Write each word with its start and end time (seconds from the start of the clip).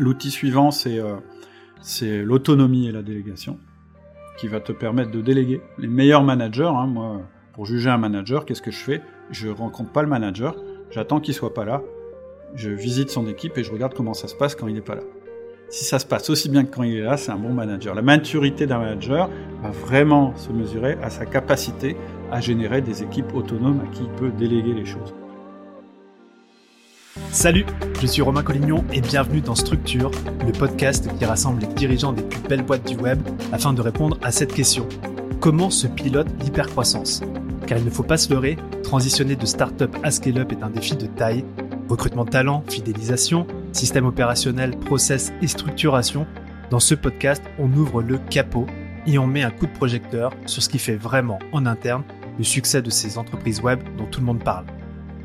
L'outil 0.00 0.30
suivant, 0.30 0.70
c'est 0.70 0.98
c'est 1.82 2.22
l'autonomie 2.22 2.88
et 2.88 2.92
la 2.92 3.02
délégation, 3.02 3.58
qui 4.38 4.48
va 4.48 4.58
te 4.58 4.72
permettre 4.72 5.10
de 5.10 5.20
déléguer. 5.20 5.60
Les 5.76 5.88
meilleurs 5.88 6.24
managers, 6.24 6.72
hein, 6.74 6.86
moi, 6.86 7.20
pour 7.52 7.66
juger 7.66 7.90
un 7.90 7.98
manager, 7.98 8.46
qu'est-ce 8.46 8.62
que 8.62 8.70
je 8.70 8.78
fais? 8.78 9.02
Je 9.30 9.50
rencontre 9.50 9.92
pas 9.92 10.00
le 10.00 10.08
manager, 10.08 10.56
j'attends 10.90 11.20
qu'il 11.20 11.34
soit 11.34 11.52
pas 11.52 11.66
là, 11.66 11.82
je 12.54 12.70
visite 12.70 13.10
son 13.10 13.28
équipe 13.28 13.58
et 13.58 13.62
je 13.62 13.70
regarde 13.70 13.92
comment 13.92 14.14
ça 14.14 14.26
se 14.26 14.34
passe 14.34 14.54
quand 14.54 14.68
il 14.68 14.74
n'est 14.74 14.80
pas 14.80 14.94
là. 14.94 15.02
Si 15.68 15.84
ça 15.84 15.98
se 15.98 16.06
passe 16.06 16.30
aussi 16.30 16.48
bien 16.48 16.64
que 16.64 16.74
quand 16.74 16.82
il 16.82 16.96
est 16.96 17.02
là, 17.02 17.18
c'est 17.18 17.30
un 17.30 17.38
bon 17.38 17.52
manager. 17.52 17.94
La 17.94 18.00
maturité 18.00 18.66
d'un 18.66 18.78
manager 18.78 19.28
va 19.62 19.70
vraiment 19.70 20.34
se 20.34 20.50
mesurer 20.50 20.96
à 21.02 21.10
sa 21.10 21.26
capacité 21.26 21.98
à 22.32 22.40
générer 22.40 22.80
des 22.80 23.02
équipes 23.02 23.34
autonomes 23.34 23.80
à 23.80 23.94
qui 23.94 24.04
il 24.04 24.10
peut 24.10 24.30
déléguer 24.30 24.72
les 24.72 24.86
choses. 24.86 25.14
Salut, 27.32 27.64
je 28.02 28.08
suis 28.08 28.22
Romain 28.22 28.42
Collignon 28.42 28.84
et 28.92 29.00
bienvenue 29.00 29.40
dans 29.40 29.54
Structure, 29.54 30.10
le 30.44 30.50
podcast 30.50 31.08
qui 31.16 31.24
rassemble 31.24 31.60
les 31.60 31.68
dirigeants 31.68 32.12
des 32.12 32.24
plus 32.24 32.40
belles 32.40 32.64
boîtes 32.64 32.88
du 32.88 32.96
web 32.96 33.20
afin 33.52 33.72
de 33.72 33.80
répondre 33.80 34.18
à 34.20 34.32
cette 34.32 34.52
question. 34.52 34.88
Comment 35.38 35.70
se 35.70 35.86
pilote 35.86 36.26
l'hypercroissance 36.40 37.22
Car 37.68 37.78
il 37.78 37.84
ne 37.84 37.90
faut 37.90 38.02
pas 38.02 38.16
se 38.16 38.32
leurrer, 38.32 38.58
transitionner 38.82 39.36
de 39.36 39.46
start-up 39.46 39.96
à 40.02 40.10
scale-up 40.10 40.50
est 40.50 40.64
un 40.64 40.70
défi 40.70 40.96
de 40.96 41.06
taille. 41.06 41.44
Recrutement 41.88 42.24
de 42.24 42.30
talent, 42.30 42.64
fidélisation, 42.68 43.46
système 43.72 44.06
opérationnel, 44.06 44.76
process 44.76 45.32
et 45.40 45.46
structuration. 45.46 46.26
Dans 46.70 46.80
ce 46.80 46.96
podcast, 46.96 47.44
on 47.60 47.72
ouvre 47.74 48.02
le 48.02 48.18
capot 48.18 48.66
et 49.06 49.18
on 49.18 49.28
met 49.28 49.44
un 49.44 49.50
coup 49.50 49.66
de 49.66 49.72
projecteur 49.72 50.32
sur 50.46 50.64
ce 50.64 50.68
qui 50.68 50.80
fait 50.80 50.96
vraiment 50.96 51.38
en 51.52 51.64
interne 51.64 52.02
le 52.38 52.44
succès 52.44 52.82
de 52.82 52.90
ces 52.90 53.18
entreprises 53.18 53.60
web 53.60 53.78
dont 53.96 54.06
tout 54.06 54.18
le 54.18 54.26
monde 54.26 54.42
parle. 54.42 54.66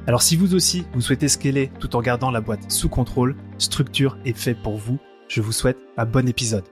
Alors 0.08 0.22
si 0.22 0.36
vous 0.36 0.54
aussi, 0.54 0.86
vous 0.94 1.02
souhaitez 1.02 1.28
scaler 1.28 1.72
tout 1.80 1.96
en 1.96 2.02
gardant 2.02 2.30
la 2.30 2.42
boîte 2.42 2.72
sous 2.72 2.90
contrôle, 2.90 3.36
Structure 3.58 4.18
est 4.24 4.38
fait 4.38 4.54
pour 4.54 4.78
vous. 4.78 5.00
Je 5.28 5.42
vous 5.42 5.52
souhaite 5.52 5.80
un 5.98 6.06
bon 6.06 6.28
épisode. 6.28 6.66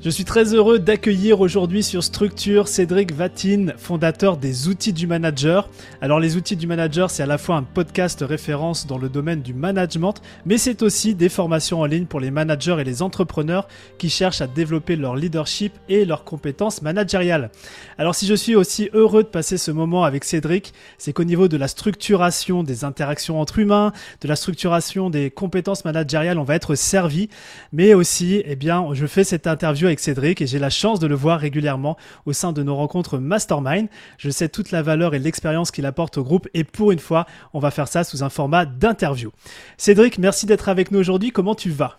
Je 0.00 0.10
suis 0.10 0.24
très 0.24 0.54
heureux 0.54 0.78
d'accueillir 0.78 1.40
aujourd'hui 1.40 1.82
sur 1.82 2.04
Structure 2.04 2.68
Cédric 2.68 3.12
Vatine, 3.12 3.74
fondateur 3.76 4.36
des 4.36 4.68
outils 4.68 4.92
du 4.92 5.08
manager. 5.08 5.68
Alors 6.00 6.20
les 6.20 6.36
outils 6.36 6.54
du 6.54 6.68
manager, 6.68 7.10
c'est 7.10 7.24
à 7.24 7.26
la 7.26 7.36
fois 7.36 7.56
un 7.56 7.64
podcast 7.64 8.24
référence 8.26 8.86
dans 8.86 8.96
le 8.96 9.08
domaine 9.08 9.42
du 9.42 9.54
management, 9.54 10.14
mais 10.46 10.56
c'est 10.56 10.82
aussi 10.82 11.16
des 11.16 11.28
formations 11.28 11.80
en 11.80 11.84
ligne 11.84 12.04
pour 12.04 12.20
les 12.20 12.30
managers 12.30 12.76
et 12.78 12.84
les 12.84 13.02
entrepreneurs 13.02 13.66
qui 13.98 14.08
cherchent 14.08 14.40
à 14.40 14.46
développer 14.46 14.94
leur 14.94 15.16
leadership 15.16 15.72
et 15.88 16.04
leurs 16.04 16.22
compétences 16.22 16.80
managériales. 16.80 17.50
Alors 17.98 18.14
si 18.14 18.28
je 18.28 18.34
suis 18.34 18.54
aussi 18.54 18.90
heureux 18.92 19.24
de 19.24 19.28
passer 19.28 19.58
ce 19.58 19.72
moment 19.72 20.04
avec 20.04 20.22
Cédric, 20.22 20.74
c'est 20.96 21.12
qu'au 21.12 21.24
niveau 21.24 21.48
de 21.48 21.56
la 21.56 21.66
structuration 21.66 22.62
des 22.62 22.84
interactions 22.84 23.40
entre 23.40 23.58
humains, 23.58 23.92
de 24.20 24.28
la 24.28 24.36
structuration 24.36 25.10
des 25.10 25.32
compétences 25.32 25.84
managériales, 25.84 26.38
on 26.38 26.44
va 26.44 26.54
être 26.54 26.76
servi, 26.76 27.28
mais 27.72 27.94
aussi, 27.94 28.44
eh 28.44 28.54
bien, 28.54 28.86
je 28.92 29.06
fais 29.06 29.24
cette 29.24 29.48
interview 29.48 29.87
avec 29.88 30.00
Cédric 30.00 30.40
et 30.40 30.46
j'ai 30.46 30.58
la 30.58 30.70
chance 30.70 31.00
de 31.00 31.06
le 31.06 31.14
voir 31.14 31.40
régulièrement 31.40 31.96
au 32.26 32.32
sein 32.32 32.52
de 32.52 32.62
nos 32.62 32.76
rencontres 32.76 33.18
Mastermind. 33.18 33.88
Je 34.18 34.30
sais 34.30 34.48
toute 34.48 34.70
la 34.70 34.82
valeur 34.82 35.14
et 35.14 35.18
l'expérience 35.18 35.70
qu'il 35.70 35.86
apporte 35.86 36.18
au 36.18 36.24
groupe 36.24 36.48
et 36.54 36.62
pour 36.64 36.92
une 36.92 36.98
fois, 36.98 37.26
on 37.54 37.58
va 37.58 37.70
faire 37.70 37.88
ça 37.88 38.04
sous 38.04 38.22
un 38.22 38.28
format 38.28 38.66
d'interview. 38.66 39.32
Cédric, 39.76 40.18
merci 40.18 40.46
d'être 40.46 40.68
avec 40.68 40.90
nous 40.92 40.98
aujourd'hui. 40.98 41.32
Comment 41.32 41.54
tu 41.54 41.70
vas? 41.70 41.98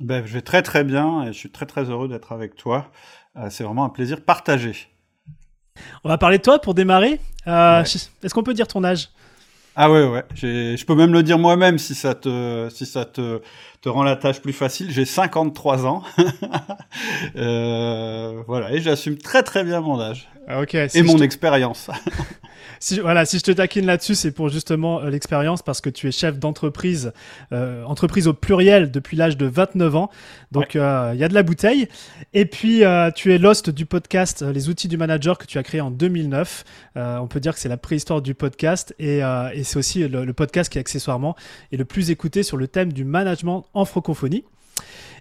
Ben, 0.00 0.24
Je 0.24 0.32
vais 0.32 0.42
très 0.42 0.62
très 0.62 0.84
bien 0.84 1.24
et 1.24 1.26
je 1.28 1.38
suis 1.38 1.50
très 1.50 1.66
très 1.66 1.90
heureux 1.90 2.08
d'être 2.08 2.32
avec 2.32 2.56
toi. 2.56 2.90
Euh, 3.36 3.48
c'est 3.50 3.64
vraiment 3.64 3.84
un 3.84 3.90
plaisir 3.90 4.24
partagé. 4.24 4.88
On 6.04 6.08
va 6.08 6.18
parler 6.18 6.38
de 6.38 6.42
toi 6.42 6.60
pour 6.60 6.74
démarrer. 6.74 7.20
Euh, 7.46 7.82
est-ce 7.82 8.32
qu'on 8.32 8.44
peut 8.44 8.54
dire 8.54 8.68
ton 8.68 8.84
âge? 8.84 9.10
Ah 9.76 9.90
ouais 9.90 10.06
ouais, 10.06 10.22
je 10.36 10.84
peux 10.84 10.94
même 10.94 11.12
le 11.12 11.24
dire 11.24 11.36
moi-même 11.36 11.78
si 11.78 11.96
ça 11.96 12.14
te 12.14 12.68
si 12.70 12.86
ça 12.86 13.04
te 13.04 13.40
te 13.84 13.90
rend 13.90 14.02
la 14.02 14.16
tâche 14.16 14.40
plus 14.40 14.54
facile. 14.54 14.90
J'ai 14.90 15.04
53 15.04 15.84
ans, 15.84 16.02
euh, 17.36 18.42
voilà 18.46 18.72
et 18.72 18.80
j'assume 18.80 19.18
très 19.18 19.42
très 19.42 19.62
bien 19.62 19.82
mon 19.82 20.00
âge. 20.00 20.26
Ah, 20.48 20.60
ok. 20.60 20.74
et 20.74 21.02
mon 21.02 21.18
expérience. 21.18 21.90
si, 22.80 23.00
voilà, 23.00 23.24
si 23.24 23.38
je 23.38 23.44
te 23.44 23.52
taquine 23.52 23.86
là-dessus, 23.86 24.14
c'est 24.14 24.30
pour 24.30 24.50
justement 24.50 25.00
euh, 25.00 25.08
l'expérience 25.08 25.62
parce 25.62 25.80
que 25.80 25.88
tu 25.88 26.06
es 26.06 26.12
chef 26.12 26.38
d'entreprise, 26.38 27.12
euh, 27.52 27.82
entreprise 27.84 28.28
au 28.28 28.34
pluriel 28.34 28.90
depuis 28.90 29.16
l'âge 29.16 29.36
de 29.36 29.46
29 29.46 29.96
ans. 29.96 30.10
Donc 30.52 30.76
euh, 30.76 31.12
il 31.14 31.20
y 31.20 31.24
a 31.24 31.28
de 31.28 31.34
la 31.34 31.42
bouteille. 31.42 31.88
Et 32.34 32.44
puis 32.44 32.82
tu 33.14 33.32
es 33.32 33.38
l'host 33.38 33.70
du 33.70 33.86
podcast 33.86 34.42
Les 34.42 34.68
outils 34.68 34.88
du 34.88 34.96
manager 34.96 35.38
que 35.38 35.46
tu 35.46 35.58
as 35.58 35.62
créé 35.62 35.80
en 35.80 35.90
2009. 35.90 36.64
on 36.96 37.26
peut 37.26 37.40
dire 37.40 37.54
que 37.54 37.60
c'est 37.60 37.68
la 37.68 37.76
préhistoire 37.76 38.22
du 38.22 38.34
podcast 38.34 38.94
et, 38.98 39.18
et 39.18 39.64
c'est 39.64 39.78
aussi 39.78 40.06
le, 40.06 40.24
le, 40.24 40.32
podcast 40.32 40.70
qui 40.70 40.78
accessoirement 40.78 41.36
est 41.72 41.76
le 41.76 41.84
plus 41.84 42.10
écouté 42.10 42.42
sur 42.42 42.56
le 42.56 42.68
thème 42.68 42.92
du 42.92 43.04
management 43.04 43.66
en 43.74 43.84
francophonie. 43.84 44.44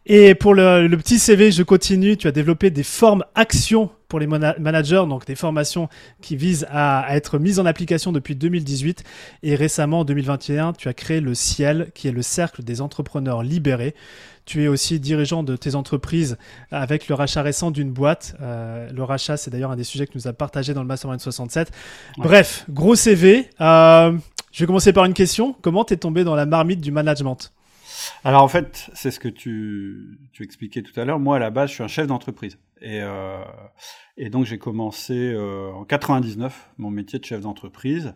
Et 0.05 0.35
pour 0.35 0.53
le, 0.53 0.87
le, 0.87 0.97
petit 0.97 1.17
CV, 1.17 1.51
je 1.51 1.63
continue. 1.63 2.17
Tu 2.17 2.27
as 2.27 2.31
développé 2.31 2.69
des 2.69 2.83
formes 2.83 3.23
actions 3.35 3.89
pour 4.13 4.19
les 4.19 4.27
managers, 4.27 5.05
donc 5.09 5.25
des 5.25 5.33
formations 5.33 5.89
qui 6.21 6.35
visent 6.35 6.67
à, 6.69 7.15
être 7.15 7.39
mises 7.39 7.59
en 7.59 7.65
application 7.65 8.11
depuis 8.11 8.35
2018. 8.35 9.03
Et 9.41 9.55
récemment, 9.55 10.01
en 10.01 10.05
2021, 10.05 10.73
tu 10.73 10.87
as 10.87 10.93
créé 10.93 11.19
le 11.19 11.33
Ciel, 11.33 11.89
qui 11.95 12.09
est 12.09 12.11
le 12.11 12.21
cercle 12.21 12.61
des 12.61 12.79
entrepreneurs 12.79 13.41
libérés. 13.41 13.95
Tu 14.45 14.65
es 14.65 14.67
aussi 14.67 14.99
dirigeant 14.99 15.41
de 15.41 15.55
tes 15.55 15.73
entreprises 15.73 16.37
avec 16.69 17.07
le 17.07 17.15
rachat 17.15 17.41
récent 17.41 17.71
d'une 17.71 17.91
boîte. 17.91 18.35
Euh, 18.39 18.87
le 18.91 19.03
rachat, 19.03 19.35
c'est 19.35 19.49
d'ailleurs 19.49 19.71
un 19.71 19.77
des 19.77 19.83
sujets 19.83 20.05
que 20.05 20.11
nous 20.13 20.27
a 20.27 20.33
partagé 20.33 20.75
dans 20.75 20.81
le 20.81 20.87
Mastermind 20.87 21.19
67. 21.19 21.71
Bref, 22.19 22.65
gros 22.69 22.93
CV. 22.93 23.49
Euh, 23.61 24.15
je 24.51 24.59
vais 24.59 24.67
commencer 24.67 24.93
par 24.93 25.05
une 25.05 25.15
question. 25.15 25.55
Comment 25.63 25.85
t'es 25.85 25.97
tombé 25.97 26.23
dans 26.23 26.35
la 26.35 26.45
marmite 26.45 26.81
du 26.81 26.91
management? 26.91 27.51
Alors 28.23 28.43
en 28.43 28.47
fait, 28.47 28.89
c'est 28.93 29.11
ce 29.11 29.19
que 29.19 29.27
tu, 29.27 30.19
tu 30.31 30.43
expliquais 30.43 30.81
tout 30.81 30.97
à 30.99 31.05
l'heure. 31.05 31.19
Moi, 31.19 31.37
à 31.37 31.39
la 31.39 31.49
base, 31.49 31.69
je 31.69 31.75
suis 31.75 31.83
un 31.83 31.87
chef 31.87 32.07
d'entreprise. 32.07 32.57
Et, 32.81 32.99
euh, 33.01 33.41
et 34.17 34.29
donc 34.29 34.45
j'ai 34.45 34.57
commencé 34.57 35.13
euh, 35.13 35.71
en 35.71 35.85
99 35.85 36.71
mon 36.77 36.91
métier 36.91 37.17
de 37.17 37.23
chef 37.23 37.41
d'entreprise. 37.41 38.13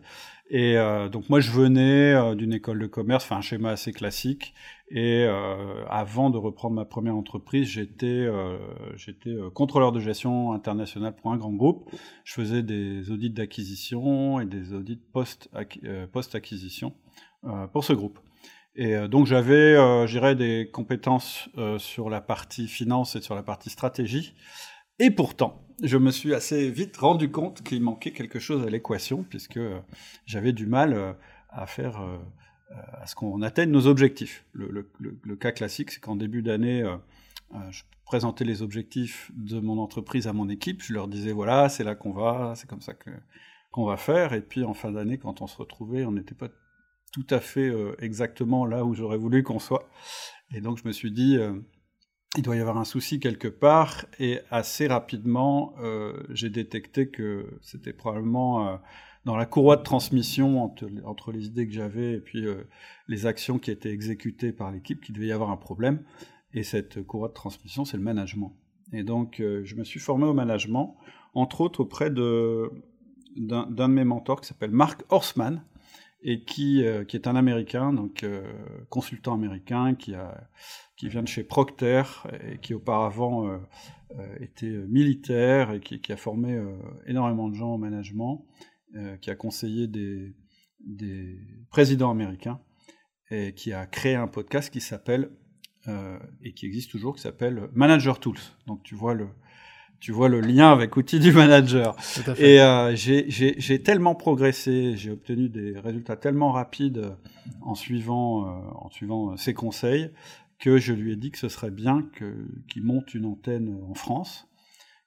Et 0.50 0.78
euh, 0.78 1.08
donc 1.08 1.28
moi 1.28 1.40
je 1.40 1.50
venais 1.50 2.14
euh, 2.14 2.34
d'une 2.34 2.54
école 2.54 2.78
de 2.78 2.86
commerce, 2.86 3.24
enfin 3.24 3.36
un 3.36 3.40
schéma 3.42 3.70
assez 3.70 3.92
classique. 3.92 4.54
Et 4.90 5.24
euh, 5.26 5.84
avant 5.88 6.30
de 6.30 6.38
reprendre 6.38 6.74
ma 6.74 6.86
première 6.86 7.16
entreprise, 7.16 7.68
j'étais 7.68 8.26
j'étais 8.96 9.36
contrôleur 9.54 9.92
de 9.92 10.00
gestion 10.00 10.52
international 10.52 11.14
pour 11.14 11.32
un 11.32 11.36
grand 11.36 11.52
groupe. 11.52 11.90
Je 12.24 12.32
faisais 12.32 12.62
des 12.62 13.10
audits 13.10 13.30
d'acquisition 13.30 14.40
et 14.40 14.46
des 14.46 14.72
audits 14.72 15.00
post 15.12 15.50
post 16.12 16.34
acquisition 16.34 16.94
pour 17.72 17.84
ce 17.84 17.92
groupe. 17.92 18.18
Et 18.78 18.94
euh, 18.94 19.08
donc 19.08 19.26
j'avais, 19.26 19.74
euh, 19.74 20.06
j'irais, 20.06 20.36
des 20.36 20.70
compétences 20.72 21.48
euh, 21.58 21.80
sur 21.80 22.08
la 22.08 22.20
partie 22.20 22.68
finance 22.68 23.16
et 23.16 23.20
sur 23.20 23.34
la 23.34 23.42
partie 23.42 23.70
stratégie. 23.70 24.34
Et 25.00 25.10
pourtant, 25.10 25.66
je 25.82 25.98
me 25.98 26.12
suis 26.12 26.32
assez 26.32 26.70
vite 26.70 26.96
rendu 26.96 27.30
compte 27.30 27.62
qu'il 27.62 27.82
manquait 27.82 28.12
quelque 28.12 28.38
chose 28.38 28.64
à 28.64 28.70
l'équation, 28.70 29.24
puisque 29.24 29.60
j'avais 30.26 30.52
du 30.52 30.66
mal 30.66 31.16
à 31.50 31.66
faire, 31.66 32.00
à 33.00 33.06
ce 33.06 33.14
qu'on 33.14 33.42
atteigne 33.42 33.70
nos 33.70 33.86
objectifs. 33.86 34.44
Le, 34.52 35.36
cas 35.36 35.52
classique, 35.52 35.92
c'est 35.92 36.00
qu'en 36.00 36.16
début 36.16 36.42
d'année, 36.42 36.82
je 37.70 37.82
présentais 38.04 38.44
les 38.44 38.60
objectifs 38.60 39.30
de 39.36 39.60
mon 39.60 39.78
entreprise 39.78 40.26
à 40.26 40.32
mon 40.32 40.48
équipe. 40.48 40.82
Je 40.82 40.94
leur 40.94 41.06
disais 41.06 41.30
voilà, 41.30 41.68
c'est 41.68 41.84
là 41.84 41.94
qu'on 41.94 42.12
va, 42.12 42.54
c'est 42.56 42.68
comme 42.68 42.82
ça 42.82 42.94
qu'on 43.70 43.84
va 43.84 43.96
faire. 43.96 44.32
Et 44.32 44.42
puis 44.42 44.64
en 44.64 44.74
fin 44.74 44.90
d'année, 44.90 45.18
quand 45.18 45.42
on 45.42 45.46
se 45.46 45.58
retrouvait, 45.58 46.06
on 46.06 46.12
n'était 46.12 46.34
pas 46.34 46.48
tout 47.12 47.26
à 47.30 47.40
fait 47.40 47.68
euh, 47.68 47.94
exactement 48.00 48.66
là 48.66 48.84
où 48.84 48.94
j'aurais 48.94 49.16
voulu 49.16 49.42
qu'on 49.42 49.58
soit. 49.58 49.88
Et 50.54 50.60
donc 50.60 50.78
je 50.78 50.86
me 50.86 50.92
suis 50.92 51.10
dit, 51.10 51.36
euh, 51.36 51.52
il 52.36 52.42
doit 52.42 52.56
y 52.56 52.60
avoir 52.60 52.78
un 52.78 52.84
souci 52.84 53.20
quelque 53.20 53.48
part. 53.48 54.06
Et 54.18 54.40
assez 54.50 54.86
rapidement, 54.86 55.74
euh, 55.80 56.22
j'ai 56.30 56.50
détecté 56.50 57.08
que 57.08 57.58
c'était 57.62 57.92
probablement 57.92 58.78
dans 59.24 59.36
la 59.36 59.46
courroie 59.46 59.76
de 59.76 59.82
transmission 59.82 60.62
entre, 60.62 61.32
les 61.32 61.46
idées 61.46 61.66
que 61.66 61.72
j'avais 61.72 62.14
et 62.14 62.20
puis 62.20 62.44
les 63.08 63.26
actions 63.26 63.58
qui 63.58 63.70
étaient 63.70 63.90
exécutées 63.90 64.52
par 64.52 64.70
l'équipe 64.70 65.02
qu'il 65.02 65.14
devait 65.14 65.26
y 65.26 65.32
avoir 65.32 65.50
un 65.50 65.56
problème. 65.56 66.02
Et 66.54 66.62
cette 66.62 67.02
courroie 67.02 67.28
de 67.28 67.34
transmission, 67.34 67.84
c'est 67.84 67.96
le 67.96 68.02
management. 68.02 68.56
Et 68.92 69.02
donc, 69.02 69.36
je 69.38 69.74
me 69.74 69.84
suis 69.84 70.00
formé 70.00 70.24
au 70.24 70.34
management, 70.34 70.96
entre 71.34 71.60
autres 71.62 71.80
auprès 71.80 72.10
de 72.10 72.70
d'un 73.36 73.66
de 73.66 73.86
mes 73.86 74.04
mentors 74.04 74.40
qui 74.40 74.48
s'appelle 74.48 74.70
Mark 74.70 75.04
Horstman, 75.10 75.62
et 76.22 76.42
qui, 76.44 76.84
euh, 76.84 77.04
qui 77.04 77.16
est 77.16 77.26
un 77.26 77.36
Américain, 77.36 77.92
donc 77.92 78.22
euh, 78.22 78.42
consultant 78.88 79.34
américain, 79.34 79.94
qui, 79.94 80.14
a, 80.14 80.48
qui 80.96 81.08
vient 81.08 81.22
de 81.22 81.28
chez 81.28 81.44
Procter 81.44 82.02
et 82.44 82.58
qui 82.58 82.74
auparavant 82.74 83.48
euh, 83.48 83.58
était 84.40 84.70
militaire 84.88 85.72
et 85.72 85.80
qui, 85.80 86.00
qui 86.00 86.12
a 86.12 86.16
formé 86.16 86.60
énormément 87.06 87.48
de 87.48 87.54
gens 87.54 87.74
au 87.74 87.78
management, 87.78 88.46
qui 89.20 89.30
a 89.30 89.36
conseillé 89.36 89.86
des, 89.86 90.34
des 90.80 91.38
présidents 91.70 92.10
américains 92.10 92.58
et 93.30 93.52
qui 93.52 93.74
a 93.74 93.86
créé 93.86 94.14
un 94.14 94.28
podcast 94.28 94.72
qui 94.72 94.80
s'appelle 94.80 95.30
et 96.42 96.54
qui 96.54 96.64
existe 96.64 96.90
toujours, 96.90 97.14
qui 97.14 97.20
s'appelle 97.20 97.68
Manager 97.74 98.18
Tools. 98.18 98.38
Donc 98.66 98.82
tu 98.82 98.94
vois 98.94 99.12
le, 99.12 99.28
tu 100.00 100.12
vois 100.12 100.28
le 100.28 100.40
lien 100.40 100.70
avec 100.72 100.96
outils 100.96 101.20
du 101.20 101.32
manager. 101.32 101.96
Et 102.38 102.60
euh, 102.60 102.94
j'ai 102.94 103.82
tellement 103.82 104.14
progressé, 104.14 104.96
j'ai 104.96 105.10
obtenu 105.10 105.48
des 105.48 105.78
résultats 105.78 106.16
tellement 106.16 106.52
rapides 106.52 107.16
en 107.62 107.74
suivant, 107.74 108.46
euh, 108.46 108.48
en 108.76 108.90
suivant 108.90 109.36
ses 109.36 109.54
conseils 109.54 110.10
que 110.58 110.78
je 110.78 110.92
lui 110.92 111.12
ai 111.12 111.16
dit 111.16 111.30
que 111.30 111.38
ce 111.38 111.48
serait 111.48 111.70
bien 111.70 112.08
qu'il 112.68 112.82
monte 112.82 113.14
une 113.14 113.26
antenne 113.26 113.78
en 113.88 113.94
France. 113.94 114.48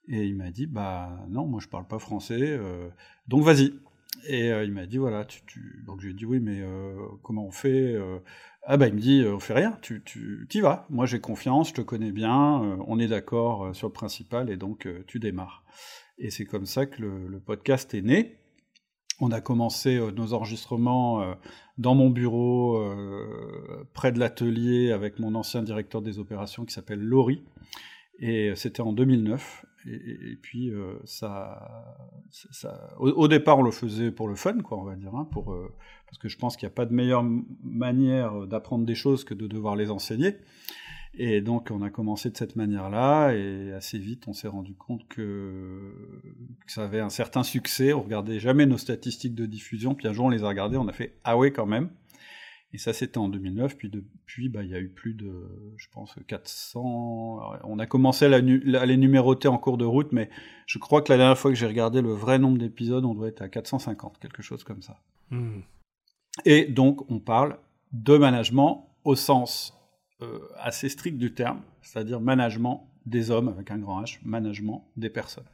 Et 0.08 0.26
il 0.26 0.36
m'a 0.36 0.52
dit, 0.52 0.66
bah 0.66 1.26
non, 1.30 1.46
moi 1.46 1.60
je 1.62 1.68
parle 1.68 1.88
pas 1.88 2.00
français, 2.00 2.40
euh, 2.42 2.90
donc 3.28 3.44
vas-y. 3.44 3.74
Et 4.28 4.52
euh, 4.52 4.64
il 4.64 4.72
m'a 4.72 4.86
dit, 4.86 4.98
voilà, 4.98 5.26
tu, 5.26 5.42
tu... 5.46 5.84
donc 5.86 6.02
j'ai 6.02 6.14
dit, 6.14 6.26
oui, 6.26 6.40
mais 6.40 6.60
euh, 6.60 6.96
comment 7.24 7.46
on 7.46 7.52
fait 7.52 7.96
Ah 8.64 8.78
bah 8.78 8.88
il 8.88 8.94
me 8.94 9.00
dit, 9.00 9.24
on 9.28 9.40
fait 9.40 9.54
rien, 9.54 9.78
tu, 9.82 10.04
tu 10.04 10.48
y 10.54 10.60
vas. 10.62 10.86
Moi 10.90 11.06
j'ai 11.06 11.20
confiance, 11.20 11.70
je 11.70 11.74
te 11.74 11.82
connais 11.82 12.12
bien, 12.12 12.78
on 12.88 13.00
est 13.00 13.08
d'accord 13.08 13.76
sur 13.76 13.88
le 13.88 13.94
principal, 13.94 14.50
et 14.50 14.58
donc 14.58 14.88
tu 15.08 15.20
démarres. 15.20 15.64
Et 16.18 16.30
c'est 16.30 16.46
comme 16.46 16.68
ça 16.68 16.86
que 16.86 17.02
le, 17.02 17.28
le, 17.28 17.40
podcast 17.40 17.94
est 17.96 18.04
né. 18.04 18.38
On 19.20 19.32
a 19.32 19.42
commencé 19.42 20.00
nos 20.16 20.34
enregistrements 20.34 21.36
dans 21.78 21.96
mon 21.96 22.10
bureau, 22.10 22.84
près 23.94 24.12
de 24.12 24.20
l'atelier, 24.20 24.92
avec 24.92 25.20
mon 25.20 25.34
ancien 25.36 25.64
directeur 25.64 26.02
des 26.02 26.20
opérations 26.20 26.66
qui 26.66 26.74
s'appelle 26.74 27.02
Laurie. 27.02 27.44
Et 28.20 28.54
c'était 28.56 28.82
en 28.82 28.94
2009. 28.94 29.66
Et, 29.88 30.38
puis, 30.42 30.70
euh, 30.70 30.94
ça, 31.06 31.98
ça 32.30 32.94
au, 33.00 33.28
départ, 33.28 33.60
on 33.60 33.64
le 33.64 33.72
faisait 33.72 34.12
pour 34.12 34.28
le 34.28 34.36
fun, 34.36 34.60
quoi, 34.60 34.78
on 34.78 34.84
va 34.84 34.96
dire, 34.96 35.16
hein, 35.16 35.28
pour, 35.32 35.54
euh, 35.54 35.74
parce 36.06 36.18
que 36.18 36.30
je 36.30 36.38
pense 36.38 36.56
qu'il 36.56 36.68
n'y 36.68 36.72
a 36.72 36.76
pas 36.76 36.86
de 36.86 36.94
meilleure 36.94 37.24
manière 37.64 38.48
d'apprendre 38.48 38.86
des 38.86 38.96
choses 38.96 39.24
que 39.24 39.34
de 39.34 39.48
devoir 39.48 39.76
les 39.76 39.90
enseigner. 39.90 40.38
Et 41.14 41.42
donc, 41.42 41.70
on 41.72 41.82
a 41.82 41.90
commencé 41.90 42.30
de 42.30 42.38
cette 42.38 42.56
manière-là, 42.56 43.34
et 43.34 43.74
assez 43.74 43.98
vite, 43.98 44.28
on 44.28 44.34
s'est 44.34 44.48
rendu 44.48 44.76
compte 44.76 45.08
que, 45.10 45.94
que, 46.66 46.72
ça 46.72 46.84
avait 46.84 47.02
un 47.02 47.10
certain 47.10 47.44
succès. 47.44 47.92
On 47.92 48.02
regardait 48.02 48.40
jamais 48.40 48.66
nos 48.66 48.78
statistiques 48.78 49.36
de 49.36 49.46
diffusion, 49.46 49.94
puis 49.94 50.08
un 50.08 50.14
jour, 50.14 50.26
on 50.26 50.30
les 50.30 50.44
a 50.44 50.48
regardées, 50.48 50.78
on 50.78 50.88
a 50.88 50.94
fait 50.94 51.18
ah 51.24 51.38
ouais, 51.38 51.52
quand 51.52 51.66
même. 51.66 51.90
Et 52.74 52.78
ça, 52.78 52.94
c'était 52.94 53.18
en 53.18 53.28
2009. 53.28 53.78
Puis 53.78 53.90
depuis, 53.90 54.50
bah, 54.50 54.64
il 54.64 54.70
y 54.70 54.76
a 54.76 54.80
eu 54.80 54.90
plus 54.90 55.14
de, 55.14 55.32
je 55.78 55.88
pense, 55.92 56.16
400. 56.28 57.42
On 57.64 57.80
a 57.80 57.86
commencé 57.86 58.26
à, 58.26 58.40
les 58.40 58.98
numéroter 58.98 59.48
en 59.48 59.58
cours 59.58 59.78
de 59.78 59.86
route, 59.86 60.12
mais 60.12 60.30
je 60.66 60.80
crois 60.80 61.02
que 61.02 61.12
la 61.12 61.18
dernière 61.18 61.38
fois 61.38 61.52
que 61.52 61.58
j'ai 61.58 61.68
regardé 61.68 62.02
le 62.02 62.14
vrai 62.14 62.40
nombre 62.40 62.58
d'épisodes, 62.58 63.04
on 63.06 63.14
doit 63.14 63.28
être 63.28 63.42
à 63.42 63.50
450, 63.50 64.20
quelque 64.20 64.42
chose 64.42 64.64
comme 64.64 64.82
ça. 64.82 65.00
Hmm. 65.30 65.62
Et 66.46 66.66
donc, 66.66 67.10
on 67.12 67.20
parle 67.20 67.58
de 67.92 68.18
management 68.18 68.88
au 69.04 69.16
sens 69.16 69.78
euh, 70.22 70.40
assez 70.58 70.88
strict 70.88 71.18
du 71.18 71.34
terme, 71.34 71.62
c'est-à-dire 71.82 72.22
management 72.22 72.88
des 73.06 73.32
hommes 73.32 73.50
avec 73.50 73.72
un 73.72 73.80
grand 73.80 74.04
H, 74.04 74.20
management 74.24 74.88
des 74.96 75.10
personnes. 75.10 75.48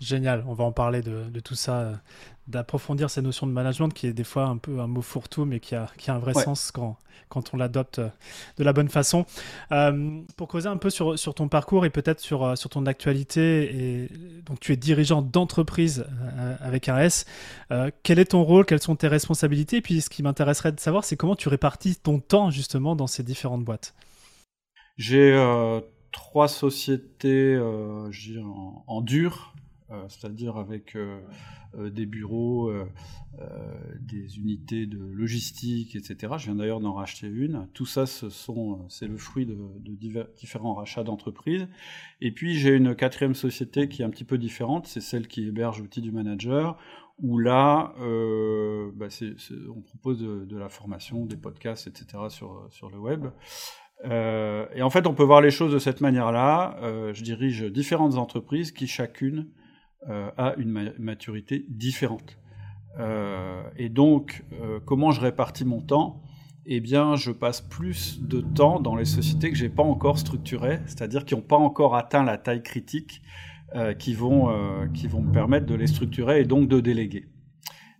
Génial, 0.00 0.44
on 0.48 0.54
va 0.54 0.64
en 0.64 0.72
parler 0.72 1.02
de, 1.02 1.38
tout 1.38 1.54
ça, 1.54 1.80
euh, 1.80 1.94
d'approfondir 2.48 3.10
ces 3.10 3.22
notions 3.22 3.46
de 3.46 3.52
management 3.52 3.90
qui 3.90 4.08
est 4.08 4.12
des 4.12 4.24
fois 4.24 4.46
un 4.46 4.56
peu 4.56 4.80
un 4.80 4.88
mot 4.88 5.02
fourre-tout, 5.02 5.44
mais 5.44 5.60
qui 5.60 5.76
a, 5.76 5.86
qui 5.98 6.10
a 6.10 6.14
un 6.16 6.18
vrai 6.18 6.34
sens 6.34 6.72
quand, 6.72 6.98
quand 7.28 7.54
on 7.54 7.56
l'adopte 7.56 8.00
euh, 8.00 8.08
de 8.56 8.64
la 8.64 8.72
bonne 8.72 8.88
façon. 8.88 9.24
Euh, 9.70 10.20
pour 10.36 10.48
causer 10.48 10.66
un 10.66 10.78
peu 10.78 10.90
sur, 10.90 11.16
sur 11.16 11.36
ton 11.36 11.46
parcours 11.46 11.86
et 11.86 11.90
peut-être 11.90 12.18
sur, 12.18 12.58
sur 12.58 12.70
ton 12.70 12.86
actualité, 12.86 14.02
et, 14.02 14.08
donc 14.44 14.58
tu 14.58 14.72
es 14.72 14.76
dirigeant 14.76 15.22
d'entreprise 15.22 16.04
avec 16.60 16.88
un 16.88 16.98
S, 16.98 17.24
quel 18.02 18.18
est 18.18 18.32
ton 18.32 18.42
rôle, 18.42 18.66
quelles 18.66 18.82
sont 18.82 18.96
tes 18.96 19.08
responsabilités? 19.08 19.76
Et 19.76 19.80
puis 19.80 20.00
ce 20.00 20.10
qui 20.10 20.24
m'intéresserait 20.24 20.72
de 20.72 20.80
savoir, 20.80 21.04
c'est 21.04 21.16
comment 21.16 21.36
tu 21.36 21.48
répartis 21.48 21.94
ton 21.94 22.18
temps 22.18 22.50
justement 22.50 22.96
dans 22.96 23.06
ces 23.06 23.22
différentes 23.22 23.64
boîtes? 23.64 23.94
J'ai 24.96 25.32
trois 26.10 26.48
sociétés 26.48 27.58
en, 27.58 28.84
en 28.86 29.00
dur 29.00 29.54
c'est-à-dire 30.08 30.56
avec 30.56 30.96
euh, 30.96 31.20
euh, 31.76 31.90
des 31.90 32.06
bureaux, 32.06 32.72
des 34.00 34.38
unités 34.38 34.86
de 34.86 34.98
logistique, 34.98 35.96
etc. 35.96 36.34
Je 36.38 36.44
viens 36.46 36.54
d'ailleurs 36.54 36.78
d'en 36.78 36.92
racheter 36.92 37.26
une. 37.26 37.66
Tout 37.74 37.86
ça, 37.86 38.06
ce 38.06 38.28
sont, 38.28 38.88
c'est 38.88 39.08
le 39.08 39.16
fruit 39.16 39.44
de, 39.44 39.56
différents 40.36 40.74
rachats 40.74 41.02
d'entreprises. 41.02 41.66
Et 42.20 42.30
puis 42.30 42.54
j'ai 42.54 42.76
une 42.76 42.94
quatrième 42.94 43.34
société 43.34 43.88
qui 43.88 44.02
est 44.02 44.04
un 44.04 44.10
petit 44.10 44.24
peu 44.24 44.38
différente, 44.38 44.86
c'est 44.86 45.00
celle 45.00 45.26
qui 45.26 45.48
héberge 45.48 45.80
l'outil 45.80 46.00
du 46.00 46.12
manager, 46.12 46.78
où 47.18 47.38
là, 47.38 47.92
bah, 47.98 49.08
on 49.74 49.80
propose 49.80 50.20
de, 50.20 50.56
la 50.56 50.68
formation, 50.68 51.26
des 51.26 51.36
podcasts, 51.36 51.88
etc. 51.88 52.24
sur, 52.28 52.68
sur 52.70 52.88
le 52.88 52.98
web. 52.98 53.26
et 54.04 54.82
en 54.82 54.90
fait, 54.90 55.08
on 55.08 55.14
peut 55.14 55.24
voir 55.24 55.40
les 55.40 55.50
choses 55.50 55.72
de 55.72 55.80
cette 55.80 56.00
manière-là. 56.00 56.78
je 57.12 57.22
dirige 57.24 57.64
différentes 57.64 58.14
entreprises 58.14 58.70
qui 58.70 58.86
chacune 58.86 59.48
euh, 59.48 59.63
a 60.08 60.54
une 60.56 60.92
maturité 60.98 61.64
différente. 61.68 62.38
Euh, 62.98 63.62
et 63.76 63.88
donc, 63.88 64.44
euh, 64.52 64.80
comment 64.84 65.10
je 65.10 65.20
répartis 65.20 65.64
mon 65.64 65.80
temps? 65.80 66.22
Eh 66.66 66.80
bien, 66.80 67.16
je 67.16 67.30
passe 67.30 67.60
plus 67.60 68.22
de 68.22 68.40
temps 68.40 68.80
dans 68.80 68.96
les 68.96 69.04
sociétés 69.04 69.50
que 69.50 69.56
j'ai 69.56 69.68
pas 69.68 69.82
encore 69.82 70.18
structurées, 70.18 70.80
c'est-à-dire 70.86 71.24
qui 71.24 71.34
n'ont 71.34 71.42
pas 71.42 71.56
encore 71.56 71.94
atteint 71.94 72.24
la 72.24 72.38
taille 72.38 72.62
critique, 72.62 73.22
qui 73.98 74.14
vont 74.14 74.48
qui 74.94 75.08
vont 75.08 75.20
me 75.20 75.32
permettre 75.32 75.66
de 75.66 75.74
les 75.74 75.88
structurer 75.88 76.40
et 76.40 76.44
donc 76.44 76.68
de 76.68 76.78
déléguer. 76.78 77.26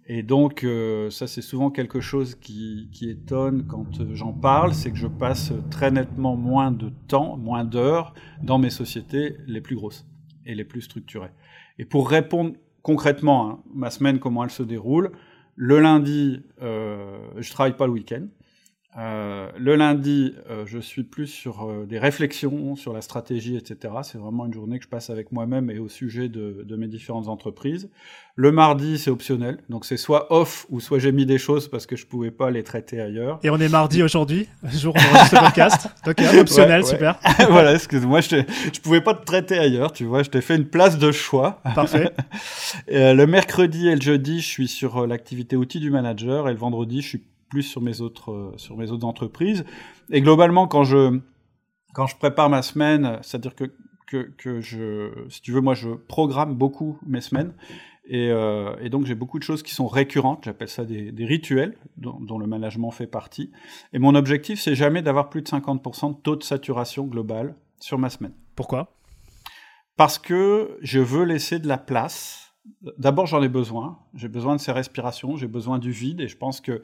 Et 0.07 0.23
donc, 0.23 0.65
ça 1.11 1.27
c'est 1.27 1.43
souvent 1.43 1.71
quelque 1.71 2.01
chose 2.01 2.37
qui 2.37 2.89
étonne 3.03 3.67
quand 3.67 4.15
j'en 4.15 4.33
parle, 4.33 4.73
c'est 4.73 4.93
que 4.93 4.97
je 4.97 5.09
passe 5.09 5.53
très 5.71 5.91
nettement 5.91 6.37
moins 6.37 6.71
de 6.71 6.91
temps, 7.09 7.37
moins 7.37 7.65
d'heures 7.65 8.15
dans 8.41 8.57
mes 8.57 8.71
sociétés 8.71 9.37
les 9.47 9.61
plus 9.61 9.75
grosses 9.75 10.07
et 10.47 10.55
les 10.55 10.65
plus 10.65 10.83
structurées. 10.83 11.33
Et 11.79 11.85
pour 11.85 12.09
répondre 12.09 12.55
concrètement, 12.83 13.51
hein, 13.51 13.63
ma 13.73 13.91
semaine, 13.91 14.19
comment 14.19 14.45
elle 14.45 14.51
se 14.51 14.63
déroule, 14.63 15.13
le 15.57 15.81
lundi, 15.81 16.43
euh, 16.63 17.19
je 17.39 17.51
travaille 17.51 17.77
pas 17.77 17.87
le 17.87 17.93
week-end. 17.93 18.27
Euh, 19.55 19.59
le 19.59 19.77
lundi, 19.77 20.35
euh, 20.51 20.65
je 20.67 20.79
suis 20.79 21.03
plus 21.03 21.27
sur 21.27 21.63
euh, 21.63 21.87
des 21.87 21.99
réflexions 21.99 22.77
sur 22.77 22.93
la 22.93 23.01
stratégie, 23.01 23.57
etc. 23.57 23.95
C'est 24.03 24.19
vraiment 24.19 24.47
une 24.47 24.55
journée 24.55 24.79
que 24.79 24.85
je 24.85 24.89
passe 24.89 25.11
avec 25.11 25.33
moi-même 25.33 25.71
et 25.71 25.79
au 25.79 25.89
sujet 25.89 26.29
de, 26.29 26.65
de, 26.65 26.77
mes 26.77 26.87
différentes 26.87 27.29
entreprises. 27.29 27.91
Le 28.37 28.51
mardi, 28.51 28.99
c'est 28.99 29.11
optionnel, 29.11 29.59
donc 29.69 29.85
c'est 29.85 29.97
soit 29.97 30.33
off 30.33 30.67
ou 30.69 30.81
soit 30.81 30.99
j'ai 30.99 31.13
mis 31.13 31.25
des 31.25 31.39
choses 31.39 31.69
parce 31.69 31.87
que 31.87 31.95
je 31.95 32.05
pouvais 32.05 32.33
pas 32.33 32.51
les 32.51 32.65
traiter 32.65 33.01
ailleurs. 33.01 33.39
Et 33.45 33.51
on 33.51 33.59
est 33.59 33.69
mardi 33.69 34.03
aujourd'hui, 34.03 34.49
jour 34.73 34.95
où 34.95 34.99
on 34.99 35.25
ce 35.25 35.37
podcast. 35.37 35.89
Donc 36.05 36.17
optionnel, 36.41 36.85
super. 36.85 37.19
voilà, 37.49 37.75
excuse-moi, 37.75 38.21
je, 38.21 38.43
je 38.73 38.81
pouvais 38.81 39.01
pas 39.01 39.15
te 39.15 39.25
traiter 39.25 39.57
ailleurs, 39.59 39.93
tu 39.93 40.05
vois, 40.05 40.25
je 40.25 40.31
t'ai 40.31 40.41
fait 40.41 40.57
une 40.57 40.67
place 40.67 40.99
de 40.99 41.13
choix. 41.13 41.61
Parfait. 41.75 42.11
le 42.89 43.25
mercredi 43.25 43.89
et 43.89 43.95
le 43.95 44.01
jeudi, 44.01 44.41
je 44.41 44.47
suis 44.47 44.69
sur 44.69 45.07
l'activité 45.07 45.57
outils 45.57 45.81
du 45.81 45.91
manager 45.91 46.49
et 46.49 46.53
le 46.53 46.59
vendredi, 46.59 47.03
je 47.03 47.09
suis 47.09 47.23
plus 47.55 47.63
sur 47.63 47.81
mes 47.81 48.01
autres, 48.01 48.33
euh, 48.33 48.53
sur 48.57 48.77
mes 48.77 48.91
autres 48.91 49.07
entreprises. 49.07 49.65
Et 50.11 50.21
globalement, 50.21 50.67
quand 50.67 50.83
je, 50.83 51.21
quand 51.95 52.09
je 52.09 52.17
prépare 52.17 52.51
ma 52.51 52.63
semaine, 52.63 53.21
c'est-à-dire 53.23 53.55
que, 53.55 53.65
que, 54.09 54.33
que, 54.37 54.61
je, 54.61 55.13
si 55.29 55.41
tu 55.41 55.53
veux, 55.53 55.61
moi, 55.61 55.75
je 55.75 55.91
programme 55.91 56.57
beaucoup 56.57 56.99
mes 57.07 57.21
semaines. 57.21 57.55
Et, 58.07 58.31
euh, 58.31 58.75
et 58.81 58.91
donc, 58.91 59.07
j'ai 59.07 59.15
beaucoup 59.15 59.39
de 59.39 59.45
choses 59.45 59.63
qui 59.63 59.73
sont 59.73 59.87
récurrentes. 59.87 60.45
J'appelle 60.45 60.69
ça 60.69 60.85
des, 60.85 61.13
des 61.13 61.25
rituels 61.25 61.77
dont, 61.97 62.19
dont, 62.21 62.39
le 62.39 62.49
management 62.49 62.91
fait 62.91 63.07
partie. 63.07 63.53
Et 63.93 64.01
mon 64.01 64.17
objectif, 64.17 64.61
c'est 64.61 64.75
jamais 64.75 65.01
d'avoir 65.01 65.31
plus 65.31 65.43
de 65.43 65.49
50% 65.49 66.17
de 66.17 66.21
taux 66.21 66.37
de 66.37 66.43
saturation 66.43 67.05
global 67.07 67.55
sur 67.79 67.99
ma 67.99 68.11
semaine. 68.11 68.35
Pourquoi? 68.57 68.97
Parce 69.97 70.19
que 70.19 70.77
je 70.83 70.99
veux 70.99 71.25
laisser 71.25 71.61
de 71.61 71.69
la 71.69 71.79
place. 71.79 72.53
D'abord, 72.99 73.27
j'en 73.27 73.43
ai 73.43 73.49
besoin. 73.49 74.01
J'ai 74.15 74.29
besoin 74.29 74.57
de 74.57 74.61
ces 74.61 74.73
respirations. 74.73 75.37
J'ai 75.37 75.47
besoin 75.47 75.79
du 75.79 75.93
vide. 75.93 76.21
Et 76.21 76.27
je 76.27 76.37
pense 76.37 76.61
que 76.61 76.83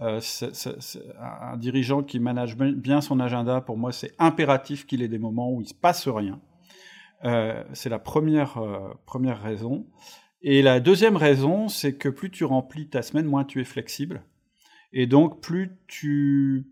euh, 0.00 0.20
un 1.20 1.56
dirigeant 1.56 2.02
qui 2.02 2.20
manage 2.20 2.56
bien 2.56 3.00
son 3.00 3.20
agenda, 3.20 3.60
pour 3.60 3.76
moi, 3.76 3.92
c'est 3.92 4.14
impératif 4.18 4.86
qu'il 4.86 5.02
ait 5.02 5.08
des 5.08 5.18
moments 5.18 5.52
où 5.52 5.60
il 5.60 5.68
se 5.68 5.74
passe 5.74 6.06
rien. 6.08 6.40
Euh, 7.24 7.64
c'est 7.72 7.88
la 7.88 7.98
première, 7.98 8.58
euh, 8.58 8.94
première 9.06 9.42
raison. 9.42 9.86
Et 10.42 10.62
la 10.62 10.78
deuxième 10.78 11.16
raison, 11.16 11.68
c'est 11.68 11.94
que 11.94 12.08
plus 12.08 12.30
tu 12.30 12.44
remplis 12.44 12.88
ta 12.88 13.02
semaine, 13.02 13.26
moins 13.26 13.44
tu 13.44 13.60
es 13.60 13.64
flexible. 13.64 14.22
Et 14.92 15.06
donc, 15.06 15.40
plus 15.40 15.76
tu, 15.88 16.70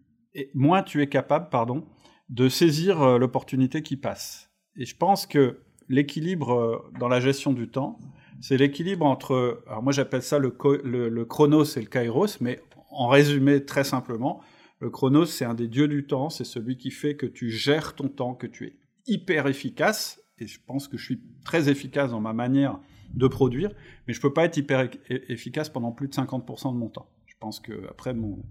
moins 0.55 0.83
tu 0.83 1.03
es 1.03 1.09
capable, 1.09 1.49
pardon, 1.51 1.85
de 2.29 2.49
saisir 2.49 3.19
l'opportunité 3.19 3.83
qui 3.83 3.97
passe. 3.97 4.53
Et 4.77 4.85
je 4.85 4.97
pense 4.97 5.27
que 5.27 5.61
l'équilibre 5.89 6.91
dans 6.99 7.09
la 7.09 7.21
gestion 7.21 7.53
du 7.53 7.69
temps, 7.69 7.99
c'est 8.41 8.57
l'équilibre 8.57 9.07
entre, 9.07 9.63
alors 9.67 9.83
moi 9.83 9.93
j'appelle 9.93 10.23
ça 10.23 10.39
le, 10.39 10.55
le, 10.85 11.25
chronos 11.25 11.65
et 11.77 11.81
le 11.81 11.87
kairos, 11.87 12.41
mais 12.41 12.61
en 12.97 13.09
résumé, 13.09 13.65
très 13.65 13.85
simplement, 13.85 14.41
le 14.81 14.91
chronos, 14.91 15.27
c'est 15.27 15.45
un 15.45 15.55
des 15.55 15.69
dieux 15.69 15.89
du 15.89 16.07
temps, 16.07 16.29
c'est 16.29 16.45
celui 16.45 16.77
qui 16.77 16.91
fait 16.91 17.17
que 17.17 17.27
tu 17.27 17.51
gères 17.51 17.95
ton 17.95 18.09
temps, 18.09 18.35
que 18.35 18.47
tu 18.47 18.67
es 18.67 18.77
hyper 19.07 19.47
efficace, 19.47 20.21
et 20.39 20.47
je 20.47 20.61
pense 20.67 20.89
que 20.89 20.99
je 20.99 21.05
suis 21.05 21.21
très 21.45 21.69
efficace 21.69 22.11
dans 22.11 22.21
ma 22.21 22.33
manière 22.33 22.79
de 23.15 23.27
produire, 23.27 23.71
mais 24.07 24.13
je 24.13 24.21
peux 24.21 24.33
pas 24.33 24.45
être 24.45 24.57
hyper 24.57 24.91
efficace 25.09 25.71
pendant 25.71 25.93
plus 25.93 26.09
de 26.09 26.13
50% 26.13 26.73
de 26.73 26.79
mon 26.79 26.89
temps. 26.89 27.09
Je 27.25 27.35
pense 27.39 27.61
que 27.61 27.89
après 27.89 28.15
mon 28.15 28.43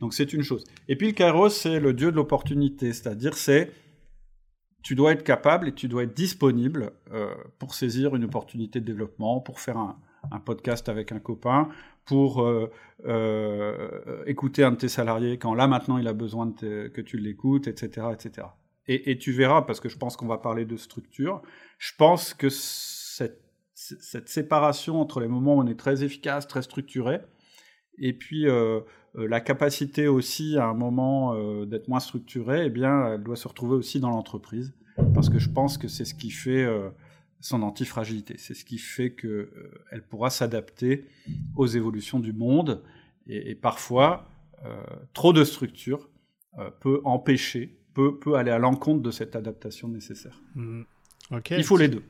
donc 0.00 0.14
c'est 0.14 0.32
une 0.32 0.42
chose. 0.42 0.64
Et 0.88 0.96
puis 0.96 1.08
le 1.08 1.12
kairos 1.12 1.50
c'est 1.50 1.78
le 1.78 1.94
dieu 1.94 2.10
de 2.10 2.16
l'opportunité, 2.16 2.92
c'est-à-dire 2.92 3.36
c'est 3.36 3.72
tu 4.82 4.94
dois 4.94 5.12
être 5.12 5.22
capable 5.22 5.68
et 5.68 5.72
tu 5.72 5.86
dois 5.86 6.02
être 6.02 6.14
disponible 6.14 6.92
euh, 7.12 7.32
pour 7.58 7.74
saisir 7.74 8.16
une 8.16 8.24
opportunité 8.24 8.80
de 8.80 8.84
développement, 8.84 9.40
pour 9.40 9.60
faire 9.60 9.78
un, 9.78 9.96
un 10.30 10.40
podcast 10.40 10.88
avec 10.88 11.12
un 11.12 11.18
copain, 11.18 11.68
pour 12.04 12.42
euh, 12.42 12.70
euh, 13.06 14.24
écouter 14.26 14.64
un 14.64 14.72
de 14.72 14.76
tes 14.76 14.88
salariés 14.88 15.38
quand 15.38 15.54
là 15.54 15.66
maintenant 15.66 15.98
il 15.98 16.08
a 16.08 16.12
besoin 16.12 16.50
que 16.52 17.00
tu 17.00 17.18
l'écoutes, 17.18 17.68
etc., 17.68 18.08
etc. 18.12 18.48
Et, 18.88 19.16
tu 19.16 19.30
verras, 19.30 19.62
parce 19.62 19.78
que 19.78 19.88
je 19.88 19.96
pense 19.96 20.16
qu'on 20.16 20.26
va 20.26 20.38
parler 20.38 20.64
de 20.64 20.76
structure, 20.76 21.40
je 21.78 21.92
pense 21.96 22.34
que 22.34 22.48
cette, 22.50 23.38
séparation 23.74 25.00
entre 25.00 25.20
les 25.20 25.28
moments 25.28 25.54
où 25.56 25.60
on 25.60 25.66
est 25.66 25.78
très 25.78 26.02
efficace, 26.02 26.48
très 26.48 26.62
structuré, 26.62 27.20
et 27.98 28.12
puis 28.12 28.48
euh, 28.48 28.80
la 29.14 29.40
capacité 29.40 30.08
aussi 30.08 30.58
à 30.58 30.66
un 30.66 30.74
moment 30.74 31.64
d'être 31.64 31.86
moins 31.86 32.00
structuré, 32.00 32.66
eh 32.66 32.70
bien, 32.70 33.14
elle 33.14 33.22
doit 33.22 33.36
se 33.36 33.46
retrouver 33.46 33.76
aussi 33.76 34.00
dans 34.00 34.10
l'entreprise, 34.10 34.74
parce 35.14 35.30
que 35.30 35.38
je 35.38 35.48
pense 35.48 35.78
que 35.78 35.86
c'est 35.86 36.04
ce 36.04 36.14
qui 36.14 36.30
fait 36.30 36.68
son 37.42 37.62
antifragilité. 37.62 38.36
C'est 38.38 38.54
ce 38.54 38.64
qui 38.64 38.78
fait 38.78 39.12
qu'elle 39.12 39.30
euh, 39.30 40.00
pourra 40.08 40.30
s'adapter 40.30 41.06
aux 41.56 41.66
évolutions 41.66 42.20
du 42.20 42.32
monde. 42.32 42.82
Et, 43.26 43.50
et 43.50 43.54
parfois, 43.54 44.28
euh, 44.64 44.82
trop 45.12 45.32
de 45.32 45.44
structure 45.44 46.08
euh, 46.58 46.70
peut 46.70 47.00
empêcher, 47.04 47.76
peut, 47.94 48.18
peut 48.18 48.34
aller 48.34 48.50
à 48.50 48.58
l'encontre 48.58 49.02
de 49.02 49.10
cette 49.10 49.36
adaptation 49.36 49.88
nécessaire. 49.88 50.40
Mmh. 50.54 50.82
Okay. 51.32 51.56
Il 51.56 51.64
faut 51.64 51.76
les 51.76 51.88
deux. 51.88 52.04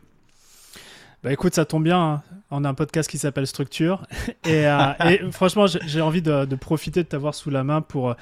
Bah 1.22 1.32
écoute, 1.32 1.54
ça 1.54 1.64
tombe 1.64 1.84
bien. 1.84 2.00
Hein. 2.00 2.22
On 2.50 2.64
a 2.64 2.68
un 2.68 2.74
podcast 2.74 3.08
qui 3.08 3.16
s'appelle 3.16 3.46
Structure. 3.46 4.04
Et, 4.44 4.66
euh, 4.66 4.92
et 5.08 5.30
franchement, 5.30 5.66
j'ai 5.66 6.00
envie 6.00 6.20
de, 6.20 6.54
profiter 6.56 7.04
de 7.04 7.08
t'avoir 7.08 7.34
sous 7.34 7.48
la 7.48 7.62
main 7.62 7.80
pour, 7.80 8.16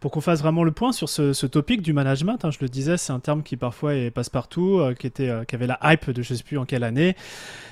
pour 0.00 0.10
qu'on 0.10 0.20
fasse 0.20 0.40
vraiment 0.40 0.62
le 0.62 0.70
point 0.70 0.92
sur 0.92 1.08
ce, 1.08 1.32
ce 1.32 1.46
topic 1.46 1.80
du 1.80 1.94
management. 1.94 2.44
Hein. 2.44 2.50
Je 2.50 2.58
le 2.60 2.68
disais, 2.68 2.98
c'est 2.98 3.12
un 3.12 3.20
terme 3.20 3.42
qui 3.42 3.56
parfois 3.56 3.94
est 3.94 4.10
passe-partout, 4.10 4.80
euh, 4.80 4.94
qui, 4.94 5.06
était, 5.06 5.30
euh, 5.30 5.44
qui 5.44 5.54
avait 5.54 5.66
la 5.66 5.78
hype 5.82 6.10
de 6.10 6.20
je 6.20 6.34
ne 6.34 6.36
sais 6.36 6.44
plus 6.44 6.58
en 6.58 6.66
quelle 6.66 6.84
année. 6.84 7.16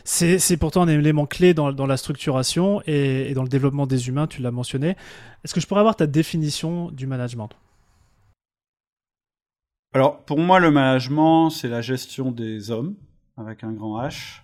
C'est 0.04 0.56
pourtant 0.56 0.82
un 0.82 0.88
élément 0.88 1.26
clé 1.26 1.52
dans, 1.52 1.72
dans 1.72 1.86
la 1.86 1.98
structuration 1.98 2.82
et, 2.86 3.34
dans 3.34 3.42
le 3.42 3.50
développement 3.50 3.86
des 3.86 4.08
humains, 4.08 4.26
tu 4.26 4.40
l'as 4.40 4.50
mentionné. 4.50 4.96
Est-ce 5.44 5.52
que 5.52 5.60
je 5.60 5.66
pourrais 5.66 5.80
avoir 5.80 5.94
ta 5.94 6.06
définition 6.06 6.90
du 6.90 7.06
management? 7.06 7.50
Alors, 9.92 10.20
pour 10.24 10.38
moi, 10.38 10.58
le 10.58 10.70
management, 10.70 11.50
c'est 11.50 11.68
la 11.68 11.82
gestion 11.82 12.32
des 12.32 12.70
hommes, 12.70 12.94
avec 13.36 13.62
un 13.62 13.72
grand 13.72 14.02
H 14.02 14.40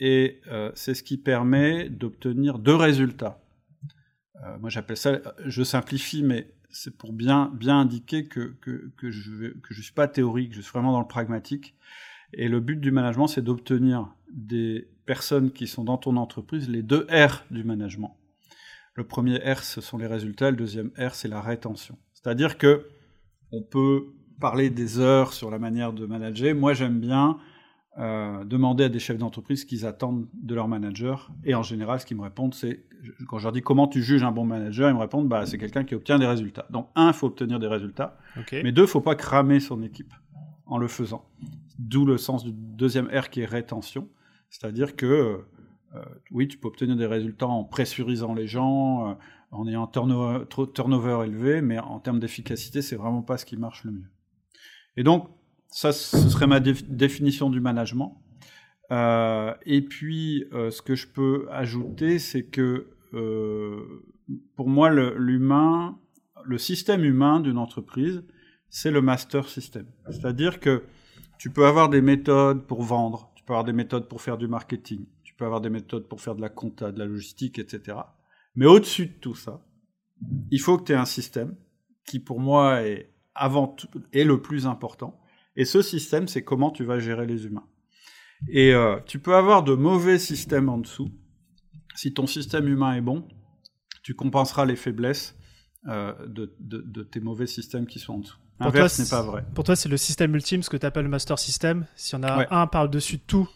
et 0.00 0.40
euh, 0.48 0.70
c'est 0.74 0.94
ce 0.94 1.02
qui 1.02 1.16
permet 1.16 1.88
d'obtenir 1.88 2.58
deux 2.58 2.74
résultats. 2.74 3.40
Euh, 4.36 4.58
moi, 4.58 4.70
j'appelle 4.70 4.96
ça, 4.96 5.18
je 5.44 5.62
simplifie, 5.62 6.22
mais 6.22 6.54
c'est 6.70 6.96
pour 6.96 7.12
bien, 7.12 7.50
bien 7.54 7.80
indiquer 7.80 8.26
que, 8.26 8.54
que, 8.60 9.10
je 9.10 9.30
ne 9.30 9.48
que 9.48 9.74
je 9.74 9.82
suis 9.82 9.92
pas 9.92 10.06
théorique, 10.06 10.54
je 10.54 10.60
suis 10.60 10.72
vraiment 10.72 10.92
dans 10.92 11.00
le 11.00 11.06
pragmatique. 11.06 11.74
Et 12.32 12.48
le 12.48 12.60
but 12.60 12.76
du 12.76 12.90
management, 12.90 13.26
c'est 13.26 13.42
d'obtenir 13.42 14.14
des 14.30 14.88
personnes 15.06 15.50
qui 15.50 15.66
sont 15.66 15.84
dans 15.84 15.96
ton 15.96 16.16
entreprise 16.16 16.68
les 16.68 16.82
deux 16.82 17.06
R 17.10 17.44
du 17.50 17.64
management. 17.64 18.16
Le 18.94 19.04
premier 19.04 19.38
R, 19.38 19.62
ce 19.62 19.80
sont 19.80 19.96
les 19.96 20.06
résultats, 20.06 20.50
le 20.50 20.56
deuxième 20.56 20.90
R, 20.98 21.14
c'est 21.14 21.28
la 21.28 21.40
rétention. 21.40 21.96
C'est-à-dire 22.12 22.58
que 22.58 22.86
on 23.50 23.62
peut 23.62 24.08
parler 24.40 24.70
des 24.70 24.98
heures 24.98 25.32
sur 25.32 25.50
la 25.50 25.58
manière 25.58 25.92
de 25.92 26.04
manager. 26.04 26.54
Moi, 26.54 26.74
j'aime 26.74 27.00
bien 27.00 27.38
euh, 27.98 28.44
demander 28.44 28.84
à 28.84 28.88
des 28.88 29.00
chefs 29.00 29.18
d'entreprise 29.18 29.62
ce 29.62 29.66
qu'ils 29.66 29.84
attendent 29.84 30.26
de 30.32 30.54
leur 30.54 30.68
manager. 30.68 31.32
Et 31.44 31.54
en 31.54 31.62
général, 31.62 31.98
ce 32.00 32.06
qu'ils 32.06 32.16
me 32.16 32.22
répondent, 32.22 32.54
c'est, 32.54 32.84
quand 33.26 33.38
je 33.38 33.44
leur 33.44 33.52
dis 33.52 33.60
comment 33.62 33.88
tu 33.88 34.02
juges 34.02 34.22
un 34.22 34.30
bon 34.30 34.44
manager, 34.44 34.88
ils 34.88 34.94
me 34.94 35.00
répondent, 35.00 35.28
bah, 35.28 35.46
c'est 35.46 35.58
quelqu'un 35.58 35.82
qui 35.82 35.94
obtient 35.94 36.18
des 36.18 36.26
résultats. 36.26 36.66
Donc, 36.70 36.88
un, 36.94 37.08
il 37.08 37.14
faut 37.14 37.26
obtenir 37.26 37.58
des 37.58 37.66
résultats. 37.66 38.16
Okay. 38.38 38.62
Mais 38.62 38.70
deux, 38.70 38.82
il 38.82 38.84
ne 38.84 38.90
faut 38.90 39.00
pas 39.00 39.16
cramer 39.16 39.58
son 39.58 39.82
équipe 39.82 40.14
en 40.66 40.78
le 40.78 40.86
faisant. 40.86 41.24
D'où 41.78 42.04
le 42.04 42.18
sens 42.18 42.44
du 42.44 42.52
deuxième 42.52 43.06
R 43.06 43.30
qui 43.30 43.40
est 43.40 43.46
rétention. 43.46 44.08
C'est-à-dire 44.50 44.94
que, 44.94 45.40
euh, 45.94 46.02
oui, 46.30 46.46
tu 46.46 46.56
peux 46.56 46.68
obtenir 46.68 46.96
des 46.96 47.06
résultats 47.06 47.48
en 47.48 47.64
pressurisant 47.64 48.32
les 48.32 48.46
gens, 48.46 49.10
euh, 49.10 49.14
en 49.50 49.66
ayant 49.66 49.84
un 49.84 49.86
turnover, 49.88 50.44
turnover 50.72 51.24
élevé, 51.24 51.62
mais 51.62 51.78
en 51.78 51.98
termes 51.98 52.20
d'efficacité, 52.20 52.80
c'est 52.80 52.96
vraiment 52.96 53.22
pas 53.22 53.38
ce 53.38 53.44
qui 53.44 53.56
marche 53.56 53.82
le 53.84 53.92
mieux. 53.92 54.10
Et 54.96 55.02
donc, 55.02 55.28
ça, 55.68 55.92
ce 55.92 56.28
serait 56.28 56.46
ma 56.46 56.60
déf 56.60 56.84
définition 56.88 57.50
du 57.50 57.60
management. 57.60 58.22
Euh, 58.90 59.54
et 59.66 59.82
puis, 59.82 60.44
euh, 60.52 60.70
ce 60.70 60.82
que 60.82 60.94
je 60.94 61.06
peux 61.06 61.46
ajouter, 61.50 62.18
c'est 62.18 62.44
que 62.44 62.88
euh, 63.14 64.04
pour 64.56 64.68
moi, 64.68 64.90
l'humain, 64.90 65.98
le, 66.44 66.52
le, 66.52 66.58
système 66.58 67.04
humain 67.04 67.40
d'une 67.40 67.58
entreprise, 67.58 68.24
c'est 68.70 68.90
le 68.90 69.02
master 69.02 69.48
system. 69.48 69.86
C'est-à-dire 70.10 70.60
que 70.60 70.84
tu 71.38 71.50
peux 71.50 71.66
avoir 71.66 71.88
des 71.88 72.00
méthodes 72.00 72.66
pour 72.66 72.82
vendre, 72.82 73.30
tu 73.36 73.44
peux 73.44 73.52
avoir 73.52 73.64
des 73.64 73.72
méthodes 73.72 74.08
pour 74.08 74.22
faire 74.22 74.38
du 74.38 74.48
marketing, 74.48 75.06
tu 75.22 75.34
peux 75.34 75.44
avoir 75.44 75.60
des 75.60 75.70
méthodes 75.70 76.08
pour 76.08 76.20
faire 76.20 76.34
de 76.34 76.40
la 76.40 76.48
compta, 76.48 76.90
de 76.92 76.98
la 76.98 77.06
logistique, 77.06 77.58
etc. 77.58 77.98
Mais 78.56 78.66
au-dessus 78.66 79.06
de 79.06 79.12
tout 79.20 79.34
ça, 79.34 79.64
il 80.50 80.60
faut 80.60 80.78
que 80.78 80.84
tu 80.84 80.92
aies 80.92 80.96
un 80.96 81.04
système 81.04 81.54
qui, 82.06 82.18
pour 82.20 82.40
moi, 82.40 82.82
est 82.82 83.14
avant 83.34 83.68
tout, 83.68 83.88
est 84.12 84.24
le 84.24 84.42
plus 84.42 84.66
important, 84.66 85.20
et 85.58 85.64
ce 85.64 85.82
système, 85.82 86.28
c'est 86.28 86.44
comment 86.44 86.70
tu 86.70 86.84
vas 86.84 87.00
gérer 87.00 87.26
les 87.26 87.44
humains. 87.44 87.66
Et 88.48 88.72
euh, 88.72 89.00
tu 89.06 89.18
peux 89.18 89.34
avoir 89.34 89.64
de 89.64 89.74
mauvais 89.74 90.20
systèmes 90.20 90.68
en 90.68 90.78
dessous. 90.78 91.10
Si 91.96 92.14
ton 92.14 92.28
système 92.28 92.68
humain 92.68 92.94
est 92.94 93.00
bon, 93.00 93.26
tu 94.04 94.14
compenseras 94.14 94.64
les 94.66 94.76
faiblesses 94.76 95.36
euh, 95.88 96.14
de, 96.28 96.54
de, 96.60 96.80
de, 96.80 97.02
tes 97.02 97.18
mauvais 97.18 97.48
systèmes 97.48 97.88
qui 97.88 97.98
sont 97.98 98.14
en 98.14 98.18
dessous. 98.18 98.38
L'inverse 98.60 99.00
n'est 99.00 99.08
pas 99.08 99.22
vrai. 99.22 99.44
Pour 99.52 99.64
toi, 99.64 99.74
c'est 99.74 99.88
le 99.88 99.96
système 99.96 100.32
ultime, 100.32 100.62
ce 100.62 100.70
que 100.70 100.76
tu 100.76 100.86
appelles 100.86 101.02
le 101.02 101.10
master 101.10 101.40
system. 101.40 101.86
Si 101.96 102.14
on 102.14 102.22
a 102.22 102.38
ouais. 102.38 102.46
un 102.52 102.68
par-dessus 102.68 103.16
de 103.16 103.22
tout 103.26 103.48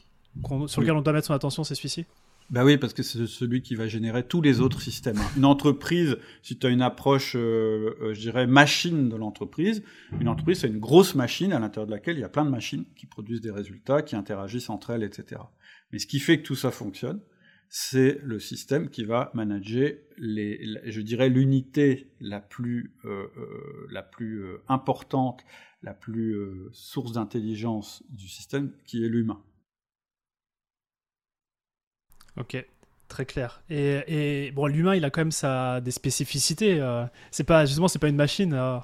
sur 0.66 0.80
lequel 0.80 0.94
oui. 0.94 0.98
on 0.98 1.02
doit 1.02 1.12
mettre 1.12 1.28
son 1.28 1.34
attention, 1.34 1.62
c'est 1.62 1.76
celui-ci? 1.76 2.04
Ben 2.52 2.64
oui, 2.64 2.76
parce 2.76 2.92
que 2.92 3.02
c'est 3.02 3.26
celui 3.26 3.62
qui 3.62 3.74
va 3.74 3.88
générer 3.88 4.24
tous 4.24 4.40
les 4.40 4.60
autres 4.60 4.80
systèmes. 4.80 5.18
Une 5.36 5.44
entreprise, 5.44 6.16
si 6.42 6.56
tu 6.56 6.66
as 6.66 6.70
une 6.70 6.82
approche, 6.82 7.34
euh, 7.34 7.96
euh, 8.00 8.14
je 8.14 8.20
dirais, 8.20 8.46
machine 8.46 9.08
de 9.08 9.16
l'entreprise, 9.16 9.82
une 10.20 10.28
entreprise, 10.28 10.60
c'est 10.60 10.68
une 10.68 10.78
grosse 10.78 11.14
machine 11.16 11.52
à 11.52 11.58
l'intérieur 11.58 11.86
de 11.86 11.92
laquelle 11.92 12.16
il 12.16 12.20
y 12.20 12.24
a 12.24 12.28
plein 12.28 12.44
de 12.44 12.50
machines 12.50 12.84
qui 12.94 13.06
produisent 13.06 13.40
des 13.40 13.50
résultats, 13.50 14.02
qui 14.02 14.14
interagissent 14.14 14.70
entre 14.70 14.90
elles, 14.90 15.02
etc. 15.02 15.40
Mais 15.90 15.98
ce 15.98 16.06
qui 16.06 16.20
fait 16.20 16.38
que 16.38 16.44
tout 16.44 16.54
ça 16.54 16.70
fonctionne, 16.70 17.20
c'est 17.74 18.20
le 18.22 18.38
système 18.38 18.90
qui 18.90 19.02
va 19.02 19.30
manager, 19.32 19.94
les, 20.18 20.60
je 20.84 21.00
dirais, 21.00 21.30
l'unité 21.30 22.12
la 22.20 22.38
plus, 22.38 22.92
euh, 23.06 23.28
euh, 23.38 23.86
la 23.90 24.02
plus 24.02 24.44
euh, 24.44 24.62
importante, 24.68 25.42
la 25.82 25.94
plus 25.94 26.36
source 26.72 27.12
d'intelligence 27.12 28.04
du 28.10 28.28
système, 28.28 28.72
qui 28.84 29.02
est 29.02 29.08
l'humain. 29.08 29.42
Ok, 32.38 32.64
très 33.08 33.26
clair. 33.26 33.62
Et, 33.68 34.46
et 34.46 34.50
bon, 34.52 34.66
l'humain, 34.66 34.94
il 34.94 35.04
a 35.04 35.10
quand 35.10 35.20
même 35.20 35.32
sa, 35.32 35.80
des 35.80 35.90
spécificités. 35.90 36.80
Euh, 36.80 37.04
c'est 37.30 37.44
pas 37.44 37.66
justement, 37.66 37.88
c'est 37.88 37.98
pas 37.98 38.08
une 38.08 38.16
machine. 38.16 38.54
Euh... 38.54 38.78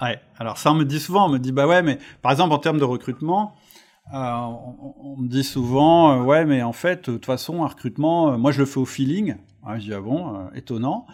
Ouais. 0.00 0.20
Alors 0.38 0.58
ça, 0.58 0.72
on 0.72 0.74
me 0.74 0.84
dit 0.84 0.98
souvent, 0.98 1.26
on 1.26 1.28
me 1.28 1.38
dit 1.38 1.52
bah 1.52 1.66
ouais, 1.66 1.82
mais 1.82 1.98
par 2.22 2.32
exemple 2.32 2.52
en 2.52 2.58
termes 2.58 2.78
de 2.78 2.84
recrutement, 2.84 3.54
euh, 4.12 4.16
on, 4.18 4.94
on, 5.00 5.16
me 5.16 5.28
dit 5.28 5.44
souvent 5.44 6.12
euh, 6.12 6.24
ouais, 6.24 6.44
mais 6.44 6.62
en 6.62 6.72
fait, 6.72 7.08
de 7.08 7.14
toute 7.14 7.26
façon, 7.26 7.62
un 7.62 7.68
recrutement, 7.68 8.32
euh, 8.32 8.36
moi 8.36 8.50
je 8.50 8.58
le 8.58 8.66
fais 8.66 8.80
au 8.80 8.84
feeling. 8.84 9.36
Ouais, 9.64 9.78
je 9.78 9.84
dis 9.84 9.94
ah 9.94 10.00
bon, 10.00 10.36
euh, 10.36 10.48
étonnant. 10.56 11.06